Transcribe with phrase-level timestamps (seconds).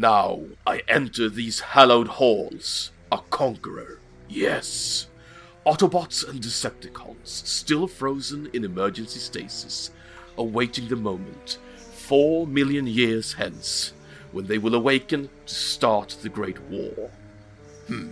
[0.00, 3.98] Now I enter these hallowed halls, a conqueror.
[4.28, 5.08] Yes.
[5.66, 9.90] Autobots and Decepticons, still frozen in emergency stasis,
[10.36, 11.58] awaiting the moment,
[11.90, 13.92] four million years hence,
[14.30, 17.10] when they will awaken to start the Great War.
[17.88, 18.10] Hmm.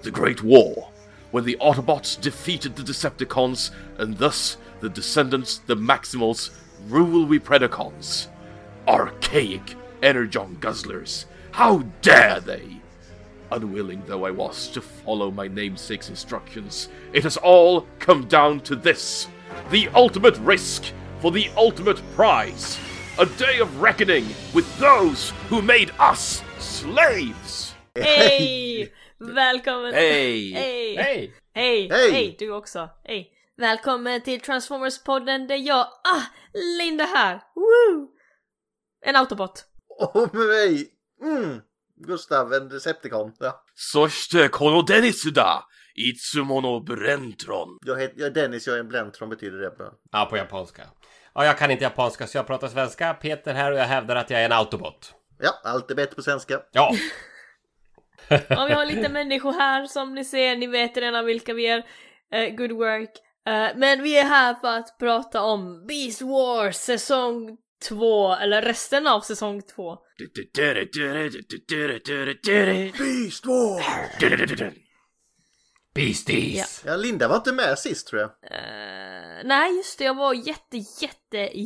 [0.00, 0.88] The Great War,
[1.32, 6.48] when the Autobots defeated the Decepticons, and thus the descendants, the Maximals,
[6.88, 8.28] rule we Predacons.
[8.88, 12.80] Archaic Energon Guzzlers, how dare they!
[13.52, 18.76] Unwilling though I was to follow my namesake's instructions, it has all come down to
[18.76, 19.28] this
[19.70, 22.78] the ultimate risk for the ultimate prize.
[23.18, 27.74] A day of reckoning with those who made us slaves!
[27.94, 28.92] Hej!
[29.18, 29.92] Välkommen!
[29.92, 30.52] Hej!
[30.52, 30.96] Hej!
[30.96, 31.32] Hej!
[31.54, 31.88] Hej!
[31.88, 32.12] Hej!
[32.12, 32.36] Hej!
[32.38, 32.88] Du också!
[33.04, 33.30] Hej!
[33.56, 36.22] Välkommen till Transformers-podden där jag, ah,
[36.78, 37.40] Linda här!
[37.54, 38.08] Woo!
[39.06, 39.69] En autobot.
[40.13, 40.87] Och med mig,
[41.21, 41.61] mm,
[41.97, 43.33] Gustav, en Decepticon.
[43.39, 43.61] Ja.
[43.75, 49.71] そしてこのデニスだいつものブレントロン Jag, heter, jag är Dennis, jag är en Blentron betyder det.
[50.11, 50.83] Ja, på japanska.
[51.33, 53.13] Ja, jag kan inte japanska så jag pratar svenska.
[53.13, 55.13] Peter här och jag hävdar att jag är en autobot.
[55.39, 56.61] Ja, allt är bättre på svenska.
[56.71, 56.91] Ja,
[58.29, 61.85] Ja, vi har lite människor här som ni ser, ni vet redan vilka vi är.
[62.31, 63.09] Eh, good work.
[63.47, 67.57] Eh, men vi är här för att prata om Beast Wars säsong
[67.88, 69.98] 2, eller resten av säsong 2.
[72.98, 74.90] Beast War!
[75.94, 76.82] beasties!
[76.86, 78.30] Ja, Linda var inte med sist tror jag.
[78.30, 81.58] Eh, nej, just det, jag var jätte, jätte,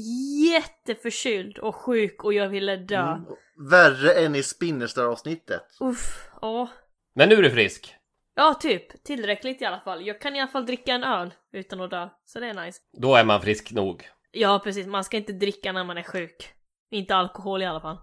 [0.50, 3.12] jätteförkyld och sjuk och jag ville dö.
[3.12, 3.24] Mm.
[3.70, 5.62] Värre än i Spinnerstar-avsnittet.
[5.80, 6.68] Uff, ja.
[7.14, 7.94] Men nu är du frisk.
[8.34, 9.04] Ja, typ.
[9.04, 10.06] Tillräckligt i alla fall.
[10.06, 12.08] Jag kan i alla fall dricka en öl utan att dö.
[12.24, 12.80] Så det är nice.
[12.92, 14.08] Då är man frisk nog.
[14.34, 14.86] Ja, precis.
[14.86, 16.52] Man ska inte dricka när man är sjuk.
[16.90, 17.98] Inte alkohol i alla fall.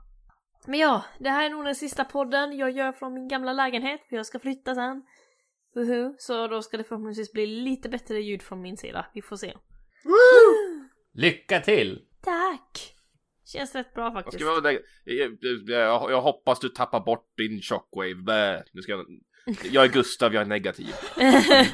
[0.68, 4.02] Men ja, det här är nog den sista podden jag gör från min gamla lägenhet,
[4.10, 5.04] för jag ska flytta sen.
[5.76, 6.16] Uhu.
[6.18, 9.06] Så då ska det förhoppningsvis bli lite bättre ljud från min sida.
[9.14, 9.53] Vi får se.
[11.14, 12.02] Lycka till!
[12.24, 12.96] Tack!
[13.46, 14.42] Känns rätt bra Jag, faktiskt.
[14.42, 14.78] jag,
[15.68, 18.16] jag, jag hoppas du tappar bort din shockwave.
[18.16, 18.63] Bä.
[18.74, 19.06] Nu ska jag,
[19.63, 20.96] jag är Gustav, jag är negativ.
[21.16, 21.25] Jag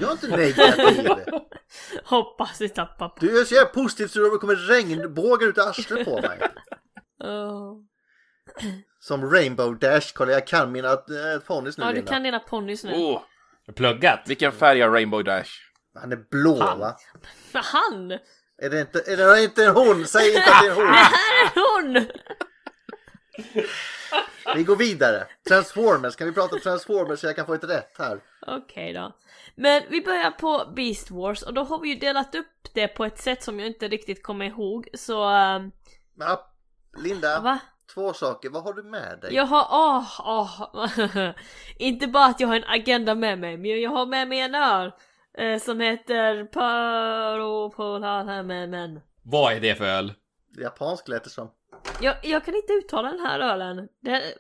[0.01, 1.09] är inte negativ.
[2.03, 3.15] Hoppas vi tappar på.
[3.25, 6.39] Du är så jävla positiv så det kommer regnbågar ut i arslet på mig.
[7.23, 7.73] Oh.
[8.99, 12.11] Som Rainbow Dash, kolla jag kan mina äh, ponnys nu Ja, du Linda.
[12.11, 12.93] kan dina ponnys nu.
[12.93, 13.21] Oh,
[13.75, 14.19] Pluggat.
[14.27, 15.49] vilken färg är Rainbow Dash?
[16.01, 16.79] Han är blå Fan.
[16.79, 16.97] va?
[17.53, 18.11] Han!
[18.61, 20.05] Är det inte, är det inte en hon?
[20.07, 20.93] Säg inte att det är en Det hon!
[20.93, 21.51] här är
[21.93, 22.07] hon!
[24.55, 25.27] Vi går vidare.
[25.47, 28.19] Transformers, kan vi prata Transformers så jag kan få ett rätt här?
[28.47, 29.11] Okej då.
[29.55, 33.05] Men vi börjar på Beast Wars och då har vi ju delat upp det på
[33.05, 35.23] ett sätt som jag inte riktigt kommer ihåg så...
[35.23, 35.71] ehm,
[36.19, 36.51] Ja,
[36.97, 37.59] Linda, va?
[37.93, 38.49] två saker.
[38.49, 39.33] Vad har du med dig?
[39.35, 40.61] Jag har, åh, åh.
[41.77, 44.55] inte bara att jag har en agenda med mig, men jag har med mig en
[44.55, 44.91] öl.
[45.37, 48.99] Eh, som heter Paropolamen.
[49.23, 50.13] Vad är det för öl?
[50.57, 51.51] Japansk lät det som.
[52.01, 53.87] Jag, jag kan inte uttala den här ölen.
[54.01, 54.33] Det...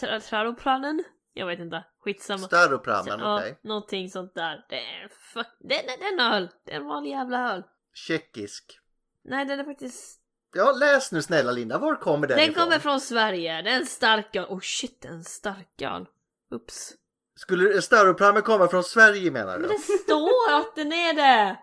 [0.00, 1.04] Tra- Traroplanen?
[1.32, 1.84] Jag vet inte.
[2.00, 2.38] Skitsamma.
[2.46, 3.58] Staropramen, Ja, okej.
[3.62, 4.66] någonting sånt där.
[4.68, 5.46] Det är fuck...
[5.60, 6.48] Det det är en öl.
[6.64, 7.62] Det är en vanlig jävla öl.
[7.94, 8.78] Tjeckisk.
[9.24, 10.20] Nej, den är faktiskt...
[10.54, 11.78] Ja, läs nu snälla Linda.
[11.78, 12.64] Var kommer den, Den ifrån?
[12.64, 13.62] kommer från Sverige.
[13.62, 14.44] Det är en stark öl.
[14.48, 16.06] Oh shit, en stark öl.
[16.50, 16.92] Ups.
[17.36, 19.74] Skulle Staropramen komma från Sverige menar Men du?
[19.74, 21.58] det står att den är det!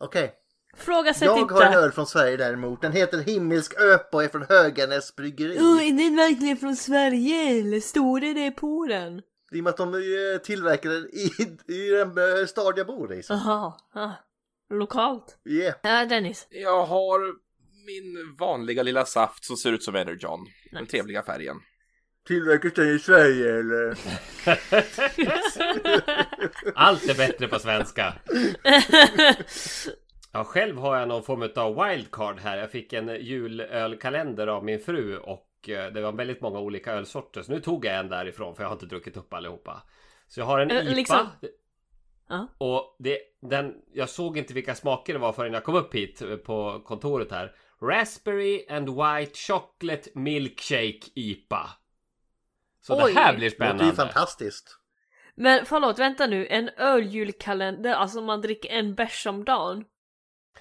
[0.00, 0.34] Okej.
[0.76, 1.54] Frågasätt Jag inte.
[1.54, 2.82] har en öl från Sverige däremot.
[2.82, 5.58] Den heter Himmelsk Öp och är från Höganäs bryggeri.
[5.58, 9.22] Oh, är den verkligen från Sverige eller står det det på den?
[9.52, 10.00] I och med att de eh,
[10.44, 11.30] tillverkar den i,
[11.74, 12.08] i den
[12.40, 13.22] eh, stad jag bor i.
[13.22, 13.32] så.
[13.32, 14.10] Jaha, ah,
[14.70, 15.38] lokalt.
[15.48, 15.74] Yeah.
[15.82, 16.46] Ja, Dennis.
[16.50, 17.20] Jag har
[17.86, 20.40] min vanliga lilla saft som ser ut som Energon.
[20.72, 20.90] Den Nice.
[20.90, 21.56] trevliga färgen.
[22.26, 23.98] Tillverkas den i Sverige eller?
[26.74, 28.14] Allt är bättre på svenska.
[30.34, 32.56] Ja, själv har jag någon form av wildcard här.
[32.58, 37.42] Jag fick en julölkalender av min fru och eh, det var väldigt många olika ölsorter.
[37.42, 39.82] Så nu tog jag en därifrån för jag har inte druckit upp allihopa.
[40.28, 40.94] Så jag har en Eh, IPA.
[40.94, 41.28] liksom-.
[42.58, 46.22] Och det, den, jag såg inte vilka smaker det var förrän jag kom upp hit
[46.22, 47.52] eh, på kontoret här.
[47.82, 51.70] Raspberry and White Chocolate Milkshake IPA.
[52.80, 53.12] Så Oj.
[53.14, 53.96] det här blir Det låter ju spännande.
[53.96, 54.78] fantastiskt.
[55.34, 56.46] Men förlåt, vänta nu.
[56.46, 59.84] En öljulkalender, alltså man dricker en bärs om dagen?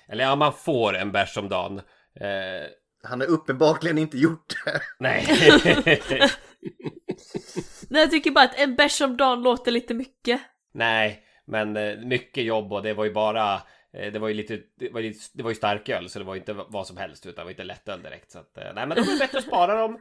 [0.07, 1.77] Eller ja, man får en bärs om dagen.
[2.19, 2.67] Eh,
[3.03, 4.81] Han har uppenbarligen inte gjort det.
[4.99, 5.25] nej.
[7.89, 10.41] Nej, jag tycker bara att en bärs om dagen låter lite mycket.
[10.73, 13.53] nej, men eh, mycket jobb och det var ju bara
[13.93, 16.35] eh, det var ju lite, det var ju, det var ju starköl så det var
[16.35, 18.89] inte vad som helst utan det var inte lättöl direkt så att, eh, nej men
[18.89, 19.99] det bättre att spara dem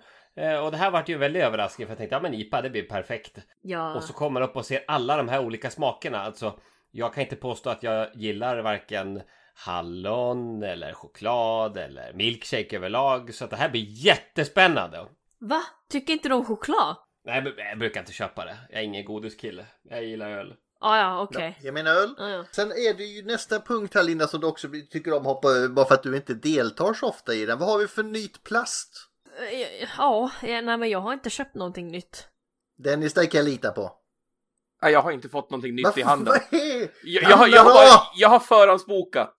[0.64, 2.70] och det här vart ju en väldig överraskning för jag tänkte ja men IPA det
[2.70, 3.38] blir perfekt.
[3.62, 3.94] Ja.
[3.94, 6.20] Och så kommer man upp och ser alla de här olika smakerna.
[6.20, 6.58] Alltså
[6.90, 9.22] jag kan inte påstå att jag gillar varken
[9.54, 13.34] hallon eller choklad eller milkshake överlag.
[13.34, 15.06] Så att det här blir jättespännande.
[15.38, 15.62] Va?
[15.90, 16.96] Tycker inte du om choklad?
[17.24, 18.56] Nej, men jag brukar inte köpa det.
[18.70, 19.66] Jag är ingen godiskille.
[19.82, 20.54] Jag gillar öl.
[20.80, 21.58] Ah, ja, okej.
[21.62, 22.14] Jag menar öl.
[22.18, 22.44] Ah, ja.
[22.52, 25.48] Sen är det ju nästa punkt här Linda som du också tycker om att hoppa
[25.48, 27.58] över bara för att du inte deltar så ofta i den.
[27.58, 29.08] Vad har vi för nytt plast?
[29.52, 32.28] Eh, Ja, ja, nej men jag har inte köpt någonting nytt.
[32.78, 33.92] Dennis, det kan jag lita på.
[34.82, 36.34] Nej, jag har inte fått någonting nytt i handen.
[37.02, 39.34] Jag, jag, har- jag, har, jag har förhandsbokat.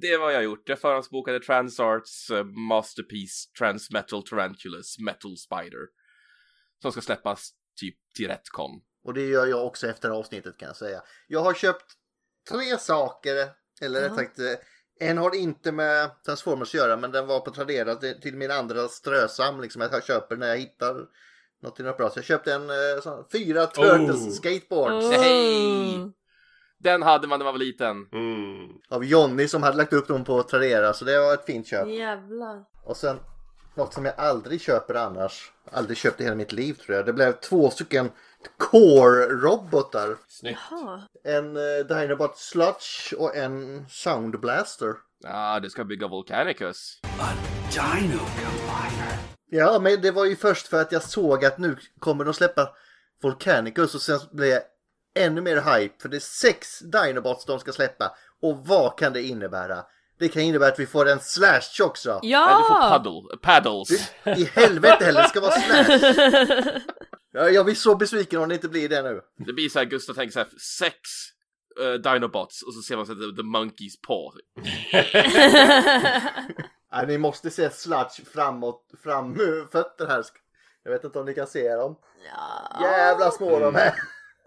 [0.00, 0.68] Det vad jag gjort.
[0.68, 5.80] Jag förhandsbokade Transarts uh, Masterpiece Transmetal Tarantulas Metal Spider.
[6.82, 7.50] Som ska släppas
[7.80, 8.70] typ till Retcon.
[9.04, 11.02] Och det gör jag också efter avsnittet kan jag säga.
[11.26, 11.84] Jag har köpt
[12.50, 13.36] tre saker,
[13.80, 14.54] eller rätt sagt, eh,
[15.08, 18.88] en har inte med Transformers att göra men den var på Tradera till min andra
[18.88, 20.96] strösamling som jag köper när jag hittar
[21.62, 22.10] något något bra.
[22.10, 24.30] Så jag köpte en eh, sån, fyra Turtles Oh.
[24.30, 25.12] skateboards Oh.
[25.12, 26.12] Hej!
[26.78, 28.06] Den hade man när man var liten.
[28.12, 28.68] Mm.
[28.88, 31.88] av Jonny som hade lagt upp dem på Tradera så det var ett fint köp.
[31.88, 32.64] Jävlar.
[32.84, 33.18] Och sen
[33.74, 37.06] något som jag aldrig köper annars, aldrig köpt i hela mitt liv tror jag.
[37.06, 38.10] Det blev två stycken
[38.58, 40.16] Core-robotar.
[40.28, 40.58] Snyggt.
[40.70, 41.02] Jaha.
[41.24, 44.94] En eh, Dinobot Sludge och en Sound Blaster.
[45.22, 47.00] Ja, du ska bygga Volcanicus.
[47.72, 49.35] Dino Combiner.
[49.50, 52.68] Ja, men det var ju först för att jag såg att nu kommer de släppa
[53.22, 54.62] Volcanicus och sen blev jag
[55.18, 58.16] ännu mer hype för det är sex Dinobots de ska släppa.
[58.42, 59.84] Och vad kan det innebära?
[60.18, 62.10] Det kan innebära att vi får en Slash också.
[62.10, 62.88] Nej, du får Ja!
[62.90, 64.10] paddle, paddles.
[64.24, 66.80] I helvete heller, det ska vara Slash.
[67.32, 69.20] Ja, jag blir så besviken om det inte blir det nu.
[69.46, 70.48] Det blir så här, Gustav tänker så här,
[70.78, 70.98] sex
[71.80, 74.40] uh, Dinobots och så ser man så här, the, the Monkeys paw.
[76.90, 79.38] Ja, ni måste se Sludge framåt, fram
[79.72, 80.24] fötter här.
[80.82, 81.96] Jag vet inte om ni kan se dem.
[82.32, 82.82] ja.
[82.82, 83.94] Jävla små de är.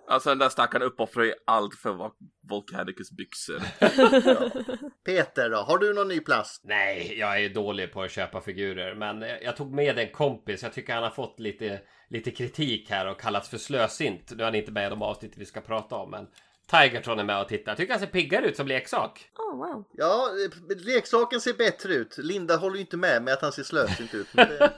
[0.07, 2.11] Alltså den där stackaren uppoffrar ju allt för att vara
[2.49, 3.59] Volcanicus byxor.
[5.05, 6.61] Peter då, har du någon ny plast?
[6.63, 8.95] Nej, jag är dålig på att köpa figurer.
[8.95, 10.63] Men eh, jag tog med en kompis.
[10.63, 14.31] Jag tycker han har fått lite, lite kritik här och kallats för slösint.
[14.31, 16.11] Nu är han inte med i de avsnitt vi ska prata om.
[16.11, 16.27] Men
[16.69, 17.71] Tigertron är med och tittar.
[17.71, 19.29] Jag tycker han ser piggare ut som leksak.
[19.37, 19.85] Oh, wow.
[19.93, 22.17] Ja, eh, leksaken ser bättre ut.
[22.17, 24.27] Linda håller ju inte med med att han ser slösint ut.
[24.33, 24.71] Det...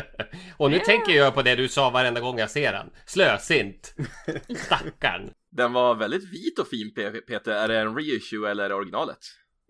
[0.56, 2.90] och nu tänker jag på det du sa varenda gång jag ser han.
[3.06, 3.94] Slösint.
[4.56, 5.30] Stackarn.
[5.50, 7.52] Den var väldigt vit och fin Pe- Peter.
[7.52, 9.18] Är det en reissue eller är det originalet?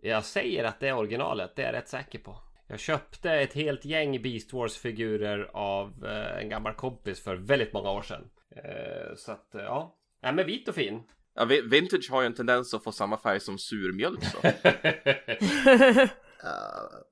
[0.02, 1.56] Jag säger att det är originalet.
[1.56, 2.38] Det är jag rätt säker på.
[2.68, 7.90] Jag köpte ett helt gäng Beast Wars-figurer av eh, en gammal kompis för väldigt många
[7.90, 8.24] år sedan.
[8.56, 9.94] Eh, så att, ja.
[10.22, 11.02] Nej men vit och fin.
[11.38, 14.38] Ja, vi- vintage har ju en tendens att få samma färg som surmjölk så.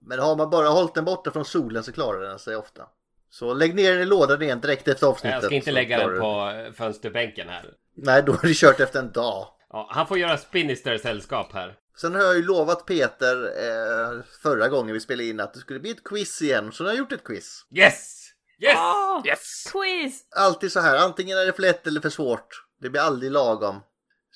[0.01, 2.83] Men har man bara hållit den borta från solen så klarar den sig ofta.
[3.31, 5.35] Så lägg ner den i lådan igen direkt efter avsnittet.
[5.35, 7.65] Jag ska inte lägga den på eh, fönsterbänken här.
[7.97, 9.47] Nej, då är det kört efter en dag.
[9.71, 11.75] Ja, han får göra Spinister sällskap här.
[11.97, 15.81] Sen har jag ju lovat Peter eh, förra gången vi spelade in att det skulle
[15.81, 16.73] bli ett quiz igen.
[16.73, 17.67] Så nu har jag gjort ett quiz.
[17.75, 18.23] Yes!
[18.59, 18.77] Yes!
[18.77, 19.65] Ah, Yes!
[19.73, 20.23] Quiz!
[20.37, 22.65] Alltid så här, antingen är det för lätt eller för svårt.
[22.81, 23.81] Det blir aldrig lagom.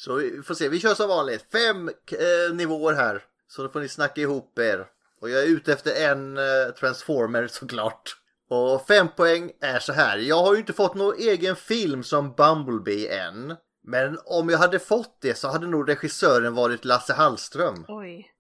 [0.01, 1.47] Så vi får se, vi kör som vanligt.
[1.53, 3.23] Fem eh, nivåer här.
[3.49, 4.87] Så då får ni snacka ihop er.
[5.21, 8.17] Och jag är ute efter en eh, transformer såklart.
[8.49, 10.19] Och fem poäng är så här.
[10.19, 13.57] Jag har ju inte fått någon egen film som Bumblebee än.
[13.85, 17.85] Men om jag hade fått det så hade nog regissören varit Lasse Hallström.
[17.89, 18.31] Oj.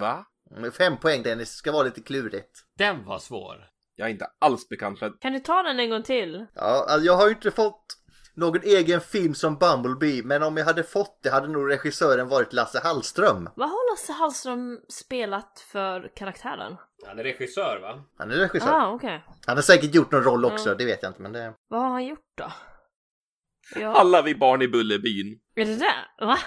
[0.00, 0.26] Va?
[0.72, 2.64] Fem poäng Dennis, ska vara lite klurigt.
[2.78, 3.68] Den var svår.
[3.96, 5.20] Jag är inte alls bekant med...
[5.20, 6.46] Kan du ta den en gång till?
[6.54, 8.03] Ja, alltså jag har ju inte fått
[8.34, 10.22] någon egen film som Bumblebee.
[10.24, 13.48] Men om jag hade fått det hade nog regissören varit Lasse Hallström.
[13.56, 16.76] Vad har Lasse Hallström spelat för karaktären?
[17.06, 18.02] Han är regissör va?
[18.18, 18.70] Han är regissör.
[18.72, 19.24] Ah, okej.
[19.46, 20.74] Han har säkert gjort någon roll också, Ja.
[20.74, 21.22] det vet jag inte.
[21.22, 21.54] Men det...
[21.68, 22.52] Vad har han gjort då?
[23.74, 23.94] Ja.
[23.94, 25.38] Alla vi barn i Bullerbyn.
[25.54, 26.26] Är det det?
[26.26, 26.38] Va?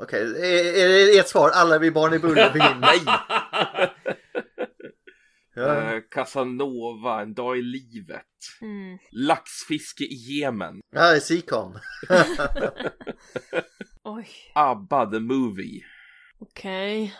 [0.00, 1.50] Okej, är, är det ert svar?
[1.54, 2.62] Alla vi barn i Bullerbyn?
[2.80, 3.00] Nej!
[5.58, 5.94] Ja.
[5.94, 8.24] Eh, Casanova, En dag i livet.
[8.60, 8.98] Mm.
[9.12, 10.80] Laxfiske i Jemen.
[10.94, 11.78] Ja, det är Sikon.
[14.04, 14.28] Oj.
[14.54, 15.80] ABBA the Movie.
[16.40, 17.14] Okej.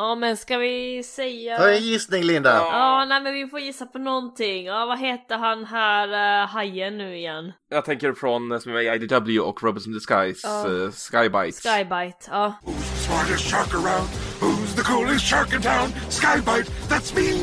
[0.00, 1.56] Ja men ska vi säga...
[1.56, 2.50] Ta en gissning Linda.
[2.54, 4.66] Ja, nej men vi får gissa på någonting.
[4.66, 6.08] Ja, vad heter han här
[6.42, 7.52] uh, hajen nu igen?
[7.70, 10.64] Jag tänker från eh, som är IDW och Robinson Disguise, Ja.
[10.68, 11.68] uh, Skybite.
[11.68, 12.52] Skybite, ja.
[12.96, 14.08] Smartest shark around.
[14.40, 15.88] Who's the coolest shark in town?
[16.10, 17.38] Skybite, that's me.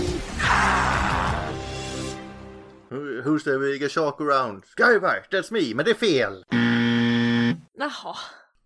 [2.90, 4.64] Who- Who's the biggest shark around?
[4.78, 5.74] Skybite, that's me.
[5.76, 6.44] Men det är fel.
[7.78, 8.16] Jaha.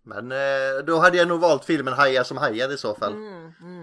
[0.02, 3.12] Men eh, då hade jag nog valt filmen Hajar som hajade i så fall.
[3.12, 3.79] Mm, mm.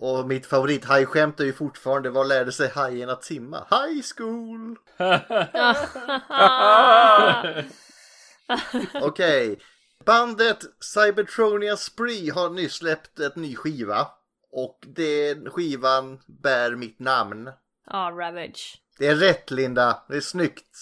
[0.00, 3.66] Och mitt favorithajskämt är ju fortfarande Vad lärde sig hajen att simma?
[3.70, 4.78] High school!
[9.02, 9.58] Okej.
[10.04, 14.08] Bandet Cybertronia Spree har nyss släppt ett ny skiva.
[14.52, 17.50] Och den skivan bär mitt namn.
[17.86, 18.82] Ja, Ravage.
[18.98, 20.78] Det är rätt Linda, det är snyggt.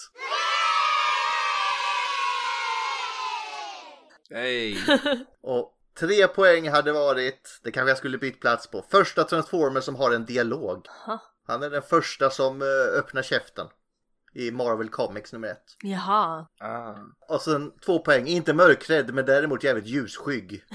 [4.30, 4.78] Hej!
[5.42, 9.96] Och tre poäng hade varit, det kanske jag skulle bytt plats på, första Transformer som
[9.96, 10.86] har en dialog.
[11.06, 11.18] Ha.
[11.46, 13.66] Han är den första som eh, öppnar käften
[14.34, 15.64] i Marvel Comics nummer ett.
[15.82, 16.46] Jaha.
[16.60, 16.94] Ah.
[17.28, 20.64] Och sen två poäng, inte mörkrädd men däremot jävligt ljusskygg.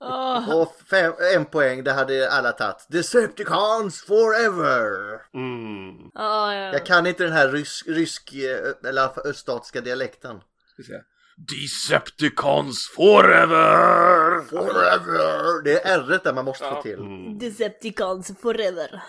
[0.00, 2.86] Åh, Och fem, en poäng, det hade alla tagit.
[2.88, 5.20] Decepticons forever!
[5.34, 6.10] Mm.
[6.14, 6.72] ja, ja.
[6.72, 10.40] Jag kan inte den här rysk, rysk eh, eller öststatiska dialekten.
[10.72, 11.02] Ska se.
[11.36, 14.40] Decepticons forever!
[14.48, 15.62] Forever!
[15.64, 16.98] Det är r där man måste få till.
[16.98, 17.38] Mm.
[17.38, 19.02] Decepticons forever.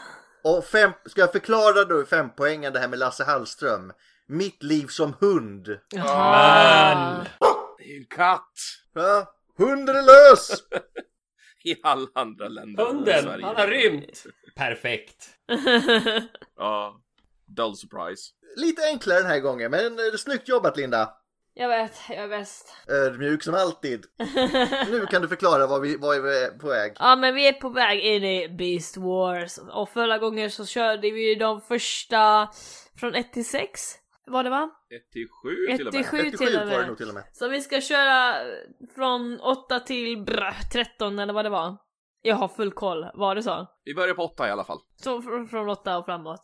[0.43, 3.93] Och fem, ska jag förklara då fem poängen det här med Lasse Hallström?
[4.27, 5.79] Mitt liv som hund.
[5.89, 7.25] Jaha.
[7.77, 8.53] Det är ju en katt!
[8.93, 10.63] Ja, hunden är lös!
[11.63, 14.24] I alla andra länder än Hunden, han har rymt!
[14.55, 15.29] Perfekt.
[16.57, 17.01] Ja.
[17.48, 18.31] Dull surprise.
[18.55, 21.13] Lite enklare den här gången, men snyggt jobbat Linda.
[21.59, 22.75] Jag vet, jag är bäst.
[22.87, 24.05] Ödmjuk som alltid.
[24.91, 26.93] Nu kan du förklara vad vi, vad vi är på väg.
[26.99, 31.11] Ja men vi är på väg in i Beast Wars och förra gången så körde
[31.11, 32.49] vi de första
[32.99, 33.81] från 1 till 6.
[34.25, 34.69] Var det va?
[35.05, 36.05] 1 till 7 1 till och med.
[36.05, 36.87] 7 1 till till 7 och var det med.
[36.87, 37.23] nog till och med.
[37.33, 38.35] Så vi ska köra
[38.95, 41.77] från 8 till brr, 13 eller vad det var.
[42.21, 43.67] Jag har full koll, var det så?
[43.83, 44.79] Vi börjar på 8 i alla fall.
[44.95, 46.41] Så fr- från 8 och framåt.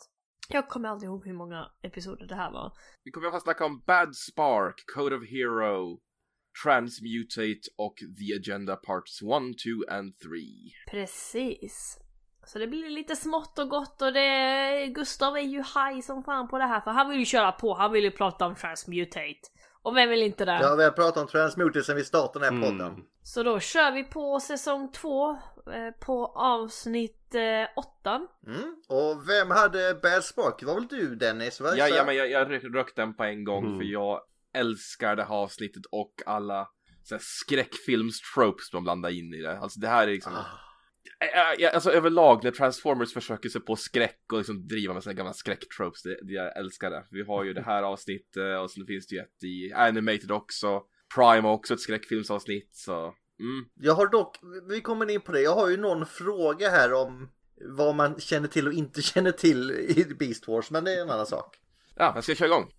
[0.49, 2.71] Jag kommer aldrig ihåg hur många episoder det här var.
[3.03, 5.99] Vi kommer att snacka om Bad Spark, Code of Hero,
[6.63, 10.29] Transmutate och The Agenda Parts 1, 2 and 3.
[10.91, 11.99] Precis.
[12.45, 14.87] Så det blir lite smått och gott och det...
[14.87, 17.73] Gustav är ju high som fan på det här för han vill ju köra på,
[17.73, 19.39] han vill ju prata om Transmutate.
[19.81, 20.59] Och vem vill inte det?
[20.61, 22.87] Ja, vi har pratat om Transmuted sen vi startade den här podden.
[22.87, 23.05] Mm.
[23.23, 25.37] Så då kör vi på säsong 2 eh,
[25.99, 27.35] på avsnitt
[27.75, 28.27] 8.
[28.47, 28.75] Mm.
[28.89, 30.55] Och vem hade Bad Spark?
[30.59, 31.61] Det var väl du Dennis?
[31.61, 31.73] Va?
[31.77, 33.77] Ja, ja, men jag, jag rök- rökt den på en gång Mm.
[33.77, 34.21] för jag
[34.53, 36.67] älskar det här avsnittet och alla
[37.03, 39.59] så skräckfilms-tropes de blandar in i det.
[39.59, 40.33] Alltså det här är liksom...
[40.33, 40.45] Ah.
[41.73, 46.03] Alltså överlag när Transformers försöker sig på skräck och liksom driva med sina gamla skräcktropes,
[46.03, 47.05] det, det jag älskar det.
[47.11, 50.81] Vi har ju det här avsnittet och sen finns det ju ett i Animated också.
[51.15, 53.13] Prime har också ett skräckfilmsavsnitt så...
[53.39, 53.65] Mm.
[53.75, 57.29] Jag har dock, vi kommer in på det, jag har ju någon fråga här om
[57.77, 61.09] vad man känner till och inte känner till i Beast Wars, men det är en
[61.09, 61.57] annan sak.
[61.95, 62.71] Ja, jag ska köra igång.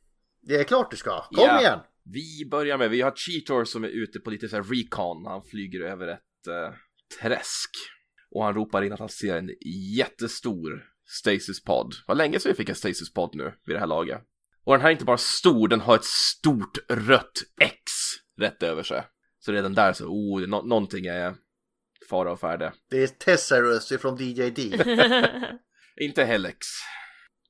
[0.42, 1.60] Det är klart du ska, kom Ja.
[1.60, 1.78] igen!
[2.04, 5.26] Vi börjar med, vi har Cheetor som är ute på lite så här recon.
[5.26, 6.74] Han flyger över ett eh,
[7.20, 7.70] träsk.
[8.30, 9.50] Och han ropar in att han ser en
[9.96, 11.94] jättestor Stasis pod.
[12.06, 14.20] Vad länge sedan vi fick en Stasis pod nu vid det här laget.
[14.64, 17.72] Och den här är inte bara stor, den har ett stort rött X
[18.38, 19.04] rätt över sig.
[19.44, 21.34] Så redan där så, oh, det är nå- någonting är
[22.10, 22.72] fara och färde.
[22.90, 24.58] Det är Tessarus ifrån DJD.
[26.00, 26.66] Inte Helix.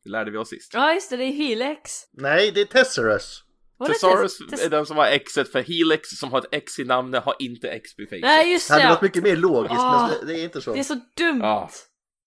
[0.05, 0.75] Det lärde vi oss sist.
[0.75, 1.93] ja just det, det är Helix.
[2.13, 2.71] Nej, det är det
[3.87, 7.37] Thesaurus är den som har Xet för Helix som har ett X i namnet har
[7.39, 8.23] inte X vid facet.
[8.23, 8.91] Nej just Det hade det!
[8.91, 10.11] varit mycket mer logiskt, Ah.
[10.19, 10.73] men det är inte så.
[10.73, 11.39] Det är så dumt!
[11.43, 11.71] Ja.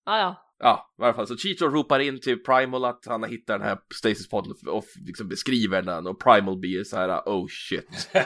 [0.05, 0.46] Ja, ja.
[0.59, 1.27] Ja, i alla fall.
[1.27, 5.27] Så Cheetor ropar in till Primal att han har hittat den här Stasis-podden och liksom
[5.27, 8.09] beskriver den och Primal blir så här oh shit.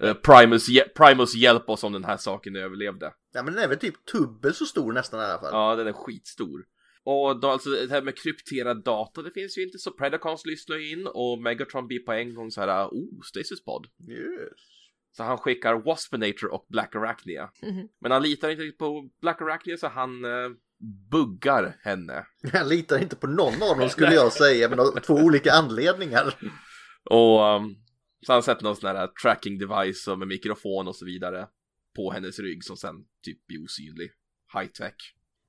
[0.00, 0.66] Eh, Primus,
[0.96, 3.12] Primus hjälp oss om den här saken överlevde.
[3.32, 5.50] Ja, men den är väl typ dubbel så stor nästan i alla fall.
[5.52, 6.64] Ja, den är skitstor.
[7.04, 10.92] Och då, alltså det här med krypterad data, det finns ju inte så Predacons lyssnar
[10.92, 13.86] in och Megatron blir på en gång så här oh, Stasis-pod.
[14.10, 14.76] Yes.
[15.16, 17.50] Så han skickar Waspinator och Black Arachnia.
[17.62, 17.88] Mhm.
[18.00, 20.50] Men han litar inte riktigt på Black Arachnia så han eh,
[21.10, 22.26] buggar henne.
[22.52, 26.34] Jag litar inte på någon av dem skulle jag säga, men av två olika anledningar.
[27.10, 27.76] Och um,
[28.26, 31.48] så han sätter någon sån här tracking device med mikrofon och så vidare
[31.96, 34.10] på hennes rygg som sen typ blir osynlig.
[34.54, 34.94] High tech.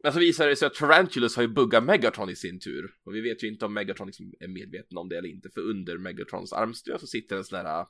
[0.04, 2.92] Men så visar det sig att Tarantulas har ju buggat Megatron i sin tur.
[3.06, 5.50] Och vi vet ju inte om Megatron liksom är medveten om det eller inte.
[5.50, 7.88] För under Megatrons armstöd så sitter en sån här uh,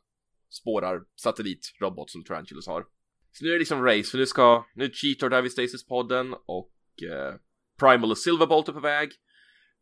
[0.50, 2.86] spårar satellitrobot som Tarantulas har.
[3.32, 6.34] Så nu är det liksom race, för nu ska, nu är Cheetor där vid Stasis-podden
[6.46, 6.72] och
[7.04, 7.36] eh,
[7.80, 9.12] Primal och Silverbolt är på väg.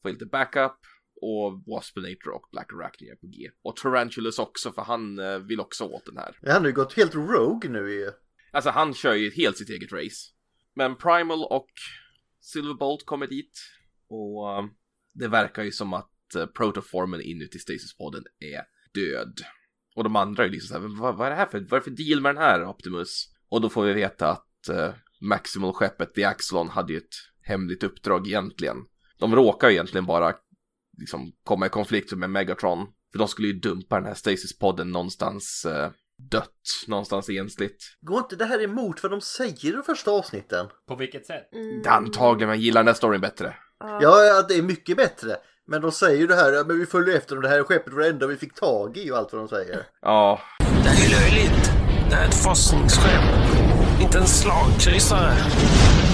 [0.02, 0.78] Får lite backup
[1.22, 3.50] och Waspinator och Black Arachnia är på G.
[3.64, 6.40] Och Tarantulas också för han eh, vill också åt den här.
[6.46, 8.12] Han har ju gått helt rogue nu ju.
[8.52, 10.32] Alltså han kör ju helt sitt eget race.
[10.76, 11.70] Men Primal och
[12.40, 13.60] Silverbolt kommer dit
[14.08, 14.66] och eh,
[15.14, 18.62] det verkar ju som att uh, protoformen inuti Stasis-podden är
[18.94, 19.40] död.
[19.96, 21.84] Och de andra är liksom såhär, vad, vad är det här för, vad är det
[21.84, 23.26] för deal med den här Optimus?
[23.50, 24.94] Och då får vi veta att uh,
[25.26, 28.78] Maximal-skeppet The Axelon hade ju ett hemligt uppdrag egentligen.
[29.20, 30.34] De råkar ju egentligen bara
[30.98, 32.88] liksom komma i konflikt med Megatron.
[33.12, 35.90] För de skulle ju dumpa den här Stasis-podden någonstans uh,
[36.32, 36.50] dött,
[36.88, 37.78] någonstans ensligt.
[38.02, 40.68] Går inte det här emot vad de säger i de första avsnitten?
[40.88, 41.50] På vilket sätt?
[41.86, 43.56] Är Antagligen, man gillar den här storyn bättre.
[43.80, 45.36] Ja, ja, det är mycket bättre.
[45.68, 47.94] Men de säger ju det här, ja, men vi följer efter dem, det här skeppet
[47.94, 49.84] var det enda vi fick tag i och allt vad de säger.
[50.02, 51.72] Ja, Det är löjligt.
[52.10, 53.55] Det här är ett forskningsskepp.
[54.06, 55.34] Inte en slagkryssare.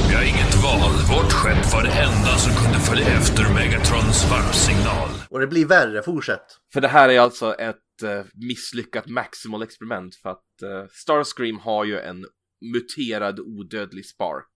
[0.10, 0.92] Vi har inget val.
[1.14, 5.10] Vårt skepp var det enda som kunde följa efter Megatrons varpsignal.
[5.30, 6.46] Och det blir värre, fortsätt.
[6.74, 11.86] För det här är alltså ett eh, misslyckat maximal experiment för att eh, Starscream har
[11.86, 12.26] ju en
[12.74, 14.56] muterad odödlig spark.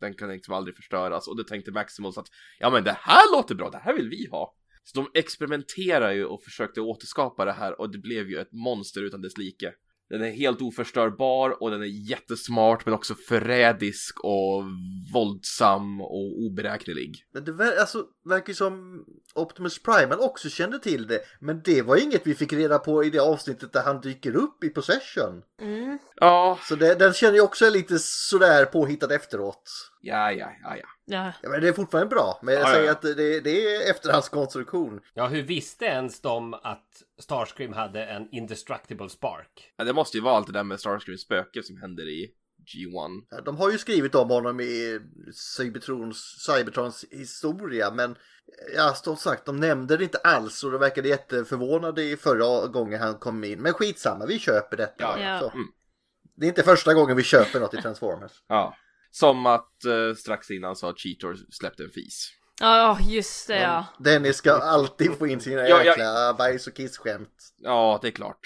[0.00, 2.28] Den kan liksom aldrig förstöras och det tänkte Maximals att
[2.58, 4.54] ja men det här låter bra, det här vill vi ha.
[4.84, 9.02] Så de experimenterar ju och försökte återskapa det här och det blev ju ett monster
[9.02, 9.72] utan dess like.
[10.10, 14.64] Den är helt oförstörbar och den är jättesmart men också förrädisk och
[15.14, 17.24] våldsam och oberäknelig.
[17.34, 21.20] Men det ver- alltså, verkar ju som Optimus Primal också kände till det.
[21.40, 24.64] Men det var inget vi fick reda på i det avsnittet där han dyker upp
[24.64, 25.42] i Possession.
[25.60, 25.98] Mm.
[26.16, 29.62] Ja, Så det, den känner jag också är lite sådär påhittad efteråt.
[30.04, 30.86] Ja, ja, ja, ja.
[31.06, 31.32] Ja.
[31.42, 32.38] Ja, men det är fortfarande bra.
[32.42, 32.92] Men jag Ja, säger ja.
[32.92, 35.00] att det, det är efterhandskonstruktion.
[35.14, 39.72] Ja, hur visste ens de att Starscream hade en indestructible spark?
[39.76, 42.30] Ja, det måste ju vara allt det där med Starscreams spöke som händer i
[42.74, 43.22] G1.
[43.30, 45.00] Ja, De har ju skrivit om honom i
[45.56, 48.16] Cybertrons, Cybertrons historia men
[48.76, 53.00] ja, som sagt, de nämnde det inte alls och de verkade jätteförvånade i förra gången
[53.00, 53.62] han kom in.
[53.62, 55.04] Men skitsamma, vi köper detta.
[55.04, 55.38] Ja, ja.
[55.40, 55.50] Så.
[55.50, 55.66] Mm.
[56.36, 58.32] Det är inte första gången vi köper något i Transformers.
[58.48, 58.76] Ja.
[59.14, 62.30] Som att eh, strax innan sa att Cheetor släppte en fis.
[62.60, 63.86] Ja, just det ja.
[63.98, 65.84] Dennis ska alltid få in sina Ja, ja.
[65.84, 67.54] jäkla bajs och kissskämt.
[67.56, 68.38] Ja, det är klart.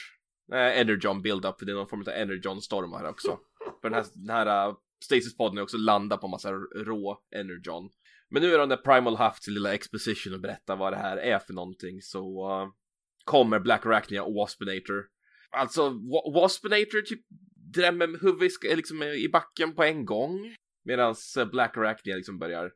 [0.53, 3.39] Eh, Energon build-up, för det är någon form av Energon-storm här också.
[3.81, 7.89] för den här, den här uh, Stasis-podden är också landat på massa r- rå Energon.
[8.31, 11.17] Men nu är de där Primal haft sin lilla exposition och berätta vad det här
[11.17, 12.69] är för någonting så uh,
[13.25, 15.05] kommer Black Arachnia och Waspinator.
[15.51, 17.21] Alltså, Wa- Waspinator typ
[17.75, 20.55] drämmer huvudet i- liksom i backen på en gång.
[20.89, 21.15] Medan
[21.53, 22.71] Black Arachnia liksom börjar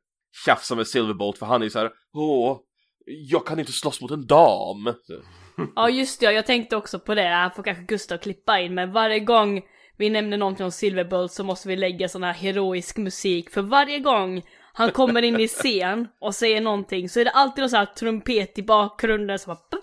[0.44, 2.58] tjafsa med Silverbolt för han är ju så här, åh,
[3.06, 4.94] jag kan inte slåss mot en dam.
[5.02, 5.22] Så,
[5.76, 6.26] Ja, just det.
[6.26, 6.32] ja.
[6.32, 7.22] Jag tänkte också på det.
[7.22, 9.62] Här får kanske Gustav klippa in, men varje gång
[9.96, 13.50] vi nämner någonting om Silverbolt så måste vi lägga sån här heroisk musik.
[13.50, 17.62] För varje gång han kommer in i scen och säger någonting så är det alltid
[17.62, 19.82] någon sån här trumpet i bakgrunden som bara...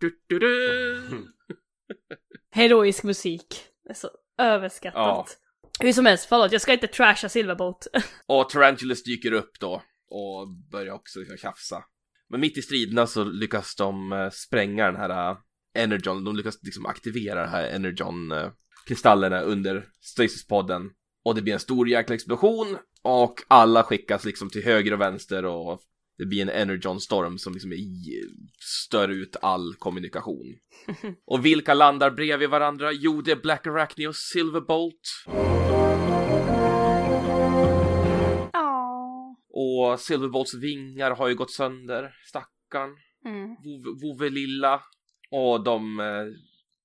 [0.00, 1.00] du, du, du.
[2.50, 3.64] Heroisk musik.
[3.84, 4.08] Det är så
[4.38, 5.38] överskattat.
[5.80, 7.86] Hur som helst, förlåt, jag ska inte trasha Silverbolt.
[8.26, 11.84] Och Tarantulas dyker upp då och börjar också liksom tjafsa.
[12.30, 15.36] Men mitt i striderna så lyckas de eh, spränga den här eh,
[15.74, 20.90] Energon, de lyckas liksom aktivera den här Energon-kristallerna under Stasis-podden.
[21.24, 25.44] Och det blir en stor jäkla explosion och alla skickas liksom till höger och vänster
[25.44, 25.80] och
[26.20, 27.72] det blir en Energon-storm som liksom
[28.58, 30.54] stör ut all kommunikation.
[31.26, 32.92] och vilka landar bredvid varandra?
[32.92, 35.00] Jo, det är Black Arachne och Silverbolt.
[39.52, 42.90] Och Silverbolts vingar har ju gått sönder, stackarn.
[43.24, 43.56] Mm.
[44.02, 44.82] Vove, lilla.
[45.30, 46.06] Och de, eh,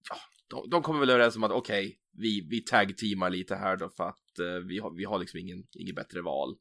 [0.10, 0.18] ja,
[0.50, 4.04] de, de kommer väl överens om att okej, vi, vi tag-teamar lite här då för
[4.04, 6.56] att eh, vi, har, vi har liksom ingen, ingen bättre val.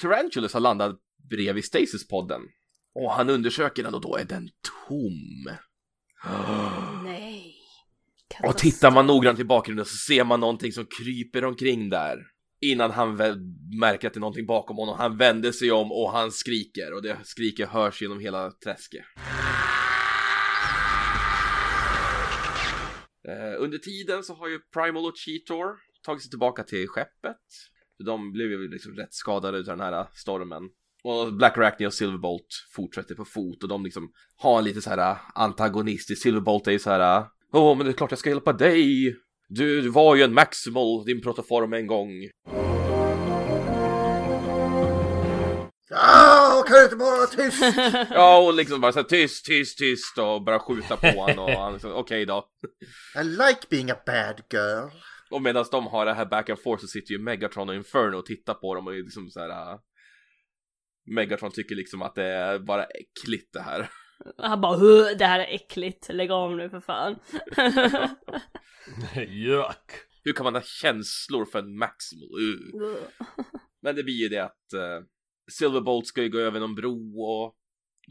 [0.00, 0.96] Tarantulas har landat
[1.30, 2.40] bredvid Stasis-podden.
[2.94, 4.48] Och han undersöker den och då är den
[4.88, 5.56] tom.
[7.04, 7.54] Nej.
[8.42, 12.18] Och tittar man noggrant i bakgrunden så ser man någonting som kryper omkring där.
[12.60, 13.38] Innan han väl
[13.80, 14.98] märker att det är någonting bakom honom.
[14.98, 19.04] Han vänder sig om och han skriker och det skriket hörs genom hela träsket.
[23.28, 25.66] Eh, under tiden så har ju Primal och Cheetor
[26.02, 27.40] tagit sig tillbaka till skeppet.
[27.98, 30.62] De blev ju liksom rätt skadade utav den här stormen.
[31.04, 34.90] Och Black Arachne och Silverbolt fortsätter på fot och de liksom har en lite så
[34.90, 36.22] här antagonistisk.
[36.22, 39.16] Silverbolt är ju så här Åh, men det är klart jag ska hjälpa dig.
[39.48, 42.10] Du, du var ju en Maximal, din protoform en gång.
[45.96, 47.62] Ah, kan du inte bara vara tyst?
[48.10, 51.60] Ja, och liksom bara så här tyst, tyst, tyst och bara skjuta på honom och
[51.60, 52.44] han liksom, okej då.
[53.20, 54.88] I like being a bad girl.
[55.30, 58.16] Och medan de har det här back and forth så sitter ju Megatron och Inferno
[58.16, 59.72] och tittar på dem och är liksom så här.
[59.72, 59.78] äh,
[61.06, 63.90] Megatron tycker liksom att det är bara äckligt det här.
[64.38, 67.16] Han bara "Huh, det här är äckligt, lägg av nu för fan.
[69.28, 69.90] Juck!
[70.24, 72.28] Hur kan man ha känslor för en Maximal?
[72.40, 72.96] Uh.
[73.82, 75.06] Men det blir ju det att uh,
[75.50, 77.54] Silverbolt ska ju gå över någon bro och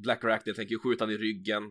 [0.04, 1.63] Black Arachnia tänker skjuta han i ryggen.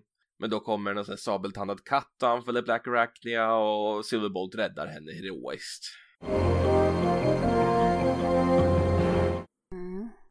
[0.42, 4.86] Men då kommer en sån här sabeltandad katt och anfaller Black Arachnia och Silverbolt räddar
[4.86, 5.84] henne heroiskt.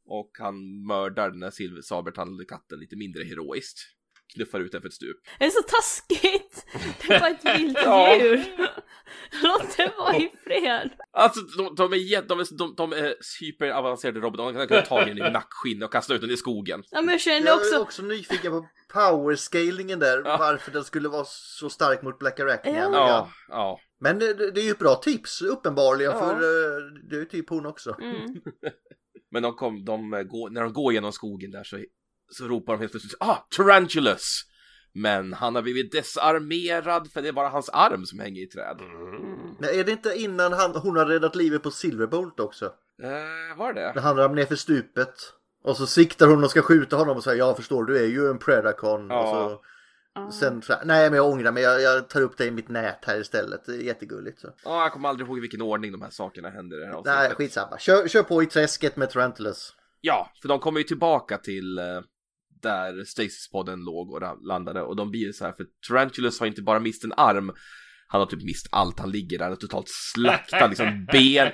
[0.05, 3.79] Och han mördar den här sabeltandade katten lite mindre heroiskt.
[4.33, 5.17] Knuffar ut den för ett stup.
[5.39, 6.65] Det är så taskigt!
[7.07, 8.67] Det var ett vilt djur!
[9.43, 10.89] Låt det vara i fred!
[11.11, 15.17] Alltså de, de är de, de, de är hyperavancerade robotar, de kan kunna ta den
[15.17, 16.83] i nackskinnet och kasta ut den i skogen.
[16.91, 17.79] Ja men jag känner Jag är också...
[17.79, 20.21] också nyfiken på powerscalingen där.
[20.25, 20.37] Ja.
[20.37, 22.83] Varför den skulle vara så stark mot Black Arachnia.
[22.83, 22.89] Ja.
[22.91, 23.79] Ja, ja.
[23.99, 26.19] Men det, det är ju ett bra tips uppenbarligen Ja.
[26.19, 27.95] för eh, det är ju typ hon också.
[28.01, 28.25] Mm.
[29.31, 31.83] Men de kom, de går, när de går genom skogen där så,
[32.31, 34.41] så ropar de helt plötsligt ah, Tarantulas!
[34.93, 38.77] Men han har blivit desarmerad för det är bara hans arm som hänger i träd.
[39.59, 42.65] Nej, är det inte innan han, hon har räddat livet på Silverbolt också?
[43.03, 43.91] Eh, var det?
[43.95, 45.13] När han ramlar ner för stupet.
[45.63, 48.29] Och så siktar hon och ska skjuta honom och säger jag förstår du är ju
[48.29, 49.07] en Predacon.
[49.09, 49.45] Ja.
[49.45, 49.61] Och
[50.31, 52.51] så, sen så här, nej men jag ångrar mig jag, jag tar upp det i
[52.51, 53.65] mitt nät här istället.
[53.65, 54.39] Det är jättegulligt.
[54.39, 54.47] Så.
[54.63, 57.01] Ja, jag kommer aldrig ihåg i vilken ordning de här sakerna händer det här.
[57.05, 57.77] Nej skitsamma.
[57.79, 59.75] Kör, kör på i träsket med Tarantulas.
[60.01, 61.85] Ja, för de kommer ju tillbaka till eh,
[62.61, 66.79] där Stasis-podden låg och landade och de blir så här för Tarantulas har inte bara
[66.79, 67.51] mist en arm,
[68.07, 71.51] han har typ mist allt, han ligger där, han är totalt slaktad, liksom ben,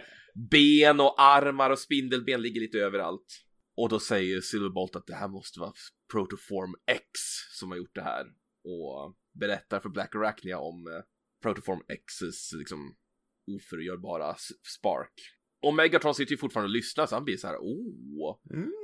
[0.51, 3.43] ben och armar och spindelben ligger lite överallt.
[3.77, 5.73] Och då säger Silverbolt att det här måste vara
[6.11, 7.01] Protoform X
[7.59, 8.25] som har gjort det här
[8.63, 11.03] och berättar för Black Arachnia om eh,
[11.43, 12.95] Protoform X's liksom
[13.55, 14.35] oförgörbara
[14.77, 15.13] spark.
[15.61, 18.35] Och Megatron sitter ju fortfarande och lyssnar så han blir så här, åh,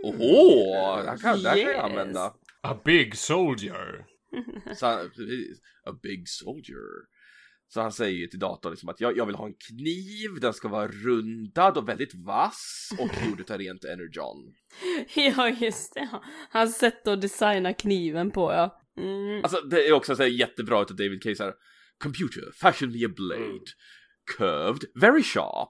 [0.04, 1.84] åhå, det här kan, det här kan jag Yes.
[1.84, 2.34] använda.
[2.62, 4.06] A big soldier.
[4.76, 5.12] Så han,
[5.86, 7.14] a big soldier.
[7.68, 10.54] Så han säger ju till datorn liksom att jag, jag vill ha en kniv, den
[10.54, 14.54] ska vara rundad och väldigt vass och gjord utav rent energon.
[15.16, 16.10] Ja just det,
[16.50, 18.80] hans sätt att designa kniven på ja.
[18.98, 19.44] Mm.
[19.44, 21.54] Alltså det är också så här jättebra utav David Case här.
[21.98, 23.66] Computer, fashion me a blade.
[24.38, 25.70] Curved, very sharp.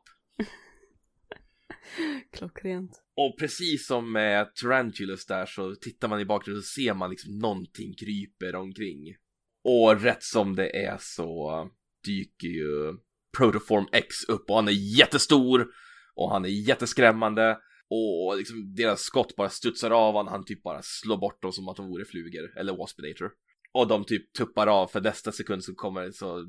[2.31, 3.03] Klockrent.
[3.15, 7.39] Och precis som med Tarantulas där så tittar man i bakgrunden och ser man liksom
[7.39, 9.15] någonting kryper omkring.
[9.63, 11.69] Och rätt som det är så
[12.05, 12.97] dyker ju
[13.37, 15.67] Protoform X upp och han är jättestor
[16.15, 17.57] och han är jätteskrämmande
[17.89, 21.67] och liksom deras skott bara studsar av och han typ bara slår bort dem som
[21.67, 23.31] att de vore flugor eller waspinator.
[23.71, 26.45] Och de typ tuppar av för nästa sekund så kommer så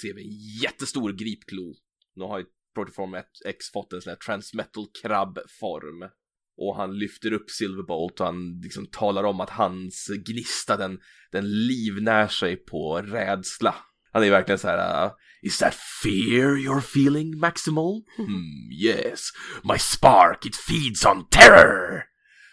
[0.00, 1.74] ser vi en jättestor gripklo.
[2.14, 2.44] Nu har ju
[2.84, 6.10] Protoform X fått en sån här transmetal krabbform.
[6.56, 10.98] Och han lyfter upp Silverbolt och han liksom talar om att hans gnista den,
[11.32, 13.74] den livnär sig på rädsla.
[14.12, 15.06] Han är verkligen så här.
[15.06, 15.12] uh,
[15.42, 18.02] Is that fear you're feeling, Maximal?
[18.16, 19.30] Hmm, yes.
[19.64, 22.02] My spark, it feeds on terror!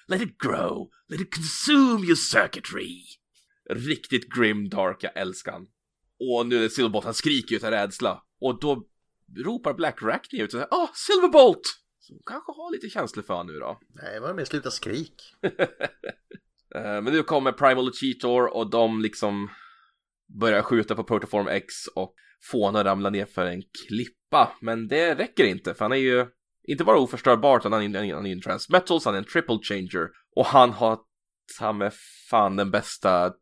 [0.08, 3.02] Let it grow, let it consume your circuitry!
[3.70, 5.68] Riktigt grim dark, jag älskar han.
[6.20, 8.22] Och nu är Silverbolt, han skriker utav rädsla.
[8.42, 8.88] Och då
[9.38, 11.62] ropar Black Arachnia ut och säger Ah, Silverbolt!
[12.00, 13.80] Så hon kanske har lite känslor för honom nu då.
[14.04, 15.14] Nej, var med sluta skrik.
[16.76, 19.50] Eh, Men nu kommer Primal Cheetor och de liksom
[20.40, 22.14] börjar skjuta på Protoform X och
[22.52, 24.58] får honom att ramla ner för en klippa.
[24.62, 26.26] Men det räcker inte för han är ju
[26.68, 29.26] inte bara oförstörbar utan han är, han är han är en transmetals, han är en
[29.26, 31.00] triple changer och han har
[31.60, 31.94] ta med
[32.30, 33.34] fan den bästa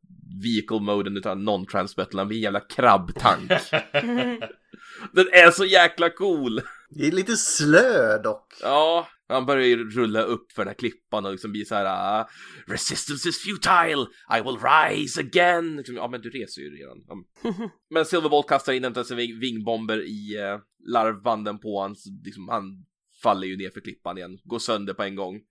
[0.44, 3.50] vehicle moden utan non-transmetal, han blir en jävla krabbtank.
[5.14, 6.62] den är så jäkla cool!
[6.90, 8.54] Det är lite slö dock.
[8.62, 12.20] Ja, han börjar ju rulla upp för den här klippan och liksom blir så här
[12.20, 12.28] uh,
[12.68, 14.06] Resistance is futile,
[14.38, 15.78] I will rise again.
[15.78, 16.98] Liksom, ja men du reser ju redan.
[17.08, 17.70] Ja.
[17.90, 18.94] men Silverbolt kastar in en
[19.40, 20.60] vingbomber i uh,
[20.92, 22.86] larvbanden på hans, liksom, han
[23.24, 25.42] faller ju ner för klippan igen, går sönder på en gång.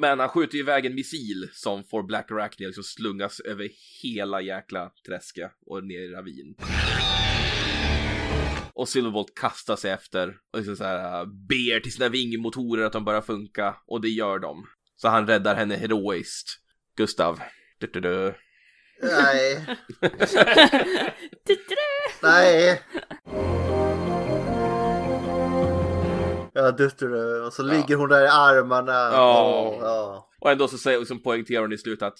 [0.00, 3.68] Men han skjuter ju iväg en missil som får Black Arachnia liksom slungas över
[4.02, 6.54] hela jäkla träsket och ner i ravin.
[8.72, 12.92] Och Silverbolt kastar sig efter och liksom så här, äh, ber till sina vingmotorer att
[12.92, 14.66] de börjar funka och det gör de.
[14.96, 16.50] Så han räddar henne heroiskt.
[16.96, 17.40] Gustav.
[17.78, 18.34] Du, du, du.
[19.02, 19.66] Nej,
[22.22, 22.82] nej.
[26.52, 28.92] Ja, duttar Och så ligger hon där i armarna.
[28.92, 29.72] Ja.
[29.72, 30.30] Åh, ja.
[30.40, 32.18] Och ändå så säger, liksom poängterar hon i slutet att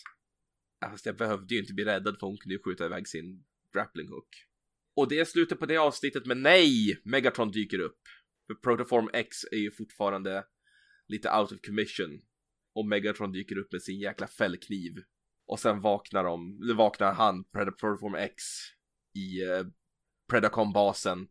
[0.80, 3.44] "Ja, fast jag behövde ju inte bli räddad för hon kunde ju skjuta iväg sin
[3.74, 4.28] grappling hook.
[4.96, 7.00] Och det är slutet på det avsnittet, men nej!
[7.04, 8.00] Megatron dyker upp.
[8.46, 10.44] För Protoform X är ju fortfarande
[11.08, 12.20] lite out of commission.
[12.74, 14.92] Och Megatron dyker upp med sin jäkla fällkniv.
[15.46, 18.42] Och sen vaknar de, eller vaknar han, Protoform X,
[19.14, 19.64] i eh,
[20.32, 21.28] Predacon-basen.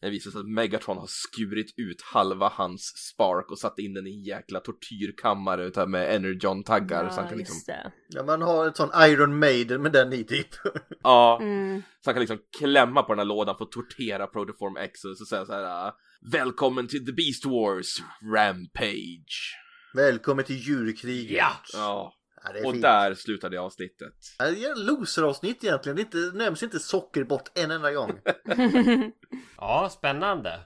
[0.00, 4.06] Det visar sig att Megatron har skurit ut halva hans spark och satt in den
[4.06, 7.10] i en jäkla tortyrkammare utav med Energon-taggar.
[7.10, 7.92] så han kan liksom, det.
[8.08, 10.48] Ja, man har ett sån Iron Maiden med den i typ.
[11.02, 11.82] ja, Mm.
[12.04, 15.16] så han kan liksom klämma på den här lådan för att tortera Protoform X och
[15.18, 15.92] så han så här äh,
[16.32, 17.96] Välkommen till The Beast Wars
[18.34, 19.56] Rampage.
[19.94, 21.36] Välkommen till djurkriget.
[21.38, 21.52] Ja.
[21.72, 22.12] Ja,
[22.44, 22.82] Ja, och fint.
[22.82, 24.14] där slutade jag avsnittet.
[24.38, 25.96] Ja, Det är loseravsnitt egentligen.
[25.96, 28.12] Det, inte, nämns inte sockerbott en enda gång.
[29.56, 30.60] Ja, spännande.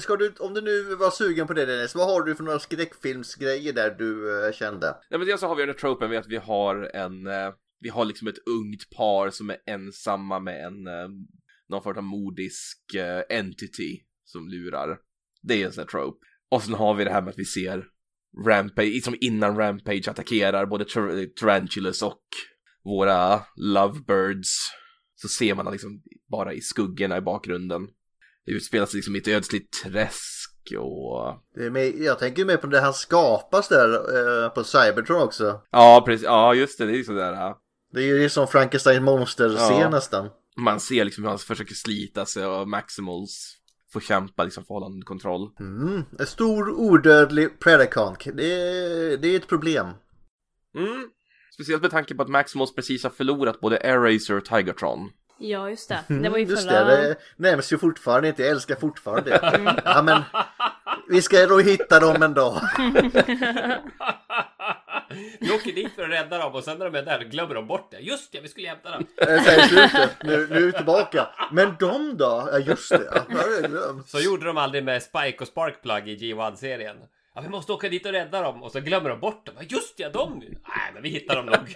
[0.00, 2.58] Ska du, om du nu var sugen på det Dennis, vad har du för några
[2.58, 4.96] skräckfilmsgrejer där du eh, kände?
[5.10, 7.52] Nej men dels så har vi den här tropen med att vi har en, eh,
[7.80, 11.08] vi har liksom ett ungt par som är ensamma med en, eh,
[11.68, 12.78] någon form av modisk
[13.28, 14.98] entity som lurar.
[15.42, 16.26] Det är en sån här trope.
[16.50, 17.84] Och sen har vi det här med att vi ser
[18.46, 22.22] Rampage, som innan Rampage attackerar både Tar- Tarantulas och
[22.84, 24.56] våra Lovebirds.
[25.14, 27.88] Så ser man liksom bara i skuggorna i bakgrunden.
[28.46, 31.42] Det utspelar sig liksom i ett ödsligt träsk och...
[31.54, 33.94] Det är med, jag tänker mer på det han skapas där
[34.44, 35.60] eh, på Cybertron också.
[35.70, 36.24] Ja, precis.
[36.24, 36.84] Ja, just det.
[36.86, 37.32] Det är liksom där.
[37.32, 37.56] äh,
[37.92, 39.88] Det är ju som Frankenstein monster-scen Ja.
[39.90, 40.28] nästan.
[40.56, 43.56] Man ser liksom hur han försöker slita sig och Maximals
[43.92, 45.50] får kämpa liksom för att hålla under kontroll.
[45.60, 46.02] Mm.
[46.18, 48.16] En stor odödlig Predacon.
[48.34, 49.86] Det, är- det är ett problem.
[50.78, 51.08] Mm.
[51.54, 55.10] Speciellt med tanke på att Maximals precis har förlorat både Air-Racer och Tigertron.
[55.38, 56.00] Ja, just det.
[56.08, 56.84] Det var ju Mm, Just förra...
[56.84, 58.42] det, det nämns ju fortfarande inte.
[58.42, 59.80] Jag älskar fortfarande det.
[59.84, 60.22] Ja, men
[61.08, 62.60] vi ska då hitta dem en dag.
[65.40, 67.66] Vi åker dit för att rädda dem och sen när de är där glömmer de
[67.66, 67.98] bort det.
[67.98, 69.06] Just det, vi skulle hämta dem.
[69.16, 70.10] Jag säger slutet.
[70.22, 71.28] Nu, nu är vi tillbaka.
[71.52, 72.48] Men de då?
[72.52, 73.24] Ja, just det.
[73.28, 74.08] Ja, det glömt.
[74.08, 76.96] Så gjorde de aldrig med Spike och Sparkplug i G1-serien.
[77.34, 79.54] Ja, vi måste åka dit och rädda dem och så glömmer de bort dem.
[79.58, 80.38] Ja, just ja, de.
[80.38, 81.74] Nej, men vi hittar dem nog.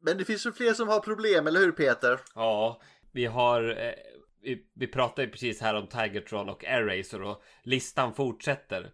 [0.00, 2.18] Men det finns ju fler som har problem, eller hur Peter?
[2.34, 2.80] ja,
[3.12, 3.70] vi har...
[3.70, 3.92] Eh,
[4.42, 8.92] vi, vi pratade ju precis här om Tigertron och Air Racer och listan fortsätter.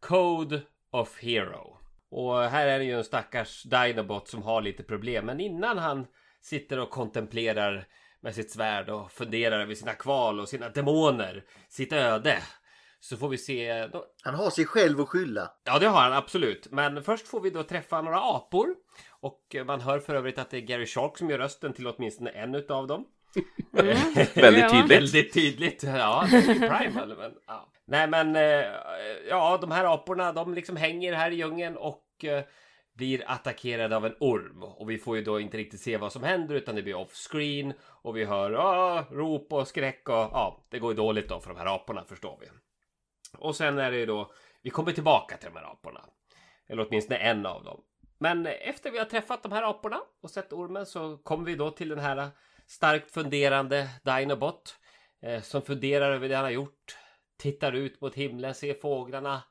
[0.00, 1.78] Code of Hero.
[2.10, 5.26] Och här är det ju en stackars Dinobot som har lite problem.
[5.26, 6.06] Men innan han
[6.40, 7.86] sitter och kontemplerar
[8.20, 12.38] med sitt svärd och funderar över sina kval och sina demoner, sitt öde.
[13.00, 13.88] Så får vi se...
[14.22, 15.50] Han har sig själv att skylla.
[15.64, 16.70] Ja, det har han absolut.
[16.70, 18.74] Men först får vi då träffa några apor.
[19.10, 22.30] Och man hör för övrigt att det är Gary Shark som gör rösten till åtminstone
[22.30, 23.06] en utav dem.
[24.34, 24.68] Väldigt Ja.
[24.68, 24.90] tydligt.
[24.90, 25.82] Väldigt tydligt.
[25.82, 27.16] Ja, det är Primal.
[27.16, 27.68] Men, ja.
[27.86, 28.64] Nej, men eh,
[29.28, 32.44] ja, de här aporna, de liksom hänger här i djungeln och eh,
[32.94, 34.62] blir attackerade av en orm.
[34.62, 37.72] Och vi får ju då inte riktigt se vad som händer utan det blir off-screen.
[38.02, 41.48] Och vi hör ah, rop och skräck och ja, det går ju dåligt då för
[41.48, 42.46] de här aporna förstår vi.
[43.38, 46.00] Och sen är det ju då, vi kommer tillbaka till de här aporna.
[46.68, 47.80] Eller åtminstone en av dem.
[48.18, 51.70] Men efter vi har träffat de här aporna och sett ormen så kommer vi då
[51.70, 52.28] till den här
[52.66, 54.76] starkt funderande Dinobot.
[55.22, 56.96] Eh, som funderar över det han har gjort.
[57.38, 59.42] Tittar ut mot himlen, ser fåglarna.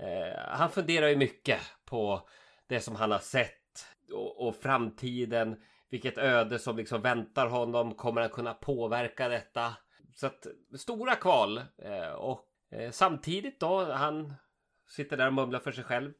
[0.00, 2.28] Eh, han funderar ju mycket på
[2.66, 5.62] det som han har sett och, och framtiden.
[5.90, 7.94] Vilket öde som liksom väntar honom.
[7.94, 9.76] Kommer han kunna påverka detta?
[10.14, 10.46] Så att
[10.78, 11.58] stora kval.
[11.82, 14.34] Eh, och eh, samtidigt då, han
[14.88, 16.12] sitter där och mumlar för sig själv.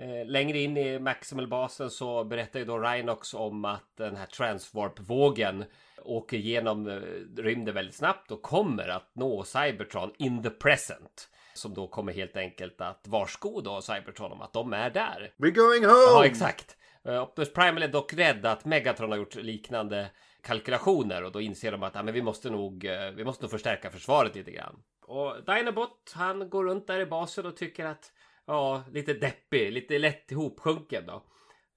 [0.00, 5.64] Eh, längre in i Maximal-basen så berättar ju då Rhinox om att den här transwarp-vågen
[6.04, 7.00] åker genom eh,
[7.36, 11.28] rymden väldigt snabbt och kommer att nå Cybertron in the present.
[11.54, 15.32] Som då kommer helt enkelt att varsko då Cybertron om att de är där.
[15.36, 15.94] We're going home!
[16.06, 16.76] Ja, exakt.
[17.04, 20.10] Eh, Optimus Primal är dock rädd att Megatron har gjort liknande
[20.42, 23.90] kalkylationer och då inser de att ja, men vi måste nog vi måste nog förstärka
[23.90, 24.82] försvaret lite grann.
[25.02, 28.12] Och Dinobot han går runt där i basen och tycker att
[28.46, 31.24] ja, lite deppig, lite lätt ihopsjunken då.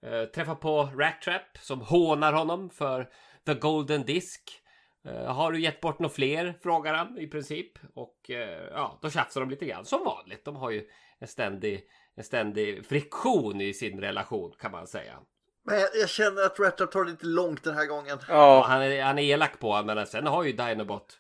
[0.05, 3.09] Eh, träffar på Rat Trap som hånar honom för
[3.45, 4.59] The Golden Disk.
[5.05, 6.59] Eh, har du gett bort några fler?
[6.63, 7.71] Frågar han i princip.
[7.93, 10.45] Och eh, ja, då tjafsar de lite grann som vanligt.
[10.45, 10.87] De har ju
[11.19, 11.83] en ständig,
[12.15, 15.19] en ständig friktion i sin relation kan man säga.
[15.65, 18.19] Men jag, jag känner att Rattrap tar det lite långt den här gången.
[18.27, 21.19] Ja, Ja, han, är, han är elak på honom, men sen har ju Dinobot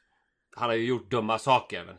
[0.55, 1.95] Han har ju gjort dumma saker men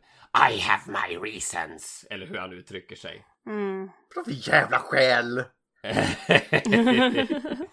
[0.52, 3.90] I have my reasons Eller hur han uttrycker sig Mm.
[4.14, 5.44] För jävla skäl!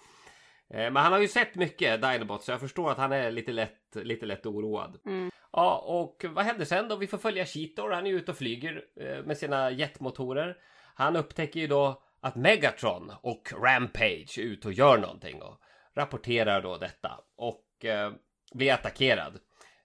[0.74, 3.52] Eh, Men han har ju sett mycket Dinobot så jag förstår att han är lite
[3.52, 5.00] lätt, lite lätt oroad.
[5.06, 5.32] Mm.
[5.52, 6.96] Ja, och vad händer sen då?
[6.96, 7.92] Vi får följa Cheetor.
[7.92, 10.58] Han är ute och flyger eh, med sina jetmotorer.
[10.96, 15.60] Han upptäcker ju då att Megatron och Rampage är ute och gör någonting och
[15.96, 18.12] rapporterar då detta och eh,
[18.54, 19.40] blir attackerad.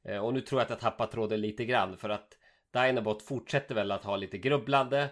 [0.09, 2.29] Eh, och nu tror jag att jag tappat tråden lite grann för att
[2.83, 5.09] Dinobot fortsätter väl att ha lite grubblande.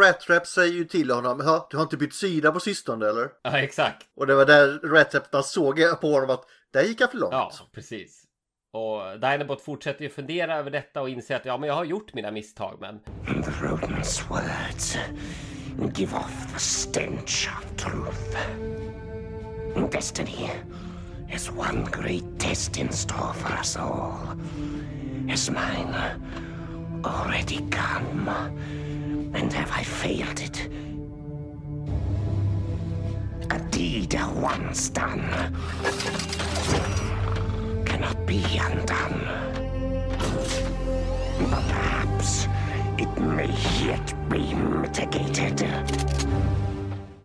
[0.00, 3.28] Rattrap säger ju till honom, "Ja, du har inte bytt sida på sistone eller?
[3.42, 4.06] Ja, exakt.
[4.16, 7.32] Och det var där Rattrap såg på honom att där gick han för långt.
[7.32, 8.24] Ja, precis.
[8.72, 12.14] Och Dinobot fortsätter ju fundera över detta och inser att ja, men jag har gjort
[12.14, 14.98] mina misstag, men The rodent's words
[15.96, 18.36] give off the stench of truth.
[19.92, 20.50] Destiny
[21.30, 24.16] has one great test in store for us all.
[25.28, 25.94] Has mine
[27.04, 28.28] already come?
[29.34, 30.68] And have I failed it?
[33.50, 35.28] A deed once done
[37.86, 39.28] cannot be undone.
[41.50, 42.48] But perhaps
[42.98, 43.50] it may
[43.86, 45.68] yet be mitigated.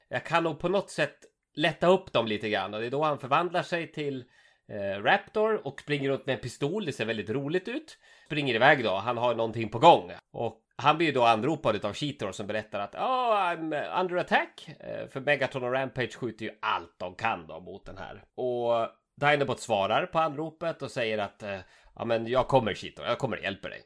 [0.10, 1.18] jag kan nog på något sätt
[1.56, 2.74] lätta upp dem lite grann.
[2.74, 4.24] Och det är då han förvandlar sig till
[4.70, 6.86] eh, Raptor och springer runt med en pistol.
[6.86, 7.98] Det ser väldigt roligt ut.
[8.28, 8.96] Springer iväg då.
[8.96, 10.12] Han har någonting på gång.
[10.34, 14.70] Och han blir ju då anropad av Cheetor som berättar att oh, I'm under attack.
[14.80, 18.24] Eh, för Megatron och Rampage skjuter ju allt de kan då mot den här.
[18.36, 18.90] Och
[19.22, 21.58] Dinobot svarar på anropet och säger att eh,
[21.96, 23.82] ja men jag kommer Cheetor, jag kommer och hjälper dig.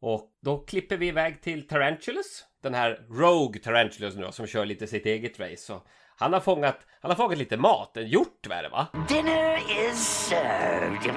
[0.00, 2.44] Och då klipper vi iväg till Tarantulas.
[2.62, 5.56] Den här Rogue Tarantulas nu då, som kör lite sitt eget race.
[5.56, 5.82] Så
[6.16, 8.86] han har fångat, han har fångat lite mat, en hjort är det va?
[9.08, 11.12] Dinner is served.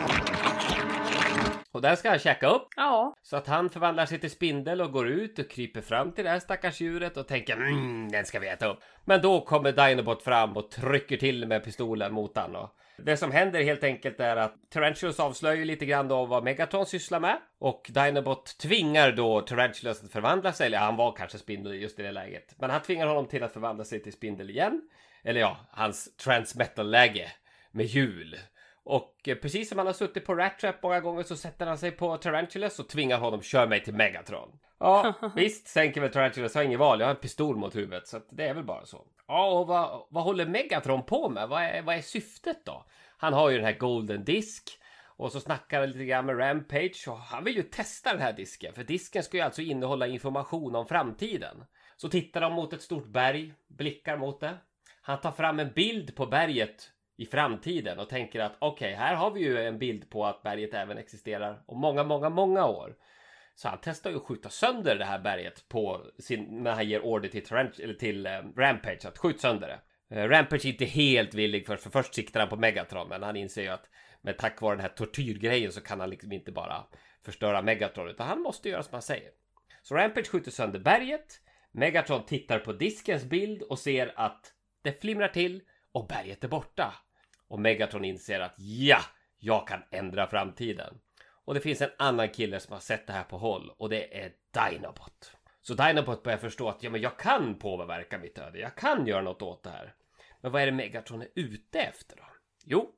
[1.71, 2.67] Och den ska han käka upp.
[2.75, 3.15] Ja.
[3.21, 6.29] Så att han förvandlar sig till spindel och går ut och kryper fram till det
[6.29, 8.79] här stackars djuret och tänker mm, den ska vi äta upp.
[9.05, 13.31] Men då kommer Dinobot fram och trycker till med pistolen mot han och det som
[13.31, 17.91] händer helt enkelt är att Tarantulas avslöjar lite grann då vad Megatron sysslar med och
[17.93, 22.11] Dinobot tvingar då Tarantulas att förvandla sig, eller han var kanske spindel just i det
[22.11, 24.81] läget, men han tvingar honom till att förvandla sig till spindel igen.
[25.23, 27.31] Eller ja, hans transmetal-läge
[27.71, 28.37] med hjul.
[28.89, 31.77] Och eh, precis som han har suttit på Rat Trap många gånger så sätter han
[31.77, 34.59] sig på Tarantulas och tvingar honom kör mig till Megatron.
[34.79, 38.21] Ja, visst sänker väl Tarantulas, har inget val, jag har en pistol mot huvudet så
[38.29, 39.05] det är väl bara så.
[39.27, 41.49] Ja, och vad, vad håller Megatron på med?
[41.49, 42.85] Vad är, vad är syftet då?
[43.17, 44.63] Han har ju den här Golden Disk
[45.05, 48.33] och så snackar han lite grann med Rampage och han vill ju testa den här
[48.33, 51.65] disken för disken ska ju alltså innehålla information om framtiden.
[51.97, 54.57] Så tittar de mot ett stort berg, blickar mot det.
[55.01, 59.31] Han tar fram en bild på berget i framtiden och tänker att okej, här har
[59.31, 62.95] vi ju en bild på att berget även existerar om många, många, många år.
[63.55, 67.01] Så han testar ju att skjuta sönder det här berget på sin, när han ger
[67.01, 69.79] order till, Tarant- eller till eh, Rampage att skjut sönder det.
[70.15, 73.35] Eh, Rampage är inte helt villig för, för först siktar han på Megatron men han
[73.35, 73.89] inser ju att
[74.21, 76.85] med tack vare den här tortyrgrejen så kan han liksom inte bara
[77.25, 79.29] förstöra Megatron utan han måste göra som han säger.
[79.81, 81.41] Så Rampage skjuter sönder berget.
[81.71, 86.93] Megatron tittar på diskens bild och ser att det flimrar till och berget är borta.
[87.49, 88.99] Och Megatron inser att ja,
[89.39, 90.93] jag kan ändra framtiden.
[91.45, 94.23] Och det finns en annan kille som har sett det här på håll och det
[94.23, 95.31] är Dinobot.
[95.61, 98.59] Så Dinobot börjar förstå att ja, men jag kan påverka mitt öde.
[98.59, 99.93] Jag kan göra något åt det här.
[100.41, 102.23] Men vad är det Megatron är ute efter då?
[102.65, 102.89] Jo,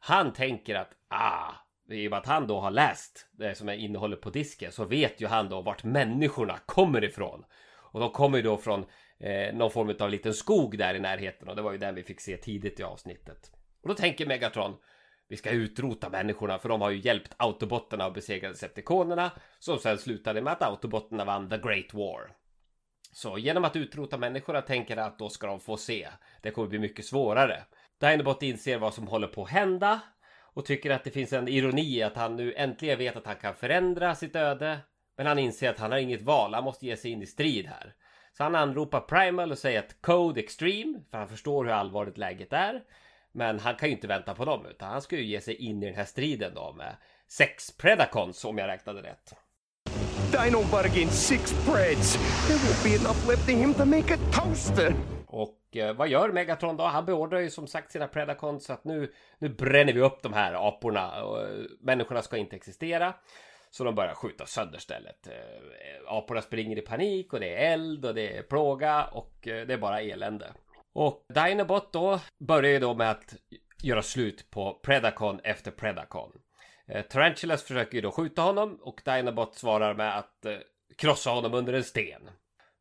[0.00, 1.52] han tänker att ah,
[1.88, 4.84] i och med att han då har läst det som är innehållet på disken så
[4.84, 7.44] vet ju han då vart människorna kommer ifrån.
[7.74, 8.84] Och de kommer ju då från
[9.18, 12.02] eh, någon form av liten skog där i närheten och det var ju den vi
[12.02, 13.55] fick se tidigt i avsnittet.
[13.86, 14.76] Och då tänker Megatron
[15.28, 19.98] vi ska utrota människorna för de har ju hjälpt autobotterna att besegra Decepticonerna som sen
[19.98, 22.32] slutade med att autobotterna vann The Great War.
[23.12, 26.08] Så genom att utrota människorna tänker jag att då ska de få se.
[26.42, 27.62] Det kommer bli mycket svårare.
[28.00, 30.00] Dinobot inser vad som håller på att hända
[30.54, 33.36] och tycker att det finns en ironi i att han nu äntligen vet att han
[33.36, 34.78] kan förändra sitt öde.
[35.16, 37.66] Men han inser att han har inget val, han måste ge sig in i strid
[37.66, 37.94] här.
[38.32, 42.52] Så han anropar Primal och säger att Code Extreme, för han förstår hur allvarligt läget
[42.52, 42.82] är.
[43.36, 45.82] Men han kan ju inte vänta på dem utan han ska ju ge sig in
[45.82, 46.96] i den här striden då med
[47.28, 49.34] sex Predacons om jag räknade rätt.
[50.32, 52.12] Dino bought again six breads.
[52.48, 54.94] There won't be enough left in him to make a toaster.
[55.26, 56.84] Och eh, vad gör Megatron då?
[56.84, 60.32] Han beordrar ju som sagt sina Predacons så att nu, nu bränner vi upp de
[60.32, 63.14] här aporna och eh, människorna ska inte existera.
[63.70, 65.26] Så de börjar skjuta sönder stället.
[65.26, 69.66] Eh, aporna springer i panik och det är eld och det är plåga och eh,
[69.66, 70.52] det är bara elände.
[70.98, 73.34] Och Dinobot då börjar ju då med att
[73.82, 76.32] göra slut på Predacon efter Predacon.
[76.88, 80.56] Eh, Tarantulas försöker ju då skjuta honom och Dinobot svarar med att eh,
[80.98, 82.30] krossa honom under en sten.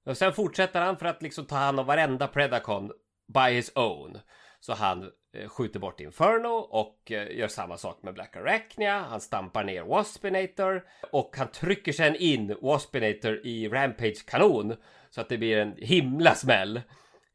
[0.06, 2.91] Och sen fortsätter han för att liksom ta hand om varenda Predacon
[3.34, 4.17] by his own.
[4.60, 9.00] Så han eh, skjuter bort Inferno och eh, gör samma sak med Black Arachnia.
[9.00, 14.75] Han stampar ner Waspinator och han trycker sen in Waspinator i Rampage kanon
[15.10, 16.81] så att det blir en himla smäll.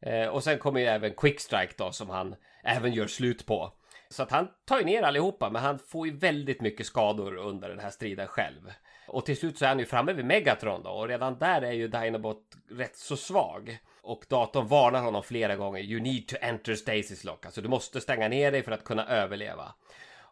[0.02, 2.34] Eh, och sen kommer ju även Quickstrike då som han
[2.64, 3.72] även gör slut på.
[4.08, 7.68] Så att han tar ju ner allihopa men han får ju väldigt mycket skador under
[7.68, 8.72] den här striden själv.
[9.08, 11.72] Och till slut så är han ju framme vid Megatron då och redan där är
[11.72, 13.78] ju Dinobot rätt så svag.
[14.02, 15.80] Och datorn varnar honom flera gånger.
[15.80, 17.46] You need to enter stasis lock.
[17.46, 19.74] Alltså du måste stänga ner dig för att kunna överleva.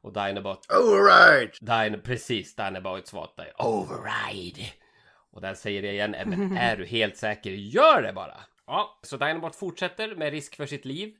[0.00, 1.58] Och Dinobot Alright!
[1.60, 4.66] Dino, precis, Dinobot svarar dig Override!
[5.30, 7.50] Och den säger det igen, "Eh, men är du helt säker?
[7.50, 8.36] Gör det bara!
[8.68, 11.14] Ja, så Dinobot fortsätter med risk för sitt liv.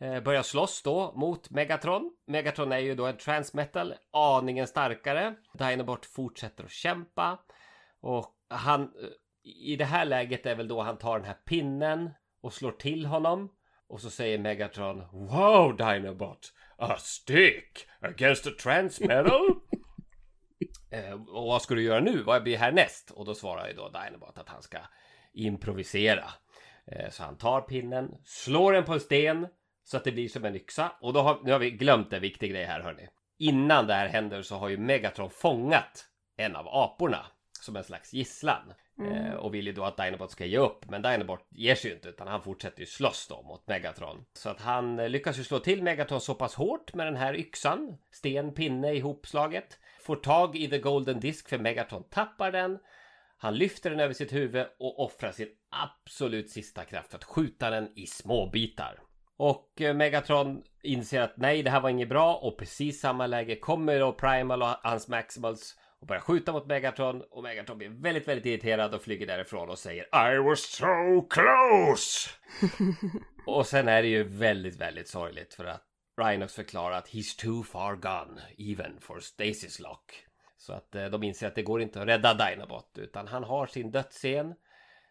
[0.00, 2.12] Eh, börjar slåss då mot Megatron.
[2.26, 5.34] Megatron är ju då en transmetal, aningen starkare.
[5.52, 7.38] Dinobot fortsätter att kämpa.
[8.00, 8.88] Och han, eh,
[9.42, 13.06] i det här läget är väl då han tar den här pinnen och slår till
[13.06, 13.52] honom.
[13.88, 16.52] Och så säger Megatron Wow Dinobot!
[16.78, 19.48] A stick against a transmetal?
[20.90, 22.22] Eh, och vad ska du göra nu?
[22.22, 23.10] Vad blir härnäst?
[23.10, 24.78] Och då svarar ju då Dinobot att han ska
[25.32, 26.24] improvisera.
[26.92, 29.46] Eh, så han tar pinnen, slår den på en sten
[29.84, 30.92] så att det blir som en yxa.
[31.00, 33.08] Och då har, nu har vi glömt en viktig grej här hörni.
[33.38, 36.06] Innan det här händer så har ju Megatron fångat
[36.36, 37.26] en av aporna
[37.60, 38.72] som en slags gisslan.
[39.02, 40.90] Eh, och vill ju då att Dinobot ska ge upp.
[40.90, 44.24] Men Dinobot ger sig ju inte utan han fortsätter ju slåss då mot Megatron.
[44.32, 47.34] Så att han eh, lyckas ju slå till Megatron så pass hårt med den här
[47.34, 47.96] yxan.
[48.10, 49.78] Sten, pinne ihopslaget.
[50.00, 52.78] Får tag i The Golden Disk för Megatron tappar den.
[53.38, 57.70] Han lyfter den över sitt huvud och offrar sin absolut sista kraft för att skjuta
[57.70, 59.00] den i små bitar.
[59.38, 63.56] Och eh, Megatron inser att nej, det här var inget bra och precis samma läge
[63.56, 68.28] kommer då Primal och hans Maximals och börjar skjuta mot Megatron och Megatron blir väldigt,
[68.28, 72.30] väldigt irriterad och flyger därifrån och säger I was so close!
[73.46, 75.82] och sen är det ju väldigt, väldigt sorgligt för att
[76.22, 80.25] Rhinox förklarar att he's too far gone even for Stasis Lock.
[80.56, 83.66] Så att eh, de inser att det går inte att rädda Dinobot utan han har
[83.66, 84.54] sin dödsscen.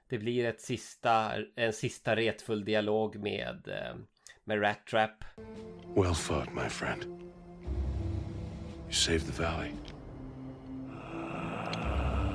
[0.10, 3.96] Det blir ett sista, en sista retfull dialog med, eh,
[4.44, 5.24] med Rat Trap.
[5.96, 7.04] Well fought, my friend.
[8.86, 9.72] You saved the valley.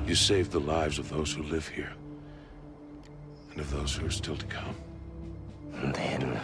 [0.07, 1.93] You saved the lives of those who live here.
[3.51, 4.75] And of those who are still to come.
[5.73, 6.39] And then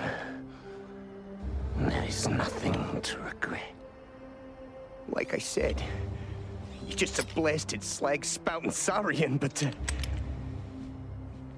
[1.78, 3.74] there is nothing to regret.
[5.10, 5.84] Like I said,
[6.88, 9.72] you're just a blasted slag spouting saurian, but uh,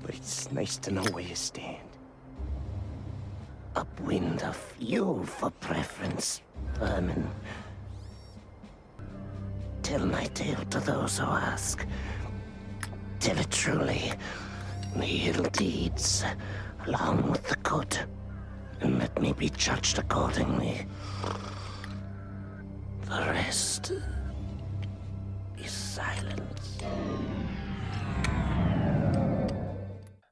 [0.02, 1.78] but it's nice to know where you stand.
[3.76, 6.42] Upwind of you for preference,
[6.80, 7.30] vermin.
[9.84, 11.86] Tell my tale to those who ask.
[13.20, 14.12] Tell it truly.
[14.96, 16.24] The ill deeds,
[16.88, 17.98] along with the good.
[18.82, 20.88] And let me be judged accordingly.
[23.06, 23.92] The rest
[26.00, 26.86] silence.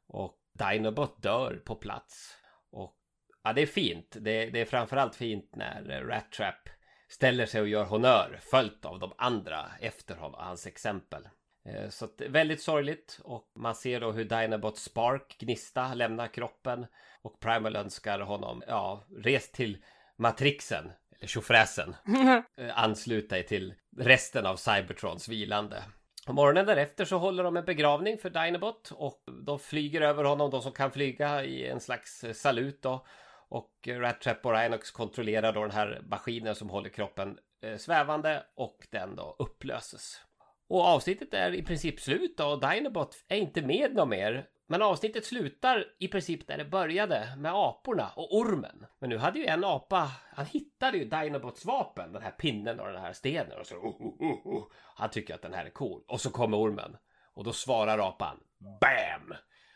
[0.08, 2.38] Och Dinobot dör på plats.
[2.72, 2.96] Och
[3.44, 4.18] ja, det är fint.
[4.20, 6.70] Det, det är framförallt fint när eh, Rat Trap
[7.10, 11.30] ställer sig och gör honör följt av de andra efter honom, hans exempel.
[11.66, 16.86] Eh, Så att, väldigt sorgligt och man ser då hur Dinobot Spark, Gnista, lämnar kroppen
[17.22, 19.84] och Primal önskar honom, ja, res till
[20.18, 21.96] Matrixen, eller tjofräsen,
[22.58, 25.84] eh, ansluta dig till resten av Cybertrons vilande.
[26.28, 30.52] Och morgonen därefter så håller de en begravning för Dinobot och de flyger över honom,
[30.52, 33.06] de som kan flyga i en slags eh, salut då.
[33.50, 38.44] Och Rattrap Rat och Rhinox kontrollerar då den här maskinen som håller kroppen eh, svävande
[38.56, 40.22] och den då upplöses.
[40.70, 44.48] Och avsnittet är i princip slut då, och Dinobot är inte med något mer.
[44.70, 48.86] Men avsnittet slutar i princip där det började med aporna och ormen.
[49.00, 52.88] Men nu hade ju en apa, han hittade ju Dinobots vapen, den här pinnen och
[52.88, 54.48] den här stenen och så oh, oh, oh.
[54.48, 54.64] oh.
[54.96, 56.02] Han tycker att den här är cool.
[56.08, 56.98] Och så kommer ormen.
[57.34, 58.38] Och då svarar apan
[58.82, 59.34] BAM!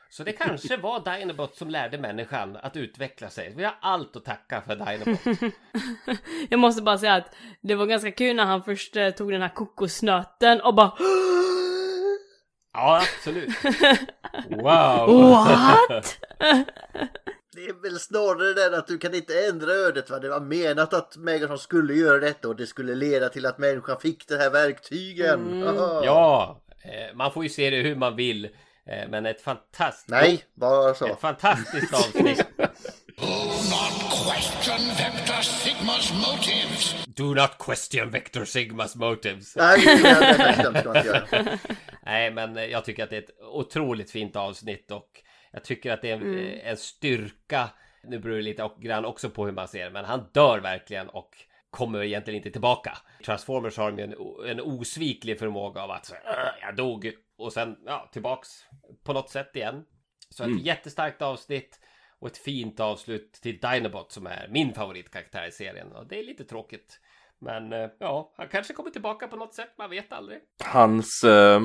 [0.10, 3.54] Så det kanske var Dinobot som lärde människan att utveckla sig.
[3.56, 5.52] Vi har allt att tacka för Dinobot.
[6.50, 9.42] Jag måste bara säga att det var ganska kul när han först eh, tog den
[9.42, 10.92] här kokosnöten och bara
[12.74, 13.50] Ja, absolut.
[14.50, 15.30] Wow!
[15.30, 16.18] What?
[17.54, 20.20] Det är väl snarare den att du kan inte ändra ödet va.
[20.20, 24.00] Det var menat att Megatron skulle göra detta och det skulle leda till att människan
[24.00, 25.64] fick de här verktygen.
[25.68, 26.02] Aha.
[26.06, 28.46] Ja, eh, man får ju se det hur man vill.
[28.86, 30.10] Eh, men ett fantastiskt...
[30.10, 31.08] Nej, bara så.
[31.08, 32.46] Ett fantastiskt avsnitt.
[33.18, 33.98] Question
[34.28, 35.11] Vector Sigma's
[36.14, 37.06] motives.
[37.08, 39.56] Do not question Vector Sigmas motives.
[39.56, 39.92] Nej, det
[42.04, 45.10] är men jag tycker att det är ett otroligt fint avsnitt och
[45.52, 47.70] jag tycker att det är en, eh, en styrka.
[48.04, 50.60] Nu beror det lite och- grann också på hur man ser det, men han dör
[50.60, 51.30] verkligen och
[51.70, 52.98] kommer egentligen inte tillbaka.
[53.26, 54.16] Transformers har ju en,
[54.50, 58.50] en osviklig förmåga av att så, "Åh, jag dog och sen ja, tillbaks
[59.04, 59.84] på något sätt igen.
[60.30, 61.80] Så ett jättestarkt avsnitt
[62.22, 66.24] och ett fint avslut till Dinobot som är min favoritkaraktär i serien och det är
[66.24, 67.00] lite tråkigt.
[67.40, 70.40] Men eh, ja, han kanske kommer tillbaka på något sätt, man vet aldrig.
[70.64, 71.62] Hans, eh,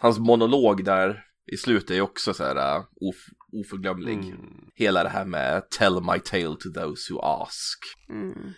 [0.00, 3.16] hans monolog där i slutet är också så här uh, of,
[3.52, 4.18] oförglömlig.
[4.18, 4.70] Mm.
[4.74, 7.78] Hela det här med tell my tale to those who ask.
[8.08, 8.52] Mm.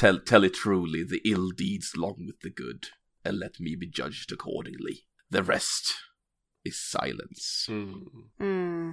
[0.00, 2.82] Tell, tell it truly, the ill deeds long with the good,
[3.24, 4.96] and let me be judged accordingly.
[5.32, 5.84] The rest
[6.64, 7.72] is silence.
[8.38, 8.92] Mm.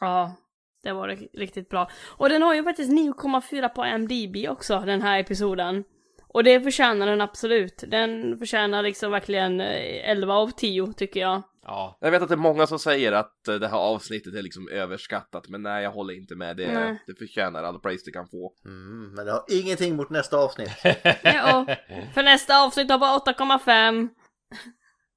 [0.00, 0.36] Ja,
[0.82, 1.90] det var ri- riktigt bra.
[2.16, 5.84] Och den har ju faktiskt 9,4 på MDB också, den här episoden.
[6.30, 7.84] Och det förtjänar den absolut.
[7.86, 11.42] Den förtjänar liksom verkligen eh, 11 av 10 tycker jag.
[11.62, 14.42] Ja, Jag vet att det är många som säger att eh, det här avsnittet är
[14.42, 16.56] liksom överskattat, men nej, jag håller inte med.
[16.56, 17.02] Det, Nej.
[17.06, 18.52] det förtjänar all praise det kan få.
[18.64, 20.70] Mm, men det har ingenting mot nästa avsnitt.
[21.22, 21.66] Ja,
[22.14, 24.08] för nästa avsnitt har bara 8,5.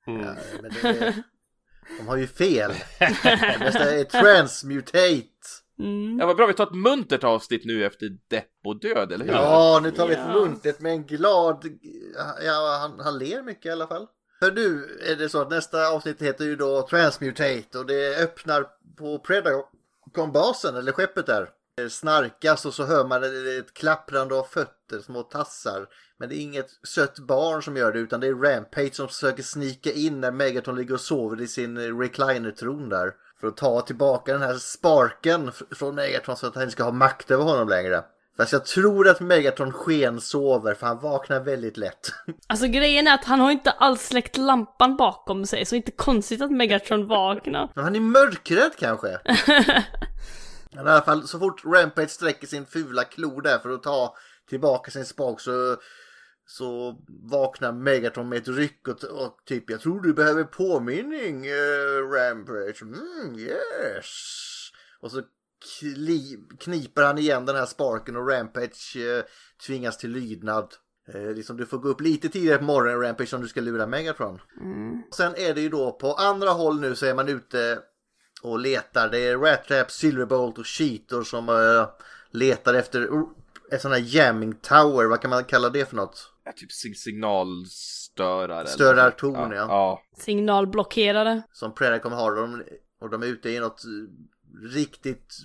[0.05, 1.13] Ja, men det,
[1.99, 2.71] de har ju fel.
[3.59, 5.25] Nästa är transmutate.
[5.79, 6.19] Mm.
[6.19, 9.33] Ja, vad bra, vi tar ett muntert avsnitt nu efter depp och död, eller hur?
[9.33, 11.65] Ja, nu tar vi ett muntert med en glad...
[12.45, 14.07] Ja, han, han ler mycket i alla fall.
[14.39, 18.65] För nu är det så att nästa avsnitt heter ju då Transmutate och det öppnar
[18.97, 21.49] på Predacon-basen, eller skeppet där.
[21.77, 25.87] Det snarkas och så hör man ett klapprande av fötter, små tassar.
[26.21, 29.43] Men det är inget sött barn som gör det utan det är Rampage som försöker
[29.43, 33.13] snika in när Megaton ligger och sover i sin recliner-tron där.
[33.39, 36.91] För att ta tillbaka den här sparken från Megatron så att han inte ska ha
[36.91, 38.03] makt över honom längre.
[38.37, 42.13] Fast jag tror att Megatron sken sover för han vaknar väldigt lätt.
[42.47, 46.41] Alltså grejen är att han har inte alls släckt lampan bakom sig, så inte konstigt
[46.41, 47.71] att Megatron vaknar.
[47.75, 49.07] Men han är mörkrädd kanske.
[50.71, 54.15] Men i alla fall så fort Rampage sträcker sin fula klo där för att ta
[54.49, 55.77] tillbaka sin spak så,
[56.51, 62.11] så vaknar Megatron med ett ryck och, och typ jag tror du behöver påminning eh,
[62.13, 62.81] Rampage.
[62.81, 64.07] Mm, yes.
[65.01, 65.21] Och så
[65.79, 69.23] kli, kniper han igen den här sparken och Rampage eh,
[69.67, 70.73] tvingas till lydnad.
[71.13, 73.87] Eh, liksom du får gå upp lite tidigare på morgonen Rampage om du ska lura
[73.87, 74.41] Megatron.
[75.15, 77.79] Sen är det ju då på andra håll nu så är man ute
[78.41, 79.09] och letar.
[79.09, 81.49] Det är Rat Trap, Silverbolt och Cheetor som
[82.31, 83.09] letar efter
[83.71, 85.05] en sån här jamming tower.
[85.05, 86.31] Vad kan man kalla det för något?
[86.43, 88.67] Ja, typ sig- signalstörare.
[88.67, 89.65] Störartorn, ja.
[89.67, 90.01] ja.
[90.17, 91.41] Signalblockerade.
[91.51, 92.35] Som Predacon har.
[92.35, 92.63] De,
[93.01, 93.81] och de är ute i något
[94.73, 95.37] riktigt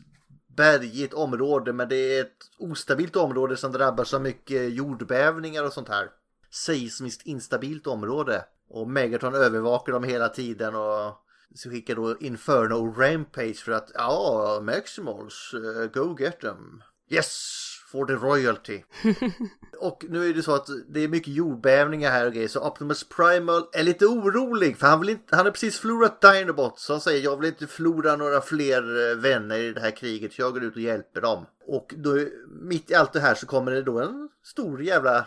[0.56, 1.72] bergigt område.
[1.72, 6.08] Men det är ett ostabilt område som drabbas av mycket jordbävningar och sånt här.
[6.50, 8.44] Seismiskt instabilt område.
[8.68, 11.22] Och Megatron övervakar dem hela tiden och
[11.54, 16.82] så skickar då Inferno Rampage för att ja, Maximals, eh, go get them.
[17.10, 18.82] Yes, for the royalty.
[19.80, 23.08] och nu är det så att det är mycket jordbävningar här och grejer så Optimus
[23.08, 27.00] Primal är lite orolig för han, vill inte, han har precis förlorat Dinobot så han
[27.00, 30.52] säger jag vill inte förlora några fler eh, vänner i det här kriget så jag
[30.52, 31.46] går ut och hjälper dem.
[31.66, 32.18] Och då,
[32.62, 35.26] mitt i allt det här så kommer det då en stor jävla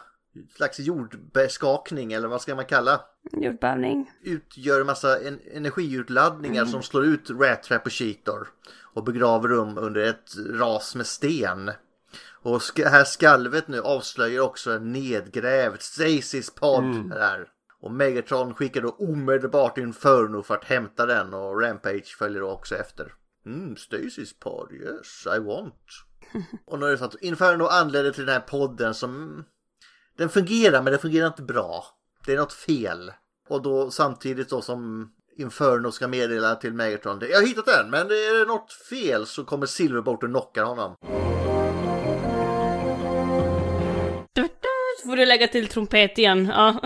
[0.55, 3.01] slags jordbeskakning eller vad ska man kalla
[3.32, 4.12] Jordbävning.
[4.24, 8.47] utgör en massa en energiutladdningar som slår ut Rat Trap och Cheetor
[8.93, 11.72] och begraver dem under ett ras med sten.
[12.42, 17.48] Och sk- här skalvet nu avslöjar också en nedgrävd Stasis pod där.
[17.82, 22.76] Och Megatron skickar då omedelbart Inferno för att hämta den och Rampage följer då också
[22.76, 23.14] efter.
[23.46, 25.76] Mm, Stasis pod, yes I want.
[26.66, 29.44] och nu är det så att Inferno anländer till den här podden som
[30.18, 31.86] den fungerar men den fungerar inte bra.
[32.26, 33.12] Det är något fel.
[33.50, 37.20] Och då samtidigt då som Inferno ska meddela till Megatron.
[37.30, 40.96] Jag har hittat den men det är något fel så kommer Silverbolt och knockar honom.
[45.20, 46.52] Du lägga till trumpet igen.
[46.56, 46.80] Ja.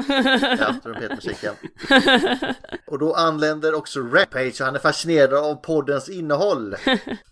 [0.60, 1.56] Ja, trumpetmusiken.
[2.88, 6.76] Och då anländer också Rampage och han är fascinerad av poddens innehåll.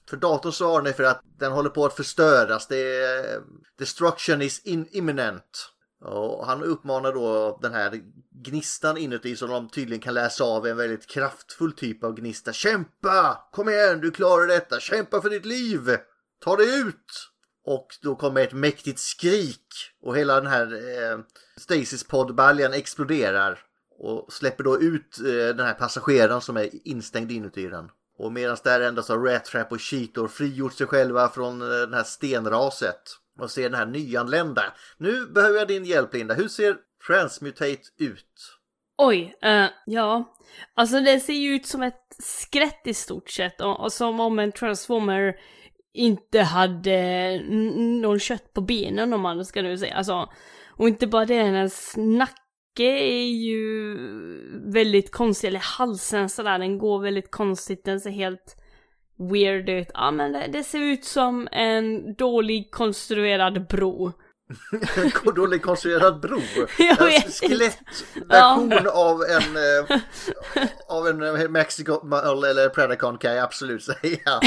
[0.09, 2.67] För datorn svarar ni för att den håller på att förstöras.
[2.67, 3.41] Det är,
[3.79, 5.71] destruction is in imminent.
[6.05, 8.01] Och han uppmanar då den här
[8.45, 12.53] gnistan inuti som de tydligen kan läsa av en väldigt kraftfull typ av gnista.
[12.53, 13.47] Kämpa!
[13.51, 14.79] Kom igen, du klarar detta!
[14.79, 15.97] Kämpa för ditt liv!
[16.43, 17.30] Ta dig ut!
[17.65, 19.67] Och då kommer ett mäktigt skrik
[20.01, 21.19] och hela den här eh,
[21.57, 23.59] Stasis poddbaljan exploderar
[23.99, 27.89] och släpper då ut eh, den här passageraren som är instängd inuti den.
[28.17, 31.95] Och medan där endast har Rat Trap och Cheetor frigjort sig själva från eh, det
[31.95, 33.01] här stenraset
[33.39, 34.63] och ser den här nyanlända.
[34.97, 36.33] Nu behöver jag din hjälp Linda.
[36.33, 38.57] Hur ser Transmutate ut?
[38.97, 40.35] Oj, eh, ja.
[40.73, 43.61] Alltså det ser ju ut som ett skrätt i stort sett.
[43.61, 45.35] Och, och som om en transformer
[45.93, 47.39] inte hade
[48.01, 49.95] någon kött på benen om man ska nu säga.
[49.95, 50.29] Alltså,
[50.69, 53.97] och inte bara det, hennes nacke är ju
[54.73, 58.55] väldigt konstig, eller halsen sådär, den går väldigt konstigt, den ser helt
[59.31, 59.87] weird ut.
[59.93, 64.11] Ja men det, det ser ut som en dålig konstruerad bro.
[65.25, 66.41] En dåligt konstruerad bro.
[66.77, 70.01] Jag En skelettversion av en eh,
[70.87, 71.91] av en eh, Mexico
[72.45, 74.39] eller Predacon kan jag absolut säga.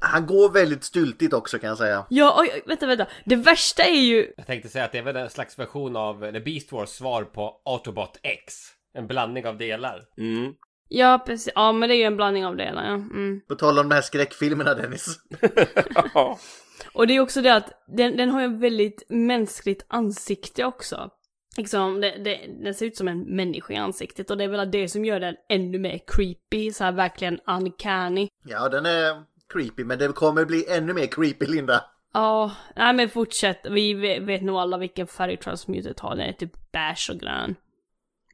[0.00, 2.06] Han går väldigt styltigt också kan jag säga.
[2.10, 3.06] Ja, oj, oj, vänta, vänta.
[3.24, 4.32] Det värsta är ju...
[4.36, 7.24] Jag tänkte säga att det är väl en slags version av The Beast Wars svar
[7.24, 8.54] på Autobot X.
[8.94, 10.02] En blandning av delar.
[10.18, 10.52] Mm.
[10.88, 11.52] Ja, precis.
[11.54, 12.94] Ja, men det är ju en blandning av delar, ja.
[12.94, 13.40] Mm.
[13.48, 15.18] På tal om de här skräckfilmerna Dennis.
[16.92, 21.10] Och det är också det att den, den har ju väldigt mänskligt ansikte också.
[21.56, 24.70] Liksom, det, det, den ser ut som en människa i ansiktet och det är väl
[24.70, 28.28] det som gör den ännu mer creepy, så här verkligen uncanny.
[28.44, 31.84] Ja, den är creepy, men det kommer bli ännu mer creepy, Linda.
[32.14, 33.60] Ja, nej men fortsätt.
[33.70, 36.16] Vi vet, nog alla vilken färg Transmuted har.
[36.16, 37.54] Den är typ beige och grön.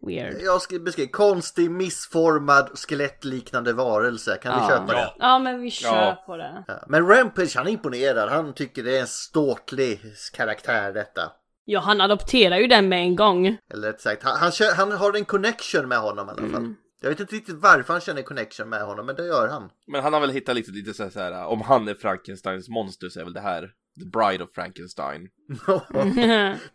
[0.07, 0.37] Weird.
[0.43, 4.39] Jag ska beskriva konstig, missformad, skelettliknande varelse.
[4.43, 4.69] Kan vi Ja.
[4.69, 4.99] köpa det?
[5.01, 5.15] Ja.
[5.19, 6.23] Ja, men vi kör Ja.
[6.27, 6.65] på det.
[6.69, 6.75] Ja.
[6.89, 8.29] Men Rampage, han imponerar.
[8.29, 10.01] Han tycker det är en ståtlig
[10.33, 11.33] karaktär detta.
[11.65, 13.57] Ja, han adopterar ju den med en gång.
[13.73, 16.63] Eller rätt sagt, han, han, han har en connection med honom i alla fall.
[16.63, 16.77] Mm.
[17.07, 19.71] Jag vet inte riktigt varför han känner connection med honom, men det gör han.
[19.87, 23.21] Men han har väl hittat lite, lite så här, om han är Frankensteins monster så
[23.21, 25.29] är väl det här The Bride of Frankenstein.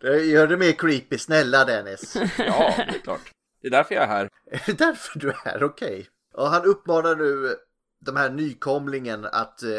[0.00, 2.16] det gör det mer creepy, snälla Dennis.
[2.38, 3.20] Ja, det är klart.
[3.62, 4.28] Det är därför jag är här.
[4.50, 5.64] Är det därför du är här?
[5.64, 6.08] Okej.
[6.34, 7.56] Och han uppmanar nu
[8.06, 9.70] de här nykomlingen att eh,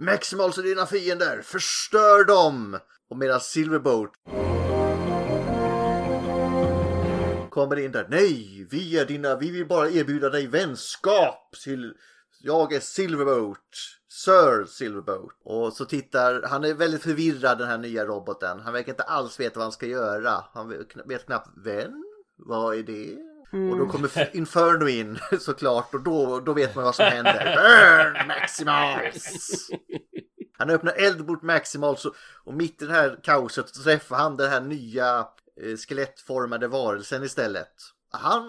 [0.00, 2.78] Maximals är dina fiender, förstör dem!
[3.10, 4.10] Och medan Silverboat
[7.58, 8.06] kommer in där.
[8.08, 11.54] Nej, vi är dina, vi vill bara erbjuda dig vänskap.
[11.64, 11.94] Till,
[12.40, 13.58] jag är Silverboat.
[14.08, 15.32] Sir Silverboat.
[15.44, 18.60] Och så tittar, han är väldigt förvirrad den här nya roboten.
[18.60, 20.44] Han verkar inte alls veta vad han ska göra.
[20.54, 20.68] Han
[21.06, 22.04] vet, knappt vän.
[22.36, 23.16] Vad är det?
[23.72, 27.54] Och då kommer F- Inferno in såklart och då, då vet man vad som händer.
[28.14, 29.70] Burn Maximals!
[30.58, 34.36] Han öppnar eld mot Maximals och, och mitt i det här kaoset så träffar han
[34.36, 35.26] den här nya
[35.76, 37.74] skelettformade varelsen istället.
[38.10, 38.44] Han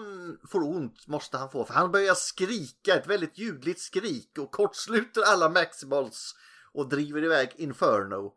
[0.50, 5.22] får ont, måste han få, för han börjar skrika, ett väldigt ljudligt skrik och kortsluter
[5.22, 6.34] alla Maximals
[6.72, 8.34] och driver iväg Inferno.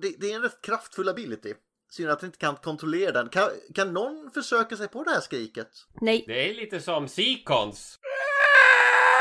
[0.00, 1.54] Det, det är en rätt kraftfull ability.
[1.90, 3.28] Synd att han inte kan kontrollera den.
[3.28, 5.68] Kan, kan någon försöka sig på det här skriket?
[6.00, 6.24] Nej.
[6.26, 7.98] Det är lite som Seacons.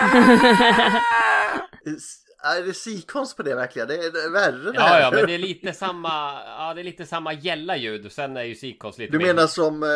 [2.45, 3.87] Är det sikons på det verkligen?
[3.87, 5.01] Det är värre det Ja, här.
[5.01, 8.11] ja, men det är lite samma, ja, det är lite samma gälla-ljud.
[8.11, 9.89] Sen är ju Seacons lite Du menar som eh,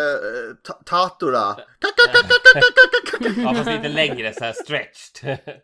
[0.64, 1.56] ta- Tatora?
[3.38, 5.38] Ja, fast lite längre så här stretched.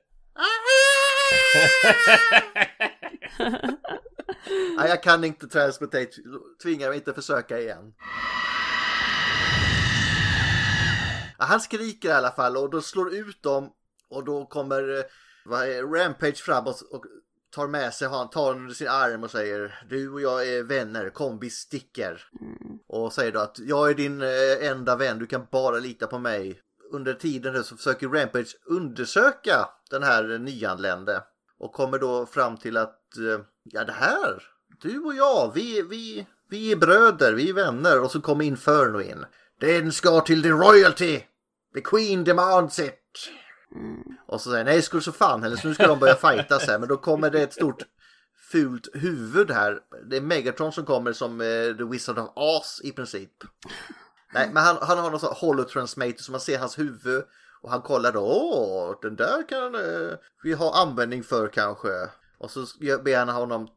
[4.77, 6.11] Nej, jag kan inte transmutate.
[6.63, 7.93] Tvingar mig inte försöka igen.
[11.37, 13.69] Ja, han skriker i alla fall och då slår ut dem
[14.09, 15.03] och då kommer eh,
[15.93, 17.05] Rampage fram och,
[17.53, 21.09] tar med sig han tar under sin arm och säger du och jag är vänner,
[21.09, 22.27] kom vi sticker.
[22.87, 26.19] Och säger då att jag är din eh, enda vän, du kan bara lita på
[26.19, 26.59] mig.
[26.91, 31.23] Under tiden så försöker Rampage undersöka den här nyanlände
[31.59, 34.43] och kommer då fram till att eh, ja det här,
[34.81, 39.01] du och jag, vi, vi, vi är bröder, vi är vänner och så kommer Inferno
[39.01, 39.25] in.
[39.59, 41.21] Den ska till the royalty!
[41.73, 42.99] The Queen demands it!
[44.27, 46.79] Och så säger nej skulle så fan heller så nu ska de börja fightas här
[46.79, 47.83] men då kommer det ett stort
[48.51, 49.79] fult huvud här.
[50.09, 53.43] Det är Megatron som kommer som eh, The Wizard of Oz i princip.
[54.33, 57.23] Nej men han, han har någon sån holotransmator så man ser hans huvud
[57.61, 61.89] och han kollar då, åh den där kan eh, vi ha användning för kanske.
[62.37, 62.65] Och så
[63.03, 63.67] ber han honom,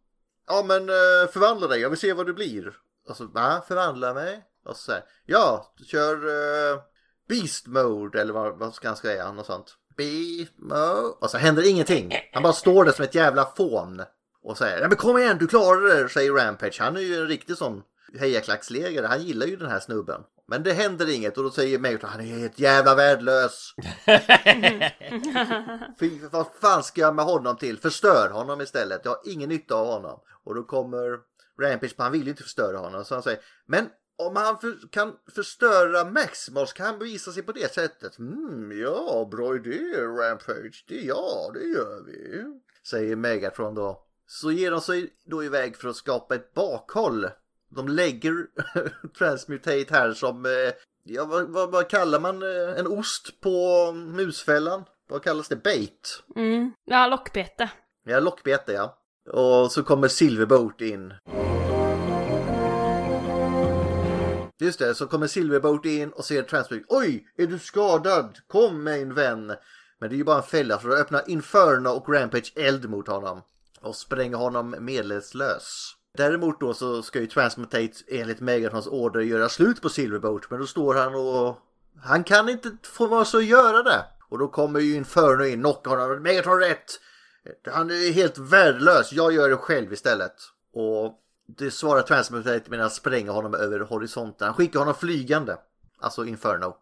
[0.47, 2.79] ja men eh, förvandla dig, jag vill se vad du blir.
[3.09, 3.63] Och så, va?
[3.69, 4.45] Förvandla mig?
[4.65, 6.81] Och så säger ja, kör eh,
[7.29, 9.77] Beast mode eller vad, vad ska han säga, något sånt.
[9.99, 11.15] Mode.
[11.21, 12.13] Och så händer ingenting.
[12.33, 14.03] Han bara står där som ett jävla fån.
[14.43, 16.81] Och säger, ja men kom igen, du klarar det, säger Rampage.
[16.81, 17.83] Han är ju en riktig sån
[18.19, 19.07] hejaklackslägare.
[19.07, 20.21] Han gillar ju den här snubben.
[20.49, 23.75] Men det händer inget och då säger Megatron, han är helt jävla värdelös.
[26.01, 27.79] Fy, vad fan ska jag med honom till?
[27.79, 29.01] Förstör honom istället.
[29.05, 30.21] Jag har ingen nytta av honom.
[30.45, 31.19] Och då kommer
[31.63, 33.05] Rampage, han vill ju inte förstöra honom.
[33.05, 33.89] Så han säger, men
[34.19, 38.19] om han för, kan förstöra Maximus kan han bevisa sig på det sättet.
[38.19, 40.85] Mm, ja, bra idé Rampage.
[40.89, 42.45] Det, ja, det gör vi.
[42.87, 44.03] Säger Megatron då.
[44.27, 47.29] Så ger de sig då iväg för att skapa ett bakhåll.
[47.69, 48.47] De lägger
[49.19, 50.73] Transmutate här som, eh,
[51.05, 54.85] ja vad, vad, vad kallar man eh, en ost på musfällan?
[55.09, 55.57] Vad kallas det?
[55.57, 56.23] Bait?
[56.37, 56.73] Mm.
[56.85, 57.71] Ja, lockbete.
[58.05, 58.99] Ja, lockbete ja.
[59.33, 61.15] Och så kommer Silverboat in.
[64.59, 66.87] Just det, så kommer Silverboat in och ser Transmutate.
[66.89, 68.39] Oj, är du skadad?
[68.47, 69.47] Kom min vän.
[69.99, 73.09] Men det är ju bara en fälla för då öppnar Inferno och Rampage eld mot
[73.09, 73.43] honom.
[73.81, 75.93] Och spränger honom medvetslös.
[76.17, 80.51] Däremot då så ska ju Transmutate enligt Megatrons order göra slut på Silverboat.
[80.51, 81.59] Men då står han och...
[82.03, 84.05] Han kan inte få vara så att göra det.
[84.29, 86.23] Och då kommer ju Inferno in, knockar honom.
[86.23, 87.01] Megatron rätt!
[87.73, 90.33] Han är helt värdelös, jag gör det själv istället.
[90.73, 94.47] Och det svarar Transmutate med att spränga honom över horisonten.
[94.47, 95.57] Han skickar honom flygande,
[95.99, 96.77] alltså Inferno.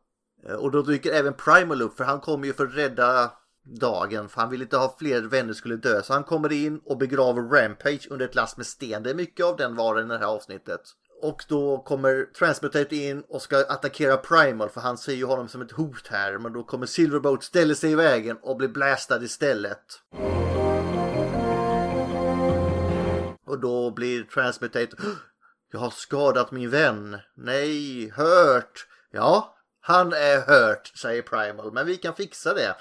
[0.49, 3.33] Eh, och då dyker även Primal upp för han kommer ju för att rädda
[3.65, 6.03] dagen för han vill inte ha fler vänner skulle dö.
[6.03, 9.03] Så han kommer in och begraver Rampage under ett last med sten.
[9.03, 10.81] Det är mycket av den varan i det här avsnittet.
[11.23, 15.63] Och då kommer Transmutate in och ska attackera Primal för han ser ju honom som
[15.63, 16.39] ett hot här.
[16.39, 19.85] Men då kommer Silverboat ställer sig i vägen och blir blastad istället.
[23.55, 24.97] Och då blir Transmutate
[25.73, 27.19] Jag har skadat min vän.
[27.37, 28.87] Nej, hört.
[29.11, 31.73] Ja, han är hört, säger Primal.
[31.73, 32.75] Men vi kan fixa det.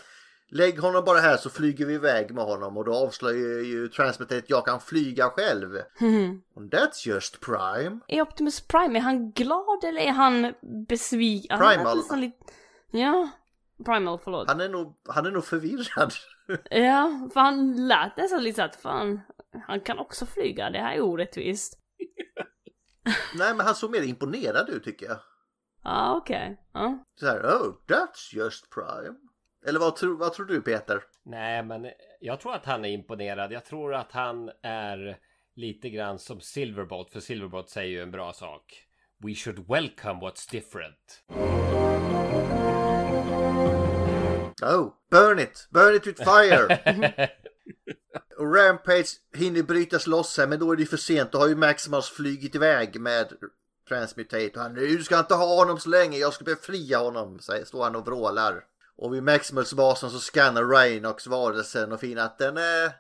[0.50, 4.38] Lägg honom bara här så flyger vi iväg med honom och då avslöjar ju Transmutate
[4.38, 5.70] att jag kan flyga själv.
[6.58, 8.00] And that's just Prime.
[8.08, 10.54] Är Optimus Prime, är han glad eller är han
[10.90, 11.60] besviken?
[11.60, 11.98] Han Primal.
[11.98, 12.38] nästan lite-
[12.92, 13.30] Ja,
[13.86, 14.48] Primal, förlåt.
[14.48, 16.14] Han är nog, han är nog förvirrad.
[16.70, 19.20] Ja, för han lät nästan lite så att fan,
[19.68, 21.80] han kan också flyga, det här är orättvist.
[23.36, 25.18] Nej, men han såg mer imponerad ut tycker jag.
[25.84, 26.58] Ja, okej.
[26.74, 27.04] Ja.
[27.20, 29.16] Så här, oh, that's just Prime.
[29.66, 31.04] Eller vad, tror- vad tror du Peter?
[31.26, 31.88] Nej, men
[32.20, 33.52] jag tror att han är imponerad.
[33.52, 35.18] Jag tror att han är
[35.56, 38.88] lite grann som Silverbolt, för Silverbolt säger ju en bra sak.
[39.18, 41.24] We should welcome what's different.
[44.64, 45.68] Oh, burn it!
[45.72, 46.68] Burn it with fire!
[48.44, 51.32] Och Rampage hinner brytas loss här men då är det för sent.
[51.32, 53.34] Då har ju Maximus flygit iväg med
[53.90, 54.52] Transmutate.
[54.56, 57.40] Och han, nu ska jag inte ha honom så länge, jag ska befria honom.
[57.40, 58.64] Så står han och vrålar.
[58.98, 62.92] Och vid Maximus-basen så skannar Rainox varelsen och finner att den är,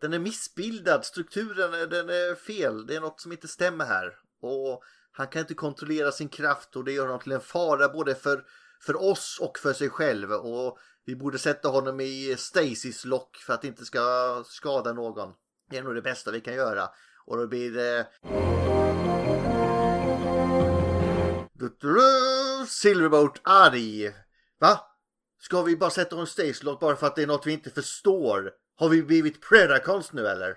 [0.00, 1.04] den är missbildad.
[1.04, 2.86] Strukturen är, den är fel.
[2.86, 4.12] Det är något som inte stämmer här.
[4.42, 4.82] Och
[5.12, 8.44] han kan inte kontrollera sin kraft och det gör honom till en fara både för,
[8.80, 10.32] för oss och för sig själv.
[10.32, 15.32] Och vi borde sätta honom i stasis lock för att det inte ska skada någon.
[15.70, 16.88] Det är nog det bästa vi kan göra.
[17.26, 18.06] Och då blir det...
[22.68, 24.08] Silverboat arg.
[24.60, 24.80] Va?
[25.38, 27.52] Ska vi bara sätta honom i stasis lock bara för att det är något vi
[27.52, 28.52] inte förstår?
[28.76, 30.56] Har vi blivit predacons nu eller?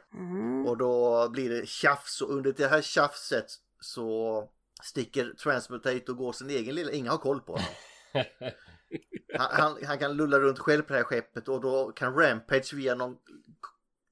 [0.68, 3.46] Och då blir det tjafs och under det här tjafset
[3.82, 4.44] så
[4.84, 6.92] sticker Transmutate och går sin egen lilla...
[6.92, 7.70] Ingen har koll på honom.
[9.38, 12.74] Han, han, han kan lulla runt själv på det här skeppet och då kan Rampage
[12.74, 13.18] via någon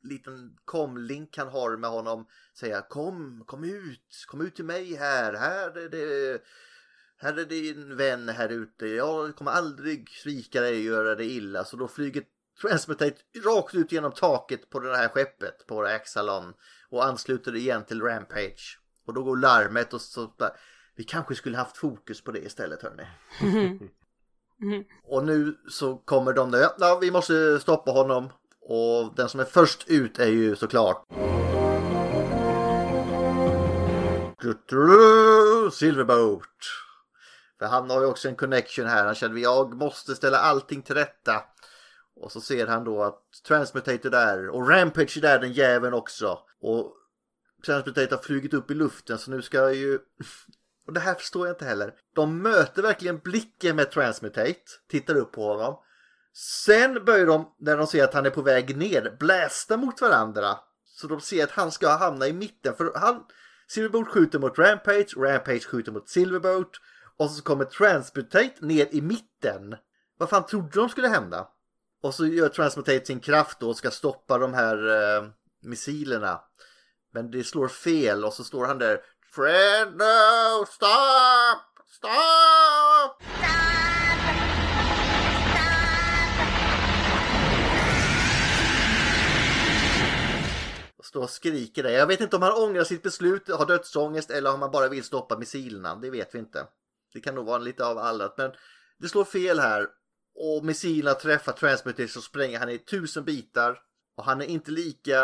[0.03, 5.33] liten komlink han har med honom säga kom, kom ut, kom ut till mig här,
[5.33, 6.41] här är det
[7.17, 11.63] här är din vän här ute, jag kommer aldrig svika dig och göra dig illa
[11.63, 12.23] så då flyger
[12.61, 16.53] Transmutate rakt ut genom taket på det här skeppet på Axalon
[16.89, 20.49] och ansluter igen till Rampage och då går larmet och så där.
[20.95, 23.07] Vi kanske skulle haft fokus på det istället hörni.
[24.61, 24.85] Mm-hmm.
[25.03, 28.29] Och nu så kommer de där, ja vi måste stoppa honom.
[28.61, 31.05] Och den som är först ut är ju såklart
[35.71, 36.41] Silverboat.
[37.59, 39.05] För han har ju också en connection här.
[39.05, 41.43] Han känner jag måste ställa allting till rätta.
[42.15, 46.39] Och så ser han då att Transmutator där och Rampage där den jäveln också.
[46.61, 46.93] Och
[47.65, 49.99] Transmutator har flugit upp i luften så nu ska jag ju
[50.87, 51.93] och det här förstår jag inte heller.
[52.15, 55.75] De möter verkligen blicken med Transmutate, tittar upp på honom.
[56.33, 60.59] Sen börjar de, när de ser att han är på väg ner, blästa mot varandra.
[60.85, 62.75] Så de ser att han ska hamna i mitten.
[62.75, 63.23] För han,
[63.67, 66.71] Silverboat skjuter mot Rampage, Rampage skjuter mot Silverboat.
[67.17, 69.75] Och så kommer Transmutate ner i mitten.
[70.17, 71.47] Vad fan trodde de skulle hända?
[72.01, 75.27] Och så gör Transmutate sin kraft då och ska stoppa de här eh,
[75.61, 76.41] missilerna.
[77.13, 78.99] Men det slår fel och så står han där.
[79.35, 81.59] Fred, no, stop!
[81.87, 82.09] Stop!
[90.97, 91.89] Och Står och skriker där.
[91.89, 95.03] Jag vet inte om han ångrar sitt beslut, har dödsångest eller om han bara vill
[95.03, 95.95] stoppa missilerna.
[95.95, 96.67] Det vet vi inte.
[97.13, 98.37] Det kan nog vara lite av allt.
[98.37, 98.51] Men
[98.99, 99.87] det slår fel här.
[100.35, 103.79] Och missilerna träffar transmutation så spränger han i tusen bitar.
[104.17, 105.19] Och han är inte lika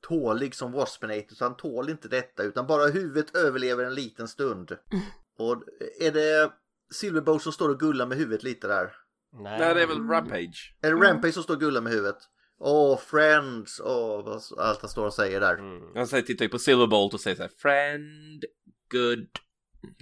[0.00, 4.76] tålig som Waspinator så han tål inte detta utan bara huvudet överlever en liten stund.
[5.38, 5.62] Och
[6.00, 6.52] är det
[6.90, 8.92] Silverbow som står och gullar med huvudet lite där?
[9.32, 10.74] Nej, Nej, det är väl Rampage.
[10.82, 12.18] Är det Rampage som står och gullar med huvudet?
[12.58, 15.56] Åh, friends, åh, vad allt han står och säger där.
[15.94, 18.44] Han säger, tittar ju på Silverbolt och säger så här, Friend,
[18.90, 19.28] good.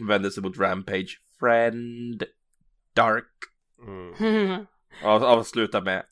[0.09, 1.21] Vänder sig mot Rampage.
[1.41, 2.25] Friend,
[2.95, 3.31] dark.
[3.87, 4.67] Mm.
[5.05, 6.05] Och avslutar med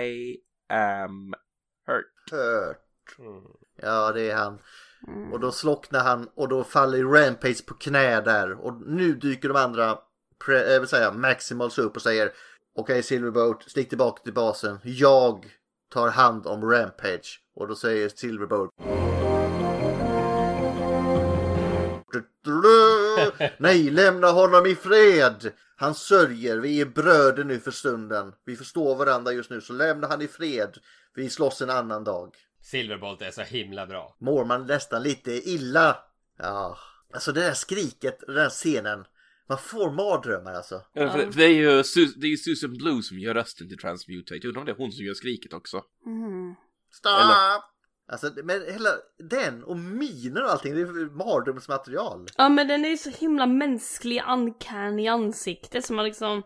[0.00, 0.36] I
[0.68, 1.34] am
[1.86, 2.30] hurt.
[2.30, 2.81] Hört.
[3.18, 3.42] Mm.
[3.76, 4.58] Ja, det är han.
[5.32, 8.52] Och då slocknar han och då faller Rampage på knä där.
[8.52, 9.98] Och nu dyker de andra,
[10.46, 12.32] pre, äh, vill säga Maximals upp och säger
[12.76, 14.78] Okej Silverboat, stick tillbaka till basen.
[14.82, 15.46] Jag
[15.92, 17.40] tar hand om Rampage.
[17.54, 18.70] Och då säger Silverbolt
[23.58, 25.52] Nej, lämna honom i fred!
[25.76, 28.32] Han sörjer, vi är bröder nu för stunden.
[28.44, 30.78] Vi förstår varandra just nu, så lämna han i fred.
[31.14, 32.36] Vi slåss en annan dag.
[32.62, 34.16] Silverbolt är så himla bra.
[34.20, 35.96] Mår man nästan lite illa.
[36.38, 36.78] Ja,
[37.14, 39.04] alltså det där skriket, den där scenen.
[39.48, 40.82] Man får mardrömmar alltså.
[40.92, 41.82] Ja, för det, för det är ju
[42.16, 44.48] det är ju Susan Blue som gör rösten till Transmutate.
[44.48, 45.82] Undrar om det är hon som gör skriket också.
[46.06, 46.54] Mm.
[46.92, 47.08] Stop!
[47.10, 47.72] Eller-
[48.12, 48.90] Alltså, men hela
[49.30, 52.26] den och miner och allting, det är mardrömsmaterial.
[52.36, 56.42] Ja men den är ju så himla mänsklig, uncanny ansikte som man liksom...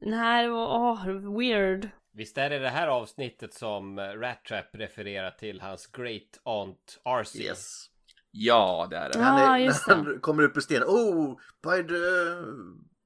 [0.00, 1.06] Den här var, åh,
[1.38, 1.88] weird.
[2.12, 7.00] Visst är det det här avsnittet som eh, Rat Trap refererar till hans Great Aunt
[7.04, 7.38] RC?
[7.42, 7.86] Yes.
[8.30, 9.18] Ja, det är det.
[9.18, 9.24] Ja.
[9.24, 10.88] Han, är, just när han kommer upp ur stenen.
[10.88, 11.94] Oh, by the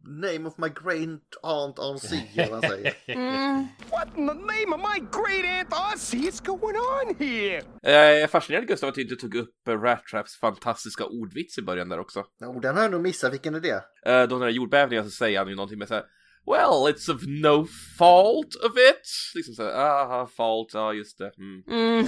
[0.07, 2.95] name of my great aunt sea, eller vad han säger.
[3.07, 3.67] Mm.
[3.91, 7.63] What in the name of my great aunt Ossie is going on here?
[7.83, 11.63] Jag är fascinerad Gustav att du inte tog upp eh, Rat Traps fantastiska ordvits i
[11.63, 12.25] början där också.
[12.41, 13.85] Oh, den har jag nog missat, vilken är det?
[14.07, 16.05] Eh, Då när det är jordbävningar så säger han ju någonting med såhär
[16.47, 17.67] Well, it's of no
[17.99, 19.07] fault of it.
[19.35, 21.33] Liksom såhär, ah, fault, ja just det.
[21.39, 21.63] Mm.
[21.71, 21.99] Mm.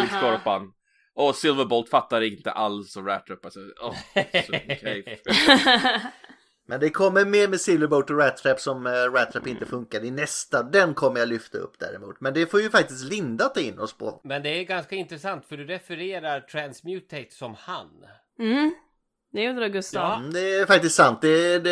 [0.00, 0.72] Jordskorpan.
[1.14, 3.60] Och Silverbolt fattar inte alls och Rat Trap alltså,
[4.46, 5.22] så okej.
[6.66, 10.04] Men det kommer mer med Silverboat och Rat Trap som uh, Rat Trap inte funkar
[10.04, 10.62] i nästa.
[10.62, 12.20] Den kommer jag lyfta upp däremot.
[12.20, 14.20] Men det får ju faktiskt Linda ta in oss på.
[14.24, 17.90] Men det är ganska intressant för du refererar Transmutate som han.
[18.38, 18.74] Mm.
[19.34, 20.02] Det undrar Gustav.
[20.24, 20.30] Ja.
[20.32, 21.18] Det är faktiskt sant.
[21.22, 21.70] Det, det,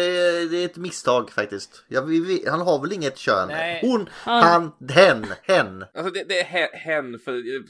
[0.49, 1.85] det är ett misstag faktiskt.
[1.89, 3.49] Ja, vi, vi, han har väl inget kön?
[3.49, 3.79] Nej.
[3.83, 5.85] Hon, han, hen, hen.
[5.95, 7.61] Alltså det, det är he- hen för eh,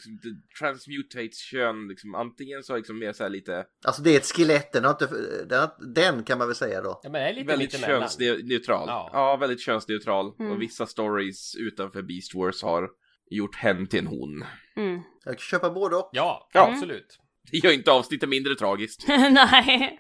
[0.61, 4.73] Transmutates kön liksom antingen så liksom mer såhär lite Alltså det är ett skelett.
[4.73, 5.09] Den, har inte,
[5.49, 7.01] den, den kan man väl säga då.
[7.03, 8.01] Ja men det är lite väldigt mittemellan.
[8.09, 8.85] könsneutral.
[8.89, 9.11] Ja.
[9.13, 9.37] Ja.
[9.37, 10.33] väldigt könsneutral.
[10.41, 10.53] Mm.
[10.53, 12.89] Och vissa stories utanför Beast Wars har
[13.31, 14.45] gjort hen till en hon.
[14.77, 15.01] Mm.
[15.25, 16.11] Jag kan köpa både och.
[16.13, 16.71] Ja, Ja.
[16.73, 17.19] absolut.
[17.51, 19.05] Det gör inte avsnittet mindre tragiskt.
[19.09, 19.99] Nej.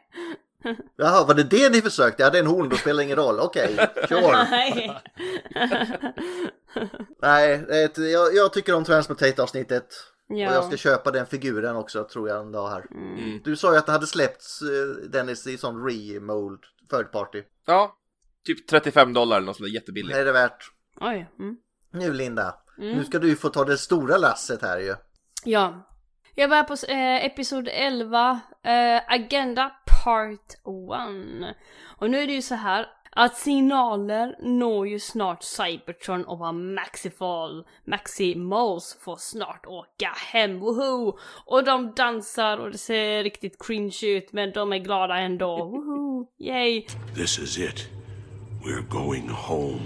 [0.97, 2.22] Jaha, var det det ni försökte?
[2.22, 3.40] Ja, det är en hon, då spelar det ingen roll.
[3.40, 3.76] Okej,
[4.09, 4.47] sure.
[4.51, 5.03] Nej.
[7.22, 9.86] Nej, det är ett, jag, jag tycker om Transmutate-avsnittet.
[10.28, 10.62] Och jag ja.
[10.62, 12.84] ska köpa den figuren också, tror jag, en dag här.
[12.90, 13.40] Mm.
[13.45, 17.43] Du sa ju att det hade släppts, eh, Dennis, i sån remold third party.
[17.66, 17.97] Ja,
[18.47, 20.14] typ 35 dollar eller något sånt där jättebilligt.
[20.14, 20.70] Det är det värt.
[21.01, 21.30] Oj.
[21.38, 21.57] Mm.
[21.93, 22.97] Nu Linda, Mm.
[22.99, 24.95] nu ska du få ta det stora lasset här ju.
[25.45, 25.88] Ja.
[26.35, 31.57] Jag var på eh, episod 11, eh, Agenda Part 1.
[31.97, 36.55] Och nu är det ju så här att signaler når ju snart Cybertron och vad
[36.55, 41.18] Maxifal, Maximals får snart åka hem, woho!
[41.47, 46.26] Och de dansar och det ser riktigt cringe ut men de är glada ändå, woho!
[46.39, 46.87] Yay!
[47.14, 47.89] This is it.
[48.64, 49.80] We're going home.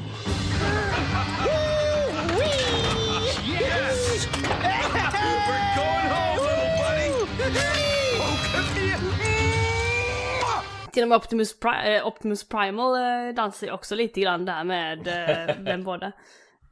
[10.97, 14.65] Till och med Optimus, Pri- eh, Optimus Primal eh, dansar ju också lite grann där
[14.65, 16.13] med, eh, vem var det?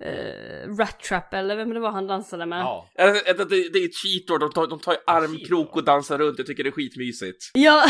[0.05, 2.61] Uh, Rat Trap eller vem det var han dansade med.
[2.61, 2.89] Ja.
[2.95, 6.47] Det, det, det är ett cheator, de tar, de tar armkrok och dansar runt, jag
[6.47, 7.51] tycker det är skitmysigt.
[7.55, 7.85] Ja!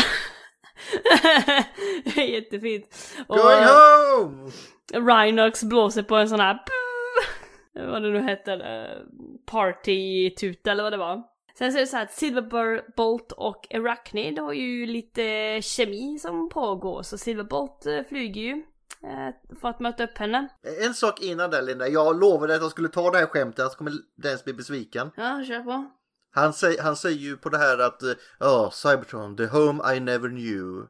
[2.03, 3.15] Det är Jättefint.
[3.27, 3.69] Och Going eh,
[4.19, 4.51] home!
[4.93, 6.59] Rhinox blåser på en sån här
[7.73, 8.97] vad det nu heter, eh,
[9.51, 11.34] party-tuta eller vad det var.
[11.57, 16.49] Sen så är det så här att Silverbolt och Arachnid har ju lite kemi som
[16.49, 18.63] pågår så Silverbolt eh, flyger ju
[19.03, 20.47] eh, för att möta upp henne.
[20.85, 23.75] En sak innan där Linda, jag lovade att jag skulle ta det här skämtet, annars
[23.75, 25.11] kommer Dennis bli besviken.
[25.15, 25.91] Ja, kör på.
[26.31, 29.99] Han, säger, han säger ju på det här att, eh, ja, Cybertron, the home I
[29.99, 30.87] never knew.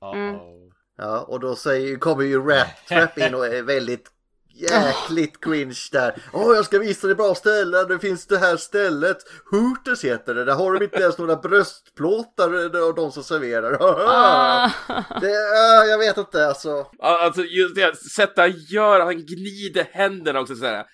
[0.00, 0.72] Uh-oh.
[0.96, 4.10] Ja, och då säger, kommer ju Rat Trap in och är väldigt
[4.54, 6.14] jäkligt cringe där.
[6.32, 7.88] Åh, jag ska visa dig bra ställen.
[7.88, 9.16] Det finns det här stället.
[9.50, 10.44] Hooters heter det.
[10.44, 13.78] Där har de inte ens några bröstplåtar och de som serverar.
[14.14, 14.70] Ah.
[15.20, 16.86] det, ja, jag vet inte alltså.
[16.98, 20.84] Alltså just det sättet han gör, han gnider händerna också såhär.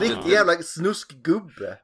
[0.00, 1.78] Riktig jävla snuskgubbe.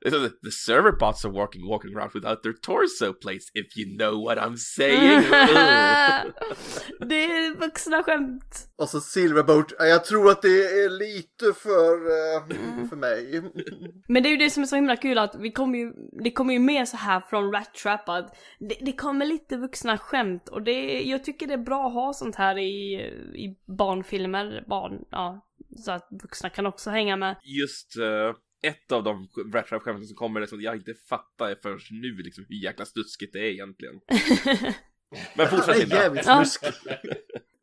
[0.44, 4.38] The server bots are walking, walking around without their torso placed, if you know what
[4.38, 5.22] I'm saying.
[7.08, 8.68] Det är vuxna skämt.
[8.76, 9.72] Och så Silverboat.
[9.78, 13.42] Ja, Jag tror att det är lite för, eh, för mig.
[14.08, 15.92] Men det är ju det som är så himla kul att vi kommer ju,
[16.24, 19.98] det kommer ju mer så här från Rat Trap att det, det kommer lite vuxna
[19.98, 22.94] skämt och det, jag tycker det är bra att ha sånt här i,
[23.34, 25.46] i barnfilmer, barn, ja,
[25.76, 27.36] så att vuxna kan också hänga med.
[27.42, 28.34] Just eh,
[28.70, 32.44] ett av de Rat Trap-skämten som kommer, det som jag inte fattar förrän nu liksom
[32.48, 33.94] hur jäkla stuskigt det är egentligen.
[35.36, 35.96] Men fortsätt Linda.
[35.96, 36.44] jävligt Ja.
[36.44, 36.72] snuskig.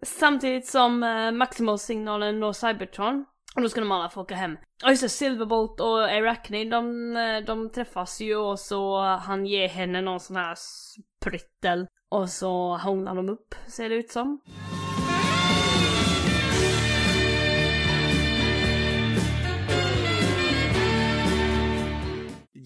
[0.06, 4.58] Samtidigt som eh, Maximal-signalen når Cybertron Och då ska de alla få åka hem.
[4.84, 9.68] Ja just det, Silverbolt och Arachnid de, eh, de träffas ju och så han ger
[9.68, 11.88] henne någon sån här spryttel.
[12.10, 14.42] Och så hånglar de upp, ser det ut som.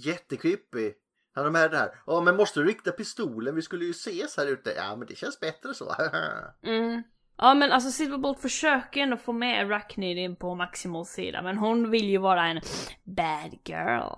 [0.06, 0.94] Jättekreepy.
[1.36, 1.90] Han har med det här.
[2.06, 3.56] Ja men måste du rikta pistolen?
[3.56, 4.74] Vi skulle ju ses här ute.
[4.78, 5.96] Ja men det känns bättre så.
[6.64, 7.04] Mm.
[7.38, 11.92] Ja men alltså Silverbolt försöker ändå få med Arachnid in på Maximals sida men hon
[11.92, 12.62] vill ju vara en
[13.04, 14.10] bad girl.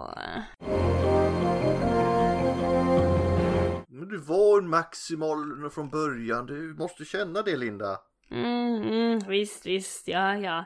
[3.87, 6.45] Men du var en maximal från början.
[6.45, 7.97] Du måste känna det Linda.
[8.31, 10.65] Mm, mm, visst, visst, ja, ja.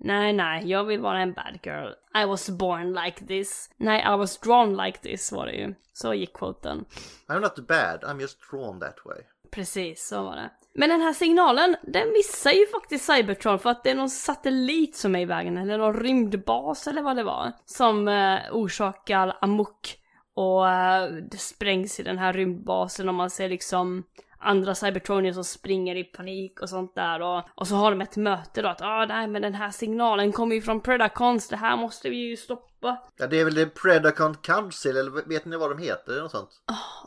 [0.00, 1.92] Nej, nej, jag vill vara en bad girl.
[2.22, 3.70] I was born like this.
[3.76, 5.74] Nej, I was drawn like this var det ju.
[5.92, 6.84] Så gick quoten.
[7.28, 9.18] I'm not bad, I'm just drawn that way.
[9.50, 10.50] Precis, så var det.
[10.74, 14.96] Men den här signalen, den missar ju faktiskt Cybertron för att det är någon satellit
[14.96, 19.98] som är i vägen, eller någon rymdbas eller vad det var, som eh, orsakar amok.
[20.34, 24.04] Och eh, det sprängs i den här rymdbasen och man ser liksom
[24.38, 28.16] andra Cybertronier som springer i panik och sånt där och, och så har de ett
[28.16, 31.76] möte då att ah, nej men den här signalen kommer ju från Predacons, det här
[31.76, 32.98] måste vi ju stoppa.
[33.16, 36.30] Ja det är väl det Predacon Council eller vet ni vad de heter eller något
[36.30, 36.50] sånt?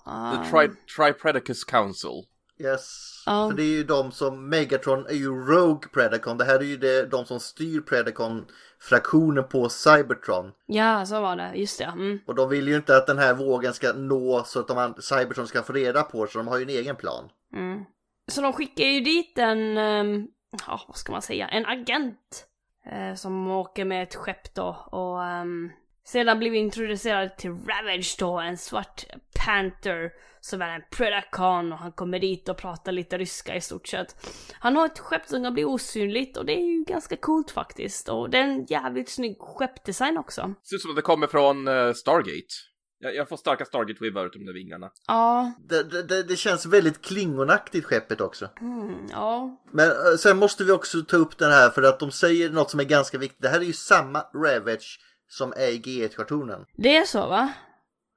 [0.06, 2.26] Ah, The Tri Tripredacus Council.
[2.62, 3.07] Yes.
[3.26, 3.49] Ja.
[3.49, 6.38] För det är ju de som, Megatron är ju Rogue Predacon.
[6.38, 10.51] Det här är ju det, de som styr Predacon-fraktionen på Cybertron.
[10.66, 11.86] ja, så var det, just det.
[11.86, 12.20] Mm.
[12.28, 15.47] Och de vill ju inte att den här vågen ska nå så att de, Cybertron
[15.47, 17.30] ska få reda på så de har ju en egen plan.
[17.55, 17.84] Mm.
[18.32, 20.28] Så de skickar ju dit en, ehm,
[20.68, 22.47] ja vad ska man säga, en agent.
[22.86, 25.70] eh, som åker med ett skepp då och ehm,
[26.05, 29.03] sedan blir vi introducerade till Ravage då, en svart
[29.46, 30.12] Panther
[30.42, 34.28] som är en Predacon och han kommer dit och pratar lite ryska i stort sett.
[34.60, 38.10] Han har ett skepp som kan bli osynligt och det är ju ganska coolt faktiskt
[38.10, 40.54] och det är en jävligt snygg skeppdesign också.
[40.64, 42.54] Ser ut som att det kommer från eh, Stargate.
[43.00, 44.89] Jag, jag får starka Stargate-vibbar utav de vingarna.
[45.08, 48.50] Ja, Det, det, det, det känns väldigt klingonaktigt skeppet också.
[48.62, 52.12] mm, ja, Men eh, sen måste vi också ta upp den här för att de
[52.12, 53.42] säger något som är ganska viktigt.
[53.42, 56.66] Det här är ju samma Ravage som är i G1-kartonen.
[56.78, 57.54] det är så va?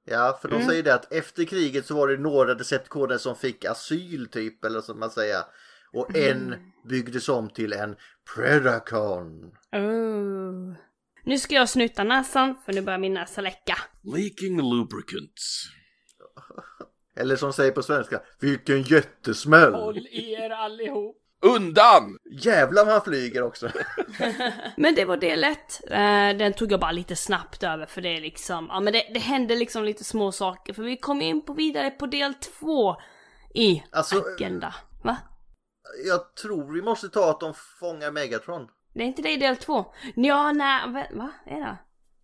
[0.05, 0.67] Ja, för de Mm.
[0.67, 4.81] säger det att efter kriget så var det några Decepticoner som fick asyl typ, eller
[4.81, 5.41] som man säger.
[5.93, 6.55] Och en
[6.89, 7.95] byggdes om till en
[8.35, 9.51] Predacon.
[9.71, 10.73] Oh.
[11.23, 13.77] Nu ska jag snuta näsan för nu börjar min näsa läcka.
[14.15, 15.65] Leaking lubricants.
[17.17, 19.73] Eller som säger på svenska, vilken jättesmäll!
[19.73, 21.21] Håll er allihop!
[21.41, 22.17] Undan!
[22.41, 23.69] Jävlar vad han flyger också.
[24.77, 25.81] Men det var del ett.
[25.91, 29.03] Eh, den tog jag bara lite snabbt över för det är liksom, ja men det,
[29.13, 32.95] det hände liksom lite små saker för vi kom in på vidare på del två
[33.55, 34.75] i Alltså- Agenda.
[35.03, 35.17] Va?
[36.05, 38.67] Jag tror vi måste ta att de fångar Megatron.
[38.93, 39.85] Det är inte det i del två?
[40.15, 41.31] Ja, nej, va?
[41.45, 41.77] Är det?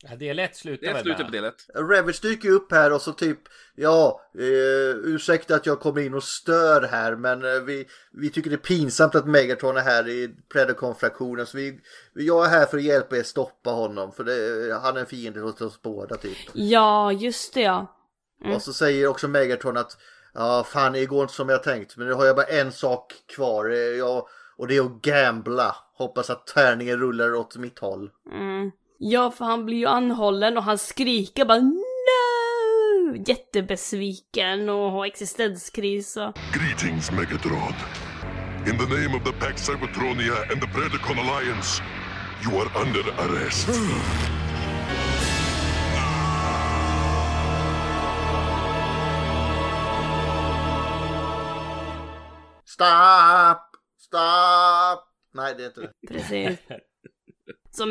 [0.04, 1.68] Ja, del ett slutar Det är väl med- på del ett.
[1.76, 3.40] Ravage dyker upp här och så typ
[3.76, 8.50] Ja, eh, ursäkta att jag kommer in och stör här men eh, vi, vi tycker
[8.50, 11.80] det är pinsamt att Megatron är här i Predacon-fraktionen så vi,
[12.14, 15.40] jag är här för att hjälpa er stoppa honom för det, han är en fiende
[15.40, 16.38] hos oss båda typ.
[16.54, 17.98] Ja, just det ja.
[18.56, 19.98] Och så säger också Megatron att
[20.34, 23.14] Ja, fan det går inte som jag tänkt men nu har jag bara en sak
[23.36, 24.28] kvar eh, jag,
[24.58, 25.76] och det är att gambla.
[25.94, 28.10] Hoppas att tärningen rullar åt mitt håll.
[28.32, 28.72] Mm.
[29.04, 33.16] Ja, för han blir ju anhållen och han skriker bara no!
[33.28, 36.38] Jättebesviken och har existenskris och...
[36.54, 37.74] Greetings, Megatron.
[38.68, 41.82] In the name of the Pax Cybertronia and the Predacon Alliance,
[42.44, 43.68] you are under arrest.
[52.66, 53.62] Stop!
[53.98, 55.08] Stop!
[55.34, 56.08] Nej det är inte det.
[56.08, 56.60] Precis.
[57.72, 57.86] Så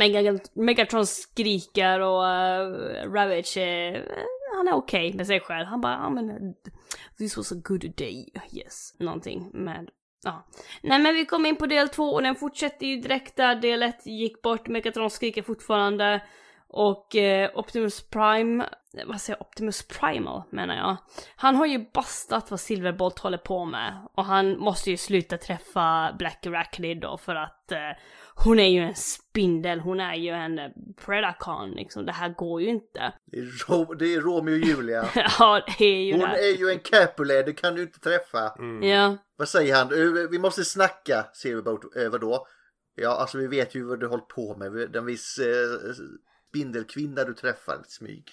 [0.55, 5.67] Megatron skriker och uh, Ravage är, eh, han är okej med sig själv.
[5.67, 6.37] Han bara, men eh,
[7.19, 8.95] this was a good day, yes.
[8.99, 9.91] Någonting med,
[10.25, 10.47] ja.
[10.83, 13.83] Nej men vi kom in på del två och den fortsätter ju direkt där del
[13.83, 14.69] ett gick bort.
[14.69, 16.23] Megatron skriker fortfarande.
[16.73, 18.69] Och eh, Optimus Prime,
[19.07, 20.97] vad säger jag, Optimus Primal menar jag.
[21.37, 24.09] Han har ju bastat vad Silverbolt håller på med.
[24.15, 27.79] Och han måste ju sluta träffa Black Arachnid då för att eh,
[28.45, 30.70] hon är ju en spindel, hon är ju en eh,
[31.05, 32.07] Predacon liksom.
[32.07, 33.12] Det här går ju inte.
[33.26, 35.09] Det är, Ro- det är Romeo och Julia.
[35.38, 36.49] ja, det är ju Hon det.
[36.49, 38.53] är ju en Capulet, det kan du inte träffa.
[38.82, 39.16] Ja.
[39.36, 39.86] Vad säger han?
[39.93, 41.97] Eh, Vi måste snacka, Silverboat.
[41.97, 42.47] Eh, vadå?
[42.95, 44.72] Ja, alltså vi vet ju vad du hållit på med.
[44.93, 45.93] Den viss eh,
[46.49, 48.24] spindelkvinna du träffar, smyg.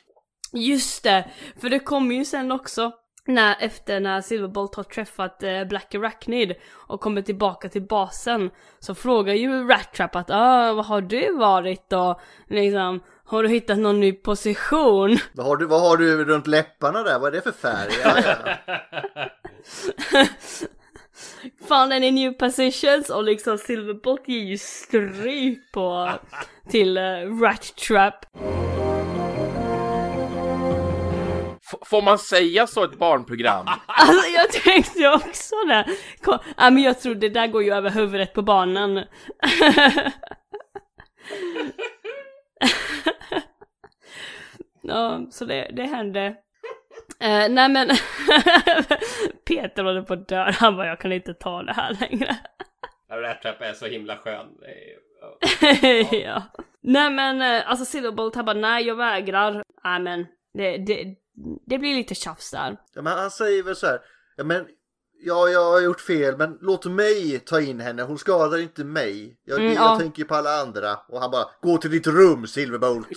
[0.53, 1.31] Just det,
[1.61, 2.91] för det kommer ju sen också
[3.27, 8.49] när, efter när Silverbolt har träffat eh, Black Arachnid och kommer tillbaka till basen
[8.79, 12.19] så frågar ju Rat Trap att ah, vad har du varit då?
[12.47, 15.17] Liksom, har du hittat någon ny position?
[15.33, 17.19] Vad har, du, vad har du runt läpparna där?
[17.19, 17.91] Vad är det för färg?
[18.03, 19.25] Ja, ja.
[21.67, 26.11] Found any new positions och liksom Silverbolt ger ju stryk på
[26.69, 28.25] till uh, Rat Trap.
[28.35, 28.86] F-
[31.85, 33.65] får man säga så ett barnprogram?
[33.87, 35.85] Alltså jag tänkte också det.
[36.21, 39.03] Kom, ja, men jag tror det där går ju över huvudet på barnen.
[44.81, 46.35] ja, så det, det hände.
[47.19, 47.87] Eh, nej men
[49.47, 50.51] Peter håller på att dö.
[50.51, 52.37] Han bara jag kan inte ta det här längre.
[53.11, 54.47] Rat Trap är så himla skön.
[56.11, 56.43] Ja.
[56.81, 59.63] Nej men eh, alltså Silverbolt han bara nej jag vägrar.
[59.83, 61.15] Nej men det, det,
[61.65, 62.77] det blir lite tjafs där.
[62.93, 63.99] Ja, men han säger väl så här.
[64.35, 64.65] Ja, men
[65.23, 68.03] ja, jag har gjort fel, men låt mig ta in henne.
[68.03, 69.37] Hon skadar inte mig.
[69.45, 69.99] Jag, Mm, jag ja.
[69.99, 70.95] tänker på alla andra.
[71.09, 73.07] Och han bara, gå till ditt rum, Silverbolt.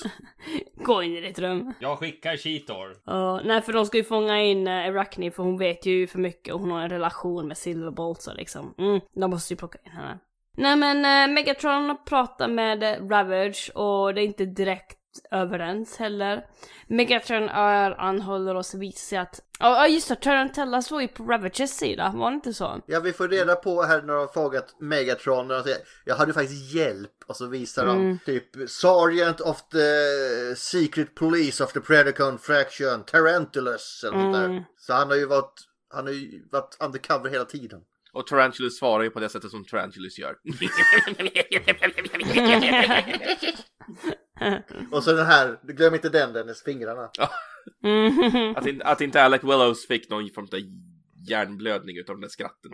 [0.85, 1.73] Gå in i ditt rum.
[1.81, 2.97] Jag skickar Cheetor.
[3.05, 6.19] Ja, nej för de ska ju fånga in uh, Arachne för hon vet ju för
[6.19, 8.75] mycket och hon har en relation med Silverbolt så liksom.
[8.79, 10.19] Mm, de måste ju plocka in henne.
[10.57, 15.00] Nej men uh, Megatron pratar med eh, Ravage och det är inte direkt
[15.31, 16.45] överens heller.
[16.87, 21.09] Megatron är anhåller och så visar sig att, ja ja, just det, Tarantella står ju
[21.09, 22.81] på Ravages sida, var det inte så?
[22.87, 25.49] Ja, vi får reda på här när de har frågat Megatron.
[25.49, 27.11] När de säger, jag hade faktiskt hjälp.
[27.27, 34.05] Och så visar de typ Sergeant of the Secret Police of the Predacon Fraction, Tarantulas
[34.05, 34.65] eller sånt där.
[34.79, 35.61] Så han har ju varit,
[35.95, 37.81] han har ju varit undercover hela tiden.
[38.13, 40.37] Och Tarantulas svarar ju på det sättet som Tarantulas gör.
[44.91, 47.11] Och så den här, glöm inte den Dennis, fingrarna.
[47.85, 48.57] Mm.
[48.57, 50.59] att, inte, att inte Alec Willows fick någon form av
[51.29, 52.71] hjärnblödning utav den där skratten.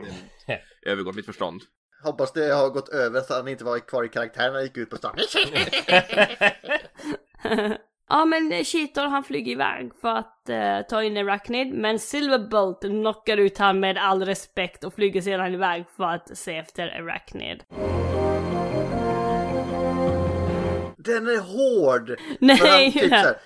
[0.47, 1.63] Det övergår mitt förstånd.
[2.05, 4.65] Hoppas det har gått över så att han inte var kvar i karaktären när han
[4.65, 5.17] gick ut på stan.
[8.09, 13.37] Ja men Cheetor han flyger iväg för att eh, ta in Arachnid men Silverbolt knockar
[13.37, 17.63] ut han med all respekt och flyger sedan iväg för att se efter Arachnid.
[21.07, 22.21] Den är hård!
[22.41, 22.61] Nej!
[22.61, 23.37] Men han typ här,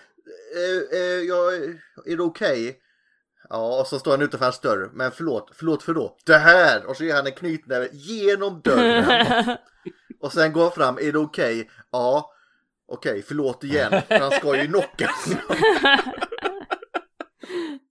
[0.56, 1.54] eh, eh, jag,
[2.06, 2.78] är det okej?
[3.48, 4.90] Ja, och så står han utanför hans dörr.
[4.92, 6.16] Men förlåt, förlåt för då?
[6.26, 6.86] Det här!
[6.86, 9.56] Och så ger han en knytnäve genom dörren.
[10.20, 11.70] och sen går han fram, är det okej?
[11.90, 12.32] Ja.
[12.88, 14.02] Okej, förlåt igen.
[14.08, 15.10] För han ska ju knocka.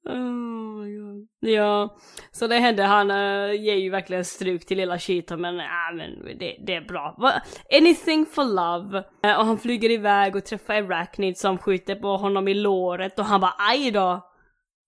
[0.05, 1.27] Oh my god.
[1.39, 1.97] Ja,
[2.31, 2.83] så det hände.
[2.83, 6.87] Han uh, ger ju verkligen stryk till lilla Cheetor men, ja men det, det är
[6.87, 7.15] bra.
[7.17, 7.33] Va?
[7.77, 9.03] Anything for love.
[9.23, 13.25] Eh, och han flyger iväg och träffar Arachnid som skjuter på honom i låret och
[13.25, 14.25] han bara aj då.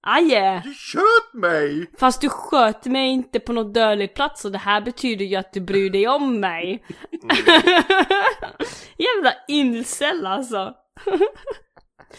[0.03, 0.61] Aje!
[0.63, 1.91] Du sköt mig!
[1.99, 5.53] Fast du sköt mig inte på någon dödlig plats och det här betyder ju att
[5.53, 6.85] du bryr dig om mig.
[8.97, 10.73] Jävla incel alltså.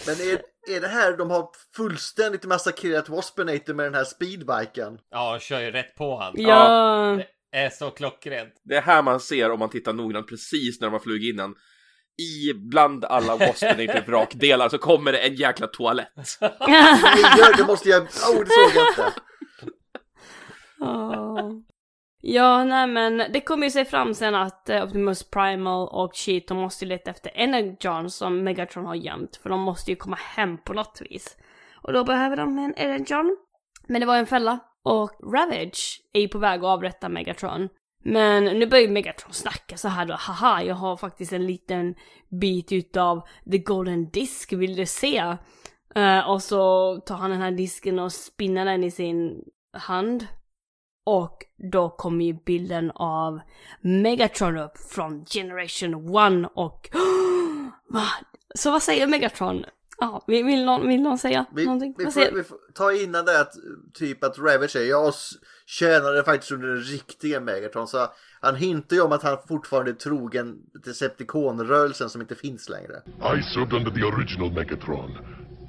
[0.07, 4.98] Men är, är det här de har fullständigt massakrerat Waspinator med den här speedbiken?
[5.10, 6.32] Ja, kör ju rätt på han.
[6.36, 7.18] Ja.
[7.52, 8.54] Det är så klockrent.
[8.64, 11.54] Det är här man ser om man tittar noggrant precis när de har flugit innan.
[12.18, 16.08] I bland alla Waspinator vrakdelar så kommer det en jäkla toalett.
[16.40, 18.02] Nej, gör det måste jag...
[18.02, 19.12] Oh, det såg jag inte.
[22.24, 26.54] Ja, nej men det kommer ju sig fram sen att eh, Optimus Primal och Cheetor
[26.54, 29.36] måste ju leta efter Energon som Megatron har gömt.
[29.36, 31.36] För de måste ju komma hem på något vis.
[31.82, 33.36] Och då behöver de en Energon.
[33.86, 34.58] Men det var en fälla.
[34.82, 37.68] Och Ravage är ju på väg att avrätta Megatron.
[38.04, 41.94] Men nu börjar ju Megatron snacka så här då, haha jag har faktiskt en liten
[42.40, 45.36] bit utav The Golden Disk, vill du se?
[45.96, 50.26] Uh, och så tar han den här disken och spinner den i sin hand.
[51.04, 53.41] Och då kommer ju bilden av
[53.80, 55.95] Megatron upp från Generation
[56.45, 56.91] 1 och...
[58.54, 59.64] Så vad säger Megatron?
[59.99, 61.95] Ja, vill, vill, någon, vill någon säga Vi, någonting?
[61.99, 62.33] vi, får, säger...
[62.33, 63.53] vi får ta innan det att
[63.95, 65.14] typ att Ravage säger jag
[65.66, 68.07] tjänade faktiskt under den riktiga Megatron så
[68.41, 73.03] han hintar ju om att han fortfarande är trogen Decepticon-rörelsen som inte finns längre.
[73.38, 75.11] I served under the original Megatron.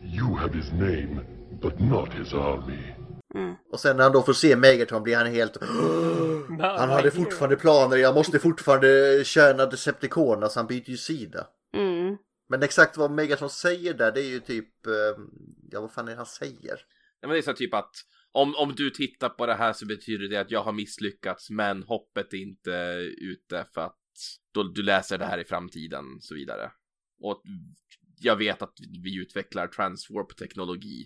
[0.03, 1.19] You have his name,
[1.61, 3.02] but not his army.
[3.71, 5.57] Och sen när han då får se Megatron blir han helt
[6.77, 11.47] Han hade fortfarande planer, jag måste fortfarande tjäna Decepticonerna så han byter ju sida.
[11.75, 12.17] Mm.
[12.49, 15.23] Men exakt vad Megatron säger där det är ju typ eh,
[15.71, 16.79] Ja vad fan är det han säger?
[17.21, 17.91] Ja, men det är så typ att
[18.31, 21.83] om, om du tittar på det här så betyder det att jag har misslyckats men
[21.83, 22.71] hoppet är inte
[23.21, 23.97] ute för att
[24.53, 26.71] då du läser det här i framtiden och så vidare.
[27.21, 27.41] Och
[28.19, 28.73] jag vet att
[29.03, 31.05] vi utvecklar transwarp-teknologi.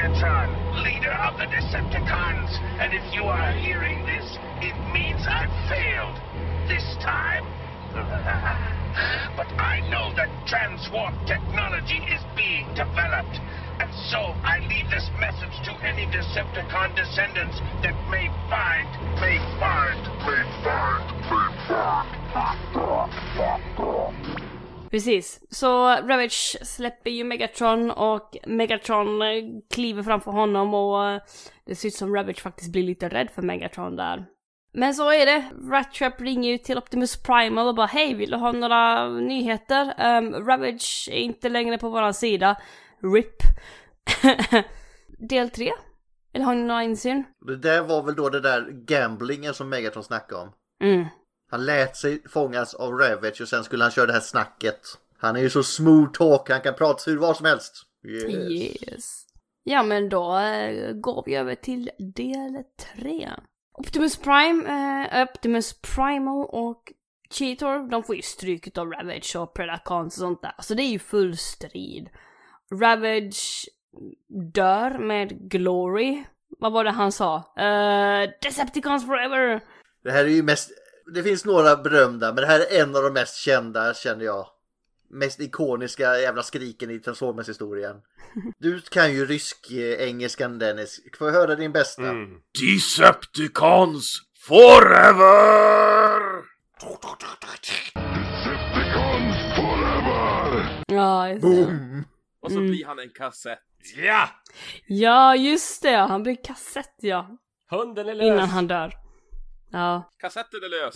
[0.00, 0.48] Megatron,
[0.82, 2.48] leader of the Decepticons.
[2.80, 6.16] And if you are hearing this, it means I've failed.
[6.68, 7.44] This time.
[9.36, 13.36] but I know that transwarp technology is being developed.
[13.76, 18.88] And so I leave this message to any Decepticon descendants that may find,
[19.20, 22.00] may find, may find, may find.
[24.90, 25.40] Precis.
[25.50, 29.20] Så Ravage släpper ju Megatron och Megatron
[29.70, 31.20] kliver framför honom och
[31.66, 34.26] det ser ut som Ravage faktiskt blir lite rädd för Megatron där.
[34.72, 35.44] Men så är det.
[35.70, 39.94] Rattrap ringer ju till Optimus Primal och bara hej, vill du ha några nyheter?
[39.98, 42.56] Um, Ravage är inte längre på våran sida.
[43.14, 43.36] RIP.
[45.28, 45.72] Del 3?
[46.32, 47.24] Eller har ni några insyn?
[47.46, 50.52] Det där var väl då det där gamblingen som Megatron snackade om.
[50.82, 51.06] Mm.
[51.50, 54.80] Han lät sig fångas av Ravage och sen skulle han köra det här snacket.
[55.18, 57.86] Han är ju så smooth talk, han kan prata hur vad som helst.
[58.04, 58.50] Yes.
[58.50, 59.26] Yes.
[59.62, 62.62] Ja men då eh, går vi över till del
[62.96, 63.30] 3.
[63.72, 64.64] Optimus Prime,
[65.12, 66.92] eh, Optimus Primal och
[67.30, 70.54] Cheetor, de får ju stryk av Ravage och Predacons och sånt där.
[70.58, 72.08] Så det är ju full strid.
[72.72, 73.68] Ravage
[74.52, 76.24] dör med Glory.
[76.58, 77.36] Vad var det han sa?
[77.36, 79.60] Uh, Decepticons forever!
[80.02, 80.70] Det här är ju mest,
[81.14, 84.46] det finns några berömda men det här är en av de mest kända känner jag.
[85.12, 87.96] Mest ikoniska jävla skriken i Transformers-historien.
[88.58, 91.00] Du kan ju rysk-engelskan Dennis.
[91.18, 92.02] Får jag höra din bästa?
[92.60, 96.20] Decepticons forever!
[98.20, 100.84] Decepticons forever!
[100.88, 101.48] Ja, just det.
[101.48, 102.04] Boom!
[102.42, 102.70] Och så Mm.
[102.70, 103.58] blir han en kassett.
[103.96, 104.28] Ja!
[104.86, 105.96] Ja, just det.
[105.96, 107.28] Han blir kassett ja.
[107.70, 108.26] Hunden är lös!
[108.26, 108.92] Innan han dör.
[109.70, 110.10] Ja.
[110.20, 110.94] Kassetten är lös.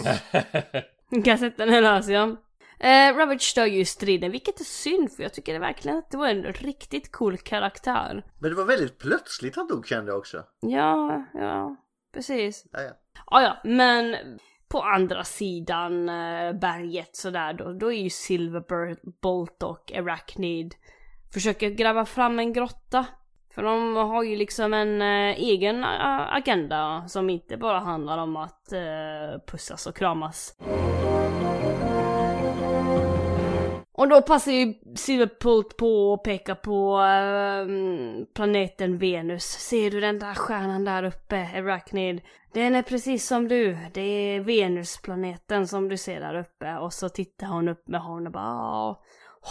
[1.24, 2.36] Kassetten är lös ja.
[2.80, 6.10] Eh, Ravage dör ju i striden, vilket är synd för jag tycker det verkligen att
[6.10, 8.24] det var en riktigt cool karaktär.
[8.38, 10.44] Men det var väldigt plötsligt han dog kände jag också.
[10.60, 11.76] Ja, ja,
[12.14, 12.66] precis.
[12.72, 12.90] Ja, ja.
[13.30, 14.16] Ja, ja, men
[14.68, 20.74] på andra sidan eh, berget sådär då, då är ju Silverbolt och Arachnid
[21.32, 23.06] försöker gräva fram en grotta.
[23.54, 28.36] För de har ju liksom en eh, egen eh, agenda som inte bara handlar om
[28.36, 30.56] att eh, pussas och kramas.
[33.92, 37.66] Och då passar ju Silverpult på att peka på eh,
[38.34, 39.44] planeten Venus.
[39.44, 42.20] Ser du den där stjärnan där uppe, Arachnid?
[42.52, 43.78] Den är precis som du.
[43.92, 46.76] Det är Venusplaneten som du ser där uppe.
[46.76, 48.96] Och så tittar hon upp med honom och bara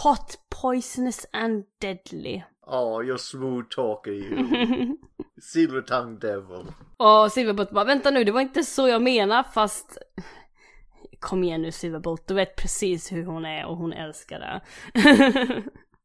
[0.02, 2.42] Hot, poisonous and deadly.
[2.66, 4.96] Ja, you're smooth talker you.
[5.42, 6.66] Silver tongue devil.
[6.96, 9.98] och Silverbolt bara vänta nu, det var inte så jag menar fast
[11.20, 14.60] Kom igen nu Silverbolt, du vet precis hur hon är och hon älskar det.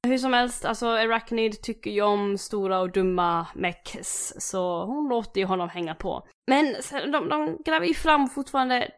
[0.07, 5.41] Hur som helst, alltså Arachnid tycker ju om stora och dumma mechs, så hon låter
[5.41, 6.27] ju honom hänga på.
[6.47, 6.75] Men
[7.11, 8.91] de, de gräver ju fram fortfarande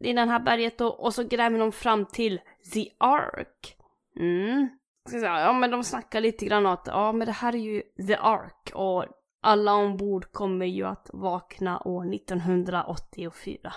[0.00, 2.40] i den här berget då, och så gräver de fram till
[2.74, 3.76] The Ark.
[4.20, 4.68] Mm.
[5.06, 7.82] Ska säga, ja men de snackar lite grann att ja men det här är ju
[8.06, 9.04] The Ark och
[9.42, 13.72] alla ombord kommer ju att vakna år 1984.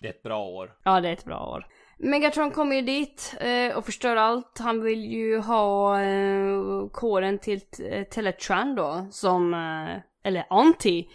[0.00, 0.72] Det är ett bra år.
[0.84, 1.66] Ja, det är ett bra år.
[1.98, 4.58] Megatron kommer ju dit eh, och förstör allt.
[4.58, 7.60] Han vill ju ha eh, kåren till
[7.90, 11.08] eh, Teletran då, som, eh, eller Anti.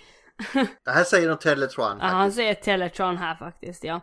[0.85, 1.97] Det här säger de Teletron.
[1.99, 4.01] Ja, han säger Teletron här faktiskt, ja.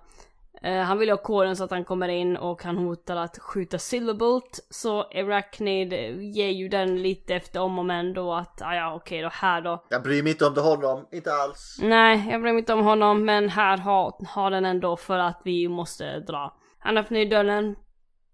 [0.65, 3.79] Eh, han vill ha kåren så att han kommer in och han hotar att skjuta
[3.79, 4.67] Silverbolt.
[4.71, 5.93] Så Arachnid
[6.35, 9.61] ger ju den lite efter om och men då att, ah, ja okej då, här
[9.61, 9.85] då.
[9.89, 11.79] Jag bryr mig inte om det honom, inte alls.
[11.83, 15.41] Nej, jag bryr mig inte om honom, men här har, har den ändå för att
[15.45, 16.57] vi måste dra.
[16.79, 17.77] Han öppnar ju dörren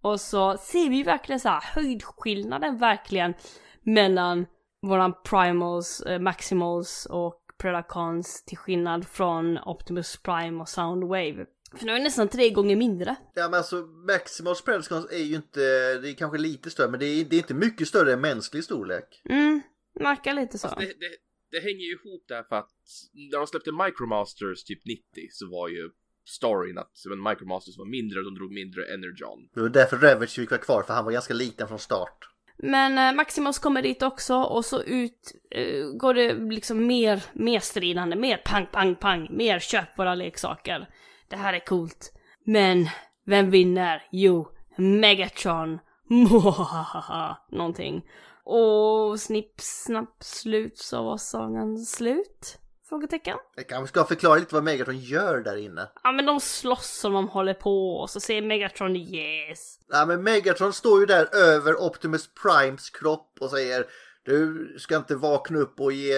[0.02, 3.34] och så ser vi verkligen så här höjdskillnaden verkligen
[3.82, 4.46] mellan
[4.82, 11.46] våran Primals, eh, Maximals och Predacons till skillnad från Optimus Prime och Soundwave.
[11.76, 13.16] För nu är det nästan tre gånger mindre.
[13.34, 13.76] Ja men alltså
[14.06, 15.60] Maximals Predacons är ju inte,
[15.98, 18.64] det är kanske lite större men det är, det är inte mycket större än mänsklig
[18.64, 19.22] storlek.
[19.24, 19.60] Mm,
[19.94, 20.68] verkar lite så.
[20.68, 21.16] Det, det,
[21.50, 22.70] det hänger ju ihop därför att
[23.12, 25.90] när de släppte Micromasters typ 90 så var ju
[26.26, 29.48] storyn att men Micromasters var mindre och de drog mindre energon.
[29.54, 32.28] Det var därför Ravage fick vara kvar för han var ganska liten från start.
[32.62, 37.60] Men eh, Maximus kommer dit också och så ut eh, går det liksom mer, mer
[37.60, 40.88] stridande, mer pang, pang, pang, mer köp våra leksaker.
[41.30, 42.12] Det här är coolt.
[42.44, 42.88] Men,
[43.26, 44.09] vem vinner?
[44.12, 45.78] Jo, Megatron.
[46.10, 48.05] Mwahaha, någonting.
[48.44, 52.59] Och snipp, snapp, slut så var sagan slut.
[52.88, 53.36] Frågetecken.
[53.56, 55.88] Jag kanske ska förklara lite vad Megatron gör där inne.
[56.02, 59.78] Ja men de slåss som de håller på och så säger Megatron yes.
[59.88, 63.84] Ja, men Megatron står ju där över Optimus Primes kropp och säger
[64.22, 66.14] du ska inte vakna upp och ge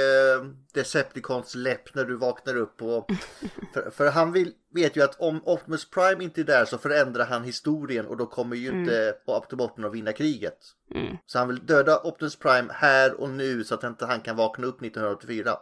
[0.75, 2.83] Decepticons läpp när du vaknar upp.
[2.83, 3.11] Och,
[3.75, 7.27] för, för han vill, vet ju att om Optimus Prime inte är där så förändrar
[7.27, 10.59] han historien och då kommer ju inte Autobotten att vinna kriget.
[10.95, 11.17] Mm.
[11.27, 14.67] Så han vill döda Optimus Prime här och nu så att inte han kan vakna
[14.67, 15.57] upp 1984.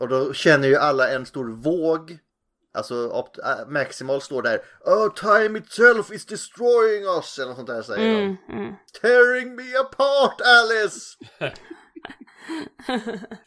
[0.00, 2.18] Och då känner ju alla en stor våg.
[2.74, 4.60] Alltså Opt- äh, Maximal står där.
[4.80, 7.38] Oh, time itself is destroying us.
[7.38, 8.52] Eller något sånt där säger Mm, de.
[8.52, 8.74] mm.
[9.00, 11.16] Tearing me apart Alice!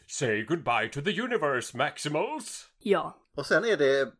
[0.06, 2.68] Say goodbye to the universe, Maximals!
[2.78, 3.16] Ja.
[3.36, 4.12] Och sen är det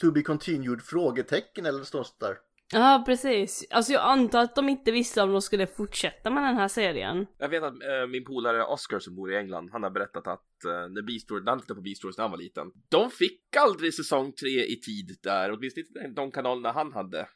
[0.00, 2.36] to be continued frågetecken eller sånt där.
[2.74, 3.66] Ja precis.
[3.70, 7.26] Alltså jag antar att de inte visste om de skulle fortsätta med den här serien.
[7.38, 10.64] Jag vet att eh, min polare Oscar som bor i England, han har berättat att
[10.64, 14.32] eh, när Beastars, han tittade på Beastars när han var liten, de fick aldrig säsong
[14.32, 17.28] tre i tid där, åtminstone inte de kanalerna han hade.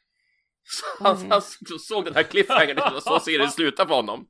[0.63, 1.31] Så han, Mm.
[1.31, 1.41] han
[1.79, 4.27] såg den här cliffhangern och så ser det sluta på honom.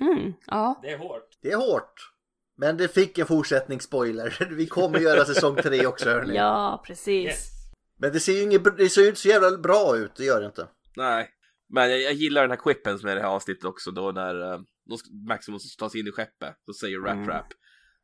[0.00, 0.78] Mm, ja.
[0.82, 1.28] Det är hårt.
[1.42, 1.92] Det är hårt.
[2.58, 4.46] Men det fick en fortsättning spoiler.
[4.56, 6.34] Vi kommer göra säsong tre också hörni.
[6.34, 7.55] Ja, precis.
[7.98, 10.40] Men det ser ju inget, det ser ju inte så jävla bra ut, det gör
[10.40, 10.68] det inte.
[10.96, 11.28] Nej,
[11.74, 14.12] men jag, jag gillar den här quippen som är i det här avsnittet också då
[14.12, 14.60] när uh,
[15.28, 17.28] Maximus tar sig in i skeppet, så säger Rap Mm.
[17.28, 17.46] Rap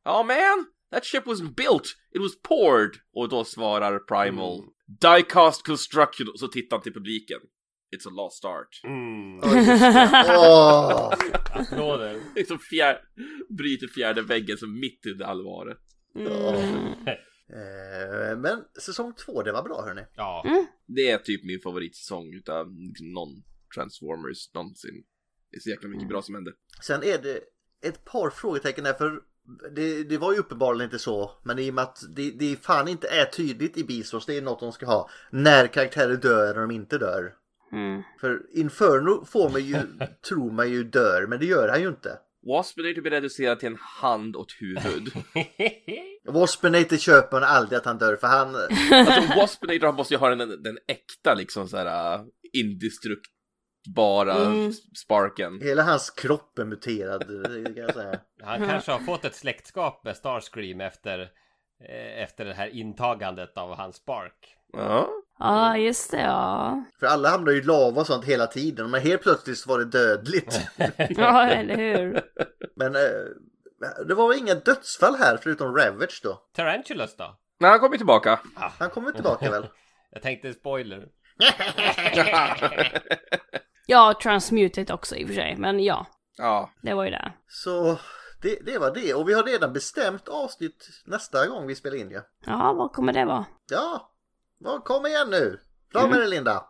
[0.04, 2.90] Oh man, that ship wasn't built, it was poured!
[3.14, 4.72] Och då svarar Primal Mm.
[5.00, 7.40] Diecast construction, och så tittar han till publiken.
[7.96, 8.80] It's a lost art.
[8.84, 9.38] Mm.
[10.38, 11.14] Åh!
[11.52, 12.20] Applåder.
[12.34, 12.98] liksom fjär,
[13.58, 15.78] bryter fjärde väggen som mitt under allvaret.
[16.14, 16.94] Mm.
[17.52, 20.02] Eh, Men säsong två, det var bra hörni.
[20.14, 20.44] Ja.
[20.86, 23.42] Det är typ min favoritsäsong utav liksom, någon
[23.74, 25.04] Transformers någonsin.
[25.50, 26.54] Det är så jäkla mycket bra som händer.
[26.82, 27.40] Sen är det
[27.82, 29.22] ett par frågetecken där för
[29.74, 31.30] det, det var ju uppenbarligen inte så.
[31.42, 34.42] Men i och med att det, det fan inte är tydligt i Beastars, det är
[34.42, 35.10] något de ska ha.
[35.30, 37.34] När karaktärer dör och de inte dör.
[37.72, 38.02] Mm.
[38.20, 39.76] För Inferno får man ju,
[40.28, 42.18] tror man ju dör, men det gör han ju inte.
[42.46, 45.12] Waspinator blir reducerad till en hand och ett huvud.
[46.32, 48.56] Waspinator köper man aldrig att han dör för han...
[48.56, 54.72] Alltså Waspinator han måste ju ha den, den äkta liksom så här uh, indestruktbara Mm.
[55.04, 55.60] sparken.
[55.62, 58.18] Hela hans kropp är muterad, det kan jag säga.
[58.42, 61.18] Han kanske har fått ett släktskap med Starscream efter,
[61.88, 64.56] eh, efter det här intagandet av hans spark.
[64.72, 65.08] Ja.
[65.38, 66.84] Ja, just det ja.
[67.00, 69.78] För alla hamnar ju i lava och sånt hela tiden, men helt plötsligt så var
[69.78, 70.60] det dödligt.
[71.16, 72.20] Ja, eller hur?
[72.76, 73.00] Men eh,
[74.06, 76.42] det var inga dödsfall här förutom Ravage då.
[76.56, 77.38] Tarantulas då?
[77.60, 78.40] Nej, han kommer tillbaka.
[78.78, 79.66] Han kommer tillbaka väl?
[80.10, 81.08] Jag tänkte spoiler.
[83.86, 86.06] Ja, Transmutate också i och för sig, men ja,
[86.38, 86.70] ja.
[86.82, 87.32] det var ju det.
[87.48, 87.98] Så
[88.42, 89.14] det, det var det.
[89.14, 92.20] Och vi har redan bestämt avsnitt nästa gång vi spelar in ju.
[92.46, 93.44] Ja, vad kommer det vara?
[93.70, 94.12] Ja,
[94.58, 95.60] vad kom igen nu.
[95.92, 96.64] Fram med det Linda.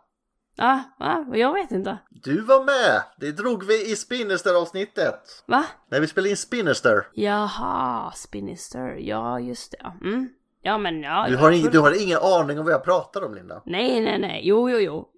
[0.55, 1.25] Ja, va?
[1.33, 1.97] Jag vet inte.
[2.09, 3.01] Du var med.
[3.17, 5.43] Det drog vi i Spinnerster-avsnittet.
[5.45, 5.65] Va?
[5.91, 7.07] När vi spelade in Spinnerster.
[7.13, 8.95] Jaha, Spinister.
[8.99, 9.77] Ja, just det.
[9.81, 9.93] ja.
[10.01, 10.29] Mm.
[10.65, 11.25] Ja, men ja.
[11.29, 13.61] Du har, ing, du har ingen aning om vad jag pratar om Linda.
[13.65, 14.41] Nej, nej, nej.
[14.43, 15.09] Jo, jo, jo.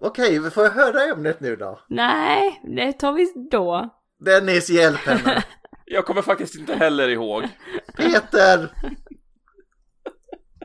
[0.00, 1.80] Okej, får jag höra ämnet nu då?
[1.88, 3.88] Nej, det tar vi då.
[4.18, 5.42] Dennis, hjälp henne.
[5.84, 7.48] Jag kommer faktiskt inte heller ihåg.
[7.96, 8.68] Peter!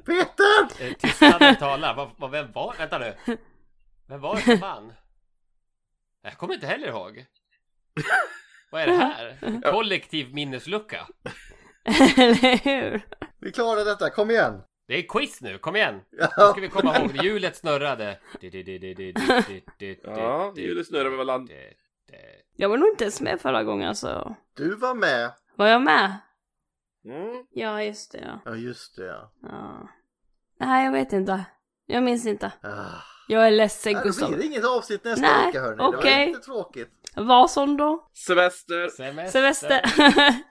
[0.05, 0.85] Peter!
[0.88, 1.95] Eh, Tystnaden talar.
[1.95, 2.76] Vad, vad, vem var...
[2.77, 3.14] Vänta nu.
[4.07, 4.93] Vem var det som vann?
[6.21, 7.25] Jag kommer inte heller ihåg.
[8.71, 9.61] Vad är det här?
[9.71, 11.07] Kollektiv minneslucka.
[12.17, 13.07] Eller hur?
[13.39, 14.61] Vi klarar detta, kom igen.
[14.88, 16.01] Det är quiz nu, kom igen!
[16.11, 18.19] Nu ska vi komma ihåg, hjulet snurrade.
[20.03, 21.51] Ja, hjulet snurrar med land.
[22.55, 24.35] Jag var nog inte ens med förra gången alltså.
[24.53, 25.31] Du var med.
[25.55, 26.17] Var jag med?
[27.05, 27.45] Mm.
[27.49, 28.39] Ja, just det ja.
[28.45, 29.31] Ja, just det ja.
[29.41, 29.89] ja.
[30.59, 31.45] Nej, jag vet inte.
[31.85, 32.51] Jag minns inte.
[32.61, 33.16] Ah.
[33.27, 34.29] Jag är ledsen Nej, Gustav.
[34.29, 35.77] blir det inget avsnitt nästa Nej, vecka hörni.
[35.77, 36.19] Det okej.
[36.19, 36.89] var lite tråkigt.
[37.15, 38.07] Vad som då?
[38.13, 38.89] Semester.
[39.29, 39.81] Semester.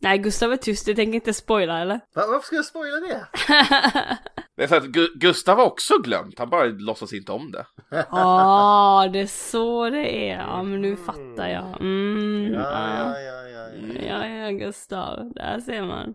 [0.00, 0.86] Nej, Gustav är tyst.
[0.86, 1.94] Du tänker inte spoila eller?
[2.14, 3.26] Va, varför ska jag spoila det?
[4.56, 7.66] Det är för att Gu- Gustav har också glömt, han bara låtsas inte om det.
[8.10, 10.38] Ja, det är så det är.
[10.38, 11.80] Ja, men nu fattar jag.
[11.80, 13.68] Mm, Ja, ja, ja, ja,
[14.08, 14.26] ja.
[14.26, 15.32] ja, ja, Gustav.
[15.34, 16.14] Där ser man.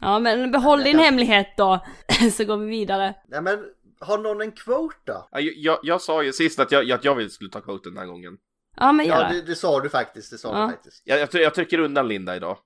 [0.00, 1.84] Ja, men behåll din hemlighet då.
[2.32, 3.14] Så går vi vidare.
[3.28, 3.58] Nej men,
[4.00, 5.28] har någon en quote då?
[5.30, 7.92] Ja, Jag, jag, jag sa ju sist att jag, att jag ville skulle ta kvoten
[7.94, 8.36] den här gången.
[8.76, 9.42] Ja, men gör Ja, det.
[9.42, 10.30] det, sa du faktiskt.
[10.30, 10.64] Det sa Ja.
[10.66, 11.02] du faktiskt.
[11.04, 12.58] Jag, jag, jag trycker undan Linda idag.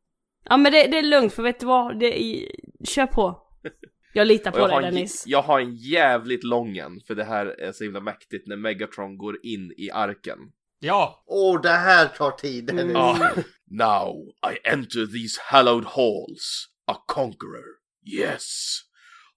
[0.48, 1.98] Ja, men det, det är lugnt för vet du vad?
[2.00, 2.48] Det är...
[2.84, 3.42] Kör på.
[4.14, 5.24] Jag litar på jag, dig Dennis.
[5.26, 9.18] jag har en jävligt lång en, för det här är så himla mäktigt när Megatron
[9.18, 10.38] går in i arken.
[10.80, 11.24] Ja!
[11.26, 12.66] Åh, det här tar tid.
[12.66, 12.96] Dennis.
[12.96, 13.16] Ah,
[13.70, 14.14] now
[14.52, 17.80] I enter these hallowed halls, a conqueror.
[18.02, 18.84] Yes.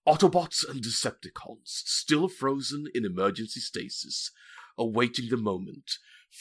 [0.06, 4.30] Autobots and Decepticons, still frozen in emergency stasis,
[4.78, 5.92] awaiting the moment,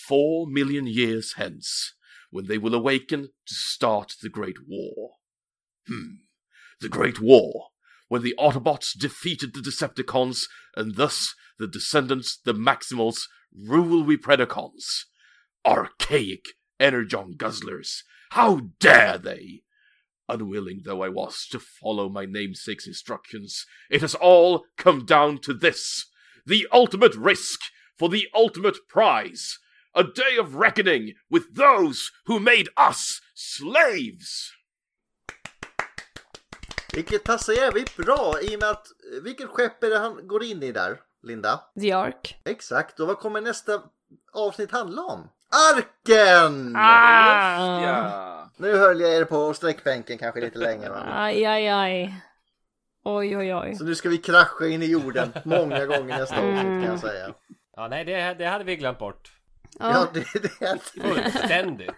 [0.08, 1.94] four million years hence,
[2.30, 5.16] when they will awaken to start the Great War.
[5.88, 6.16] Hmm.
[6.80, 7.70] The Great War,
[8.08, 10.44] when the Autobots defeated the Decepticons,
[10.76, 13.22] and thus the descendants, the Maximals,
[13.52, 15.06] rule we Predacons.
[15.66, 16.46] Archaic
[16.80, 19.64] Energon Guzzlers, how dare they!
[20.28, 25.54] Unwilling though I was to follow my namesake's instructions, it has all come down to
[25.54, 26.06] this
[26.46, 27.60] the ultimate risk
[27.98, 29.58] for the ultimate prize.
[29.94, 34.52] A day of reckoning with those who made us slaves!
[36.94, 38.88] Vilket passar jävligt bra i och med att
[39.24, 41.62] vilket skepp är det han går in i där, Linda?
[41.82, 42.42] The Ark.
[42.46, 43.84] Exakt, och vad kommer nästa
[44.34, 45.30] avsnitt handla om?
[45.76, 46.76] Arken!
[46.76, 47.82] Ah!
[47.84, 48.45] Ja.
[48.58, 51.04] Nu höll jag er på sträckbänken kanske lite längre va?
[51.12, 52.16] Aj, aj, aj.
[53.04, 53.76] Oj, oj, oj.
[53.76, 57.34] Så nu ska vi krascha in i jorden många gånger nästa avsnitt kan jag säga.
[57.76, 59.32] Ja, nej, det, det hade vi glömt bort.
[59.80, 60.08] Ja, Ja.
[60.14, 61.92] det, det är Fullständigt.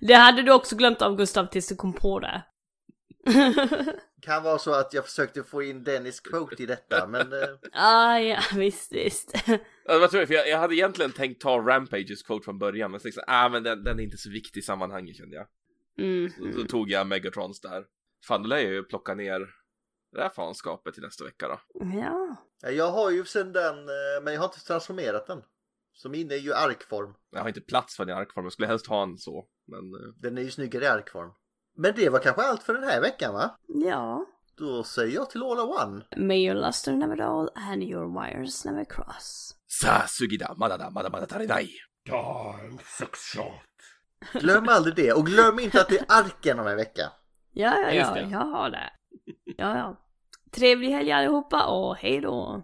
[0.00, 2.42] Det hade du också glömt av Gustav tills du kom på det.
[4.20, 8.18] Kan vara så att jag försökte få in Dennis quote i detta men eh, ah,
[8.18, 9.32] ja, visst, visst.
[9.84, 12.90] Ja, det var tur, för jag, jag hade egentligen tänkt ta Rampages quote från början,
[12.90, 15.36] men så tänkte jag, ah, men den, den är inte så viktig i sammanhanget kände
[15.36, 15.46] jag.
[15.98, 16.30] Mm.
[16.30, 17.84] Så, så tog jag Megatrons där.
[18.26, 19.48] Fan, då lär jag ju plocka ner
[20.12, 21.60] det här fanskapet till nästa vecka då.
[21.74, 22.36] Ja.
[22.62, 25.42] ja, jag har ju sen den eh, men jag har inte transformerat den.
[25.92, 27.14] Så min är ju arkform.
[27.30, 29.48] Jag har inte plats för den i arkform, jag skulle helst ha en så.
[29.66, 31.30] Men eh, Den är ju snyggare i arkform.
[31.76, 33.56] Men det var kanske allt för den här veckan va?
[33.66, 34.26] Ja.
[34.58, 36.04] Då säger jag till All One.
[36.16, 39.54] May your luster never dull and your wires never cross.
[39.66, 41.68] sa sugida madada madamada tarinai.
[42.10, 43.62] Darn suckshot.
[44.32, 47.12] Glöm aldrig det och glöm inte att det är arken om en vecka.
[47.52, 48.90] Ja, ja, ja, jag har det.
[49.44, 49.96] Ja, ja.
[50.50, 52.62] Trevlig helg allihopa och hej då.